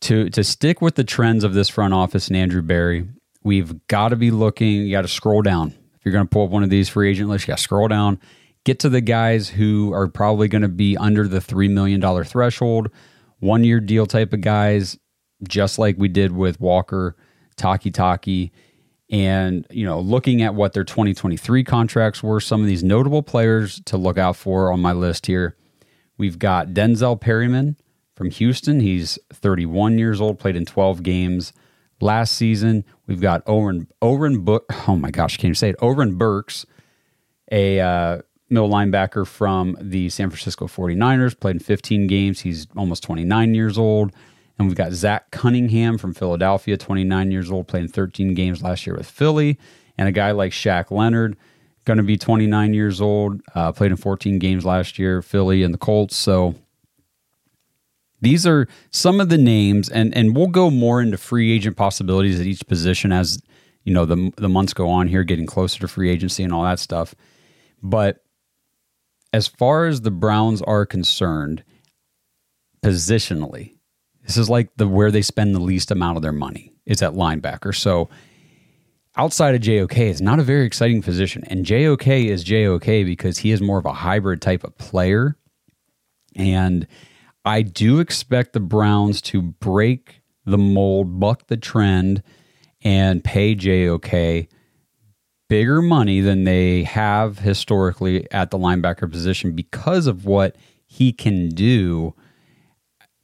to 0.02 0.30
to 0.30 0.44
stick 0.44 0.80
with 0.80 0.94
the 0.94 1.04
trends 1.04 1.42
of 1.42 1.52
this 1.52 1.68
front 1.68 1.92
office 1.92 2.28
and 2.28 2.36
Andrew 2.36 2.62
Berry. 2.62 3.08
we've 3.42 3.86
got 3.88 4.08
to 4.10 4.16
be 4.16 4.30
looking. 4.30 4.68
You 4.68 4.92
got 4.92 5.02
to 5.02 5.08
scroll 5.08 5.42
down. 5.42 5.74
If 5.94 6.04
you're 6.04 6.12
going 6.12 6.26
to 6.26 6.30
pull 6.30 6.44
up 6.44 6.50
one 6.50 6.62
of 6.62 6.70
these 6.70 6.88
free 6.88 7.10
agent 7.10 7.28
lists, 7.28 7.46
you 7.46 7.52
got 7.52 7.58
to 7.58 7.62
scroll 7.62 7.88
down. 7.88 8.20
Get 8.64 8.80
to 8.80 8.88
the 8.88 9.00
guys 9.00 9.48
who 9.48 9.92
are 9.92 10.08
probably 10.08 10.48
going 10.48 10.62
to 10.62 10.68
be 10.68 10.96
under 10.96 11.26
the 11.26 11.40
three 11.40 11.68
million 11.68 12.00
dollar 12.00 12.24
threshold, 12.24 12.88
one 13.40 13.64
year 13.64 13.80
deal 13.80 14.06
type 14.06 14.32
of 14.32 14.40
guys, 14.40 14.96
just 15.48 15.78
like 15.78 15.96
we 15.98 16.08
did 16.08 16.32
with 16.32 16.60
Walker, 16.60 17.16
Takitaki 17.56 18.50
and 19.10 19.66
you 19.70 19.84
know 19.84 20.00
looking 20.00 20.42
at 20.42 20.54
what 20.54 20.72
their 20.72 20.84
2023 20.84 21.62
contracts 21.64 22.22
were 22.22 22.40
some 22.40 22.60
of 22.60 22.66
these 22.66 22.82
notable 22.82 23.22
players 23.22 23.80
to 23.84 23.96
look 23.96 24.18
out 24.18 24.36
for 24.36 24.72
on 24.72 24.80
my 24.80 24.92
list 24.92 25.26
here. 25.26 25.56
We've 26.18 26.38
got 26.38 26.68
denzel 26.68 27.20
perryman 27.20 27.76
from 28.14 28.30
houston. 28.30 28.80
He's 28.80 29.18
31 29.32 29.98
years 29.98 30.20
old 30.20 30.38
played 30.38 30.56
in 30.56 30.64
12 30.64 31.02
games 31.02 31.52
last 32.00 32.34
season. 32.34 32.84
We've 33.06 33.20
got 33.20 33.42
oren 33.46 33.88
oren 34.00 34.40
Bo- 34.40 34.64
oh 34.88 34.96
my 34.96 35.10
gosh 35.10 35.36
can 35.36 35.48
you 35.48 35.54
say 35.54 35.70
it. 35.70 35.76
Oren 35.80 36.16
burks 36.16 36.66
a 37.52 37.78
uh, 37.78 38.22
middle 38.50 38.68
linebacker 38.68 39.24
from 39.26 39.76
the 39.80 40.08
san 40.08 40.30
francisco 40.30 40.66
49ers 40.66 41.38
played 41.38 41.56
in 41.56 41.60
15 41.60 42.08
games. 42.08 42.40
He's 42.40 42.66
almost 42.76 43.04
29 43.04 43.54
years 43.54 43.78
old 43.78 44.12
and 44.58 44.68
we've 44.68 44.76
got 44.76 44.92
Zach 44.92 45.30
Cunningham 45.30 45.98
from 45.98 46.14
Philadelphia, 46.14 46.76
29 46.76 47.30
years 47.30 47.50
old, 47.50 47.68
playing 47.68 47.88
13 47.88 48.34
games 48.34 48.62
last 48.62 48.86
year 48.86 48.96
with 48.96 49.08
Philly. 49.08 49.58
And 49.98 50.08
a 50.08 50.12
guy 50.12 50.30
like 50.30 50.52
Shaq 50.52 50.90
Leonard, 50.90 51.36
going 51.84 51.98
to 51.98 52.02
be 52.02 52.16
29 52.16 52.74
years 52.74 53.00
old, 53.00 53.40
uh, 53.54 53.72
played 53.72 53.90
in 53.90 53.96
14 53.96 54.38
games 54.38 54.64
last 54.64 54.98
year, 54.98 55.22
Philly 55.22 55.62
and 55.62 55.72
the 55.72 55.78
Colts. 55.78 56.16
So 56.16 56.54
these 58.20 58.46
are 58.46 58.66
some 58.90 59.20
of 59.20 59.28
the 59.28 59.38
names, 59.38 59.88
and 59.88 60.14
and 60.16 60.34
we'll 60.34 60.46
go 60.48 60.70
more 60.70 61.00
into 61.00 61.18
free 61.18 61.52
agent 61.52 61.76
possibilities 61.76 62.40
at 62.40 62.46
each 62.46 62.66
position 62.66 63.12
as 63.12 63.40
you 63.84 63.92
know 63.92 64.04
the 64.04 64.32
the 64.36 64.48
months 64.48 64.72
go 64.72 64.88
on 64.88 65.08
here, 65.08 65.22
getting 65.22 65.46
closer 65.46 65.80
to 65.80 65.88
free 65.88 66.10
agency 66.10 66.42
and 66.42 66.52
all 66.52 66.64
that 66.64 66.78
stuff. 66.78 67.14
But 67.82 68.24
as 69.32 69.46
far 69.46 69.86
as 69.86 70.00
the 70.00 70.10
Browns 70.10 70.62
are 70.62 70.86
concerned, 70.86 71.62
positionally, 72.82 73.75
this 74.26 74.36
is 74.36 74.50
like 74.50 74.68
the 74.76 74.88
where 74.88 75.10
they 75.10 75.22
spend 75.22 75.54
the 75.54 75.60
least 75.60 75.90
amount 75.90 76.16
of 76.16 76.22
their 76.22 76.32
money 76.32 76.72
is 76.84 77.00
at 77.00 77.12
linebacker. 77.12 77.74
So 77.74 78.08
outside 79.16 79.54
of 79.54 79.60
JOK, 79.60 79.96
it's 79.98 80.20
not 80.20 80.40
a 80.40 80.42
very 80.42 80.66
exciting 80.66 81.00
position. 81.00 81.44
And 81.46 81.64
JOK 81.64 82.08
is 82.08 82.44
JOK 82.44 82.84
because 82.84 83.38
he 83.38 83.52
is 83.52 83.60
more 83.60 83.78
of 83.78 83.86
a 83.86 83.92
hybrid 83.92 84.42
type 84.42 84.64
of 84.64 84.76
player. 84.78 85.36
And 86.34 86.86
I 87.44 87.62
do 87.62 88.00
expect 88.00 88.52
the 88.52 88.60
Browns 88.60 89.22
to 89.22 89.40
break 89.40 90.20
the 90.44 90.58
mold, 90.58 91.18
buck 91.20 91.46
the 91.46 91.56
trend, 91.56 92.22
and 92.82 93.22
pay 93.22 93.54
JOK 93.54 94.48
bigger 95.48 95.80
money 95.80 96.20
than 96.20 96.42
they 96.42 96.82
have 96.82 97.38
historically 97.38 98.30
at 98.32 98.50
the 98.50 98.58
linebacker 98.58 99.10
position 99.10 99.52
because 99.52 100.08
of 100.08 100.24
what 100.24 100.56
he 100.86 101.12
can 101.12 101.48
do, 101.48 102.14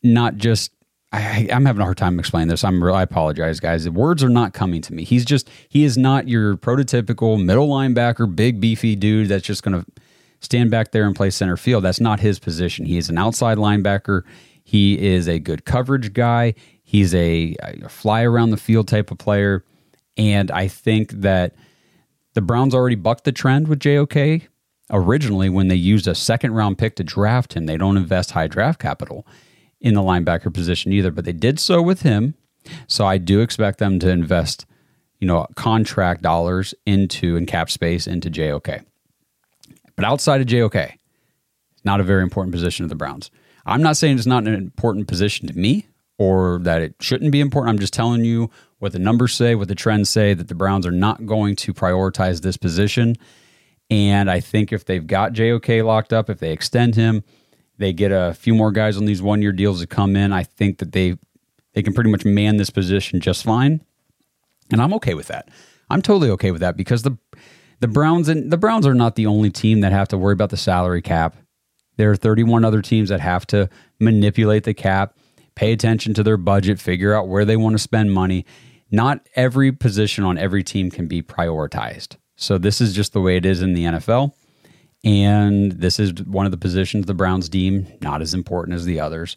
not 0.02 0.36
just 0.36 0.72
I, 1.12 1.46
am 1.50 1.66
having 1.66 1.82
a 1.82 1.84
hard 1.84 1.98
time 1.98 2.18
explaining 2.18 2.48
this. 2.48 2.64
I'm 2.64 2.82
I 2.82 3.02
apologize, 3.02 3.60
guys. 3.60 3.88
Words 3.88 4.24
are 4.24 4.30
not 4.30 4.54
coming 4.54 4.80
to 4.82 4.94
me. 4.94 5.04
He's 5.04 5.24
just 5.24 5.50
he 5.68 5.84
is 5.84 5.98
not 5.98 6.26
your 6.26 6.56
prototypical 6.56 7.42
middle 7.42 7.68
linebacker, 7.68 8.34
big 8.34 8.60
beefy 8.60 8.96
dude 8.96 9.28
that's 9.28 9.44
just 9.44 9.62
going 9.62 9.82
to 9.82 9.90
stand 10.40 10.70
back 10.70 10.92
there 10.92 11.04
and 11.04 11.14
play 11.14 11.30
center 11.30 11.56
field. 11.56 11.84
That's 11.84 12.00
not 12.00 12.20
his 12.20 12.38
position. 12.38 12.86
He 12.86 12.96
is 12.96 13.10
an 13.10 13.18
outside 13.18 13.58
linebacker. 13.58 14.22
He 14.64 14.98
is 14.98 15.28
a 15.28 15.38
good 15.38 15.64
coverage 15.64 16.14
guy. 16.14 16.54
He's 16.82 17.14
a, 17.14 17.56
a 17.60 17.88
fly 17.88 18.22
around 18.22 18.50
the 18.50 18.56
field 18.56 18.88
type 18.88 19.10
of 19.10 19.18
player, 19.18 19.64
and 20.16 20.50
I 20.50 20.68
think 20.68 21.10
that 21.12 21.54
the 22.34 22.40
Browns 22.40 22.74
already 22.74 22.96
bucked 22.96 23.24
the 23.24 23.32
trend 23.32 23.68
with 23.68 23.80
JOK 23.80 24.48
originally 24.90 25.50
when 25.50 25.68
they 25.68 25.74
used 25.74 26.06
a 26.06 26.14
second 26.14 26.52
round 26.54 26.78
pick 26.78 26.96
to 26.96 27.04
draft 27.04 27.54
him. 27.54 27.66
They 27.66 27.76
don't 27.76 27.96
invest 27.96 28.30
high 28.30 28.46
draft 28.46 28.80
capital 28.80 29.26
in 29.82 29.94
the 29.94 30.00
linebacker 30.00 30.54
position 30.54 30.92
either, 30.92 31.10
but 31.10 31.24
they 31.24 31.32
did 31.32 31.58
so 31.60 31.82
with 31.82 32.02
him. 32.02 32.34
So 32.86 33.04
I 33.04 33.18
do 33.18 33.40
expect 33.40 33.78
them 33.78 33.98
to 33.98 34.08
invest, 34.08 34.64
you 35.18 35.26
know, 35.26 35.46
contract 35.56 36.22
dollars 36.22 36.72
into 36.86 37.36
and 37.36 37.46
cap 37.46 37.68
space 37.68 38.06
into 38.06 38.30
JOK. 38.30 38.84
But 39.96 40.04
outside 40.04 40.40
of 40.40 40.46
JOK, 40.46 40.76
it's 40.76 41.84
not 41.84 42.00
a 42.00 42.04
very 42.04 42.22
important 42.22 42.54
position 42.54 42.84
of 42.84 42.88
the 42.88 42.94
Browns. 42.94 43.30
I'm 43.66 43.82
not 43.82 43.96
saying 43.96 44.16
it's 44.16 44.26
not 44.26 44.46
an 44.46 44.54
important 44.54 45.08
position 45.08 45.48
to 45.48 45.54
me 45.54 45.86
or 46.16 46.60
that 46.62 46.80
it 46.80 46.94
shouldn't 47.00 47.32
be 47.32 47.40
important. 47.40 47.70
I'm 47.70 47.80
just 47.80 47.92
telling 47.92 48.24
you 48.24 48.50
what 48.78 48.92
the 48.92 48.98
numbers 48.98 49.34
say, 49.34 49.54
what 49.56 49.68
the 49.68 49.74
trends 49.74 50.08
say, 50.08 50.34
that 50.34 50.48
the 50.48 50.54
Browns 50.54 50.86
are 50.86 50.92
not 50.92 51.26
going 51.26 51.56
to 51.56 51.74
prioritize 51.74 52.42
this 52.42 52.56
position. 52.56 53.16
And 53.90 54.30
I 54.30 54.40
think 54.40 54.72
if 54.72 54.84
they've 54.84 55.06
got 55.06 55.32
JOK 55.32 55.84
locked 55.84 56.12
up, 56.12 56.30
if 56.30 56.38
they 56.38 56.52
extend 56.52 56.94
him, 56.94 57.24
they 57.82 57.92
get 57.92 58.12
a 58.12 58.34
few 58.34 58.54
more 58.54 58.72
guys 58.72 58.96
on 58.96 59.04
these 59.04 59.22
one 59.22 59.42
year 59.42 59.52
deals 59.52 59.80
to 59.80 59.86
come 59.86 60.16
in. 60.16 60.32
I 60.32 60.42
think 60.42 60.78
that 60.78 60.92
they 60.92 61.16
they 61.74 61.82
can 61.82 61.94
pretty 61.94 62.10
much 62.10 62.24
man 62.24 62.56
this 62.56 62.70
position 62.70 63.20
just 63.20 63.44
fine, 63.44 63.82
and 64.70 64.80
I'm 64.80 64.92
okay 64.94 65.14
with 65.14 65.28
that. 65.28 65.48
I'm 65.90 66.02
totally 66.02 66.30
okay 66.30 66.50
with 66.50 66.60
that 66.60 66.76
because 66.76 67.02
the 67.02 67.16
the 67.80 67.88
Browns 67.88 68.28
and 68.28 68.50
the 68.50 68.56
Browns 68.56 68.86
are 68.86 68.94
not 68.94 69.16
the 69.16 69.26
only 69.26 69.50
team 69.50 69.80
that 69.80 69.92
have 69.92 70.08
to 70.08 70.18
worry 70.18 70.32
about 70.32 70.50
the 70.50 70.56
salary 70.56 71.02
cap. 71.02 71.36
There 71.96 72.10
are 72.10 72.16
31 72.16 72.64
other 72.64 72.80
teams 72.80 73.10
that 73.10 73.20
have 73.20 73.46
to 73.48 73.68
manipulate 74.00 74.64
the 74.64 74.72
cap, 74.72 75.16
pay 75.54 75.72
attention 75.72 76.14
to 76.14 76.22
their 76.22 76.36
budget, 76.36 76.80
figure 76.80 77.14
out 77.14 77.28
where 77.28 77.44
they 77.44 77.56
want 77.56 77.74
to 77.74 77.78
spend 77.78 78.12
money. 78.12 78.46
Not 78.90 79.28
every 79.34 79.72
position 79.72 80.24
on 80.24 80.38
every 80.38 80.62
team 80.62 80.90
can 80.90 81.06
be 81.06 81.22
prioritized. 81.22 82.16
So 82.36 82.56
this 82.56 82.80
is 82.80 82.94
just 82.94 83.12
the 83.12 83.20
way 83.20 83.36
it 83.36 83.44
is 83.44 83.62
in 83.62 83.74
the 83.74 83.84
NFL. 83.84 84.32
And 85.04 85.72
this 85.72 85.98
is 85.98 86.14
one 86.24 86.46
of 86.46 86.52
the 86.52 86.58
positions 86.58 87.06
the 87.06 87.14
Browns 87.14 87.48
deem 87.48 87.86
not 88.00 88.22
as 88.22 88.34
important 88.34 88.76
as 88.76 88.84
the 88.84 89.00
others, 89.00 89.36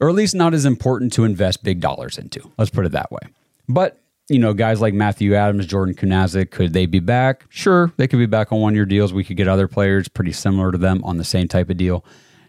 or 0.00 0.08
at 0.08 0.14
least 0.14 0.34
not 0.34 0.54
as 0.54 0.64
important 0.64 1.12
to 1.14 1.24
invest 1.24 1.62
big 1.62 1.80
dollars 1.80 2.16
into. 2.16 2.50
Let's 2.56 2.70
put 2.70 2.86
it 2.86 2.92
that 2.92 3.12
way. 3.12 3.20
But, 3.68 4.00
you 4.28 4.38
know, 4.38 4.54
guys 4.54 4.80
like 4.80 4.94
Matthew 4.94 5.34
Adams, 5.34 5.66
Jordan 5.66 5.94
Kunaszyk, 5.94 6.50
could 6.50 6.72
they 6.72 6.86
be 6.86 7.00
back? 7.00 7.44
Sure, 7.50 7.92
they 7.98 8.08
could 8.08 8.18
be 8.18 8.26
back 8.26 8.50
on 8.50 8.60
one 8.60 8.74
year 8.74 8.86
deals. 8.86 9.12
We 9.12 9.24
could 9.24 9.36
get 9.36 9.46
other 9.46 9.68
players 9.68 10.08
pretty 10.08 10.32
similar 10.32 10.72
to 10.72 10.78
them 10.78 11.04
on 11.04 11.18
the 11.18 11.24
same 11.24 11.46
type 11.46 11.68
of 11.68 11.76
deal. 11.76 12.04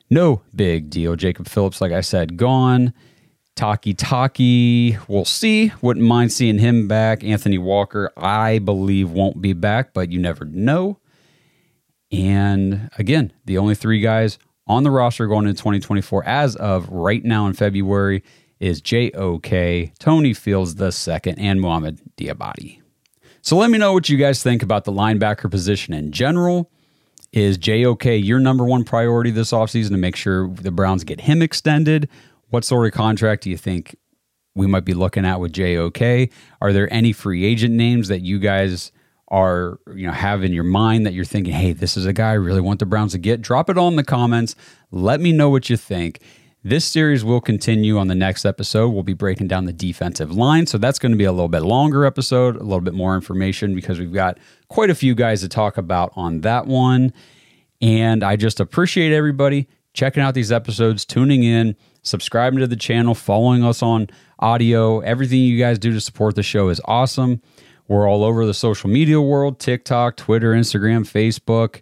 No 0.10 0.42
big 0.56 0.89
deal. 0.89 1.16
Jacob 1.16 1.48
Phillips, 1.48 1.82
like 1.82 1.92
I 1.92 2.02
said, 2.02 2.38
gone. 2.38 2.94
Takitaki, 3.56 4.98
we'll 5.08 5.26
see. 5.26 5.74
Wouldn't 5.82 6.06
mind 6.06 6.32
seeing 6.32 6.58
him 6.58 6.88
back. 6.88 7.24
Anthony 7.24 7.58
Walker, 7.58 8.12
I 8.16 8.60
believe, 8.60 9.12
won't 9.12 9.42
be 9.42 9.54
back, 9.54 9.94
but 9.94 10.12
you 10.12 10.20
never 10.20 10.46
know. 10.46 10.98
And 12.12 12.89
again, 12.97 13.32
the 13.45 13.57
only 13.57 13.76
three 13.76 14.01
guys 14.01 14.38
on 14.68 14.84
the 14.84 14.91
roster 14.91 15.28
going 15.28 15.47
into 15.47 15.62
2024 15.62 16.26
as 16.26 16.55
of 16.55 16.88
right 16.89 17.24
now 17.24 17.47
in 17.47 17.53
February 17.53 18.24
is 18.59 18.82
JOK, 18.82 19.97
Tony 19.97 20.34
Fields 20.34 20.76
the 20.76 20.91
second, 20.91 21.39
and 21.39 21.59
Mohamoud 21.59 21.99
Diabate. 22.18 22.80
So 23.41 23.57
let 23.57 23.72
me 23.72 23.80
know 23.80 23.93
what 23.93 24.07
you 24.07 24.18
guys 24.18 24.43
think 24.43 24.62
about 24.62 24.86
the 24.86 24.91
linebacker 24.91 25.49
position 25.49 25.93
in 25.93 26.12
general. 26.12 26.70
Is 27.34 27.57
JOK 27.57 28.05
your 28.24 28.39
number 28.39 28.66
one 28.66 28.84
priority 28.84 29.32
this 29.32 29.51
offseason 29.51 29.89
to 29.91 29.97
make 29.97 30.16
sure 30.16 30.47
the 30.47 30.70
Browns 30.70 31.03
get 31.03 31.22
him 31.22 31.41
extended? 31.41 32.07
What 32.49 32.66
sort 32.66 32.86
of 32.86 32.93
contract 32.93 33.43
do 33.43 33.49
you 33.49 33.57
think 33.57 33.95
we 34.53 34.68
might 34.68 34.86
be 34.86 34.93
looking 34.93 35.26
at 35.26 35.39
with 35.39 35.53
JOK? 35.53 36.30
Are 36.62 36.74
there 36.74 36.93
any 36.93 37.14
free 37.14 37.45
agent 37.45 37.74
names 37.74 38.09
that 38.09 38.22
you 38.22 38.38
guys 38.38 38.91
are, 39.32 39.79
you 39.95 40.05
know, 40.05 40.13
have 40.13 40.43
in 40.43 40.51
your 40.51 40.65
mind 40.65 41.05
that 41.05 41.13
you're 41.13 41.25
thinking, 41.25 41.53
hey, 41.53 41.71
this 41.71 41.95
is 41.95 42.05
a 42.05 42.13
guy 42.13 42.32
I 42.32 42.34
really 42.34 42.61
want 42.61 42.79
the 42.79 42.86
Browns 42.86 43.13
to 43.13 43.17
get? 43.17 43.41
Drop 43.41 43.69
it 43.69 43.77
all 43.77 43.88
in 43.88 43.95
the 43.95 44.03
comments. 44.03 44.55
Let 44.91 45.21
me 45.21 45.32
know 45.32 45.49
what 45.49 45.69
you 45.69 45.77
think. 45.77 46.19
This 46.63 46.86
series 46.86 47.23
will 47.23 47.41
continue 47.41 47.97
on 47.97 48.07
the 48.07 48.13
next 48.13 48.45
episode. 48.45 48.89
We'll 48.89 49.01
be 49.01 49.13
breaking 49.13 49.47
down 49.47 49.65
the 49.65 49.73
defensive 49.73 50.32
line. 50.32 50.67
So 50.67 50.77
that's 50.77 50.99
going 50.99 51.13
to 51.13 51.17
be 51.17 51.23
a 51.23 51.32
little 51.32 51.47
bit 51.47 51.63
longer 51.63 52.05
episode, 52.05 52.57
a 52.57 52.63
little 52.63 52.82
bit 52.82 52.93
more 52.93 53.15
information 53.15 53.73
because 53.73 53.99
we've 53.99 54.13
got 54.13 54.38
quite 54.67 54.91
a 54.91 54.95
few 54.95 55.15
guys 55.15 55.41
to 55.41 55.49
talk 55.49 55.77
about 55.77 56.11
on 56.15 56.41
that 56.41 56.67
one. 56.67 57.13
And 57.82 58.23
I 58.23 58.36
just 58.36 58.59
appreciate 58.59 59.11
everybody 59.11 59.67
checking 59.93 60.21
out 60.21 60.36
these 60.36 60.51
episodes, 60.51 61.03
tuning 61.03 61.43
in, 61.43 61.75
subscribing 62.03 62.59
to 62.59 62.67
the 62.67 62.75
channel, 62.75 63.15
following 63.15 63.63
us 63.63 63.82
on 63.82 64.09
audio. 64.39 64.99
Everything 64.99 65.39
you 65.39 65.57
guys 65.57 65.79
do 65.79 65.91
to 65.93 66.01
support 66.01 66.36
the 66.36 66.43
show 66.43 66.69
is 66.69 66.82
awesome. 66.86 67.41
We're 67.92 68.10
all 68.10 68.24
over 68.24 68.46
the 68.46 68.54
social 68.54 68.89
media 68.89 69.20
world 69.20 69.60
TikTok, 69.60 70.16
Twitter, 70.16 70.54
Instagram, 70.54 71.02
Facebook. 71.02 71.82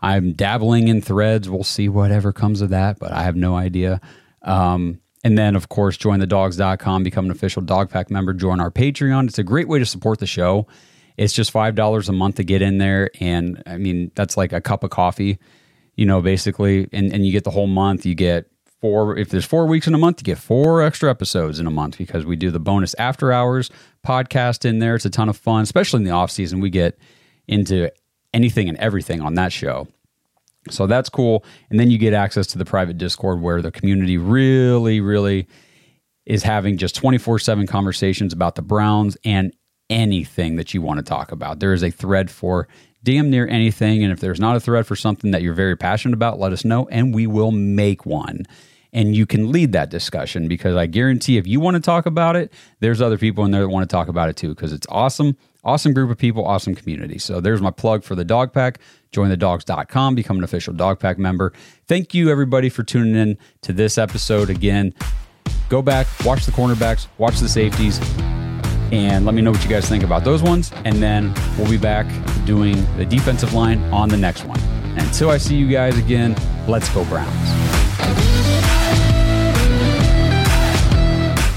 I'm 0.00 0.32
dabbling 0.32 0.88
in 0.88 1.02
threads. 1.02 1.50
We'll 1.50 1.64
see 1.64 1.86
whatever 1.86 2.32
comes 2.32 2.62
of 2.62 2.70
that, 2.70 2.98
but 2.98 3.12
I 3.12 3.24
have 3.24 3.36
no 3.36 3.56
idea. 3.56 4.00
Um, 4.40 5.02
and 5.22 5.36
then, 5.36 5.56
of 5.56 5.68
course, 5.68 5.98
join 5.98 6.18
thedawgs.com, 6.20 7.02
become 7.02 7.26
an 7.26 7.30
official 7.30 7.60
dawg 7.60 7.90
pack 7.90 8.10
member, 8.10 8.32
join 8.32 8.58
our 8.58 8.70
Patreon. 8.70 9.28
It's 9.28 9.38
a 9.38 9.42
great 9.42 9.68
way 9.68 9.78
to 9.78 9.84
support 9.84 10.18
the 10.18 10.26
show. 10.26 10.66
It's 11.18 11.34
just 11.34 11.52
$5 11.52 12.08
a 12.08 12.12
month 12.12 12.36
to 12.36 12.42
get 12.42 12.62
in 12.62 12.78
there. 12.78 13.10
And 13.20 13.62
I 13.66 13.76
mean, 13.76 14.12
that's 14.14 14.38
like 14.38 14.54
a 14.54 14.62
cup 14.62 14.82
of 14.82 14.88
coffee, 14.88 15.38
you 15.94 16.06
know, 16.06 16.22
basically. 16.22 16.88
And, 16.90 17.12
and 17.12 17.26
you 17.26 17.32
get 17.32 17.44
the 17.44 17.50
whole 17.50 17.66
month. 17.66 18.06
You 18.06 18.14
get 18.14 18.49
four, 18.80 19.16
if 19.16 19.28
there's 19.28 19.44
four 19.44 19.66
weeks 19.66 19.86
in 19.86 19.94
a 19.94 19.98
month, 19.98 20.20
you 20.20 20.24
get 20.24 20.38
four 20.38 20.82
extra 20.82 21.10
episodes 21.10 21.60
in 21.60 21.66
a 21.66 21.70
month 21.70 21.98
because 21.98 22.24
we 22.24 22.36
do 22.36 22.50
the 22.50 22.60
bonus 22.60 22.94
after 22.94 23.32
hours 23.32 23.70
podcast 24.06 24.64
in 24.64 24.78
there. 24.78 24.94
It's 24.94 25.04
a 25.04 25.10
ton 25.10 25.28
of 25.28 25.36
fun, 25.36 25.62
especially 25.62 25.98
in 25.98 26.04
the 26.04 26.10
off 26.10 26.30
season. 26.30 26.60
We 26.60 26.70
get 26.70 26.98
into 27.46 27.90
anything 28.32 28.68
and 28.68 28.78
everything 28.78 29.20
on 29.20 29.34
that 29.34 29.52
show. 29.52 29.88
So 30.70 30.86
that's 30.86 31.08
cool. 31.08 31.44
And 31.70 31.80
then 31.80 31.90
you 31.90 31.98
get 31.98 32.12
access 32.12 32.46
to 32.48 32.58
the 32.58 32.64
private 32.64 32.98
Discord 32.98 33.40
where 33.40 33.62
the 33.62 33.70
community 33.70 34.18
really, 34.18 35.00
really 35.00 35.46
is 36.26 36.42
having 36.42 36.76
just 36.76 36.94
24 36.94 37.38
7 37.38 37.66
conversations 37.66 38.32
about 38.32 38.54
the 38.54 38.62
Browns 38.62 39.16
and 39.24 39.54
anything 39.88 40.56
that 40.56 40.72
you 40.74 40.82
want 40.82 40.98
to 40.98 41.02
talk 41.02 41.32
about. 41.32 41.60
There 41.60 41.72
is 41.72 41.82
a 41.82 41.90
thread 41.90 42.30
for 42.30 42.68
damn 43.02 43.30
near 43.30 43.46
anything. 43.48 44.02
And 44.04 44.12
if 44.12 44.20
there's 44.20 44.40
not 44.40 44.56
a 44.56 44.60
thread 44.60 44.86
for 44.86 44.96
something 44.96 45.30
that 45.30 45.42
you're 45.42 45.54
very 45.54 45.76
passionate 45.76 46.14
about, 46.14 46.38
let 46.38 46.52
us 46.52 46.64
know 46.64 46.86
and 46.88 47.14
we 47.14 47.26
will 47.26 47.50
make 47.50 48.06
one. 48.06 48.44
And 48.92 49.14
you 49.14 49.24
can 49.26 49.52
lead 49.52 49.72
that 49.72 49.90
discussion 49.90 50.48
because 50.48 50.76
I 50.76 50.86
guarantee 50.86 51.36
if 51.36 51.46
you 51.46 51.60
want 51.60 51.76
to 51.76 51.80
talk 51.80 52.06
about 52.06 52.36
it, 52.36 52.52
there's 52.80 53.00
other 53.00 53.18
people 53.18 53.44
in 53.44 53.50
there 53.50 53.60
that 53.60 53.68
want 53.68 53.88
to 53.88 53.92
talk 53.92 54.08
about 54.08 54.28
it 54.28 54.36
too 54.36 54.48
because 54.48 54.72
it's 54.72 54.86
awesome. 54.90 55.36
Awesome 55.62 55.92
group 55.92 56.10
of 56.10 56.16
people, 56.16 56.46
awesome 56.46 56.74
community. 56.74 57.18
So 57.18 57.40
there's 57.40 57.60
my 57.60 57.70
plug 57.70 58.02
for 58.02 58.14
the 58.14 58.24
dawg 58.24 58.52
pack. 58.52 58.78
Join 59.12 59.30
thedawgs.com, 59.30 60.14
become 60.14 60.38
an 60.38 60.44
official 60.44 60.72
dawg 60.72 60.98
pack 60.98 61.18
member. 61.18 61.52
Thank 61.86 62.14
you, 62.14 62.30
everybody, 62.30 62.70
for 62.70 62.82
tuning 62.82 63.14
in 63.14 63.36
to 63.62 63.72
this 63.72 63.98
episode. 63.98 64.48
Again, 64.48 64.94
go 65.68 65.82
back, 65.82 66.06
watch 66.24 66.46
the 66.46 66.52
cornerbacks, 66.52 67.08
watch 67.18 67.40
the 67.40 67.48
safeties, 67.48 68.00
and 68.90 69.26
let 69.26 69.34
me 69.34 69.42
know 69.42 69.50
what 69.50 69.62
you 69.62 69.68
guys 69.68 69.86
think 69.86 70.02
about 70.02 70.24
those 70.24 70.42
ones. 70.42 70.72
And 70.86 71.02
then 71.02 71.34
we'll 71.58 71.70
be 71.70 71.76
back 71.76 72.06
doing 72.46 72.76
the 72.96 73.04
defensive 73.04 73.52
line 73.52 73.82
on 73.92 74.08
the 74.08 74.16
next 74.16 74.44
one. 74.44 74.58
And 74.60 75.00
until 75.00 75.28
I 75.28 75.36
see 75.36 75.56
you 75.56 75.68
guys 75.68 75.98
again, 75.98 76.34
let's 76.66 76.88
go, 76.94 77.04
Browns. 77.04 78.29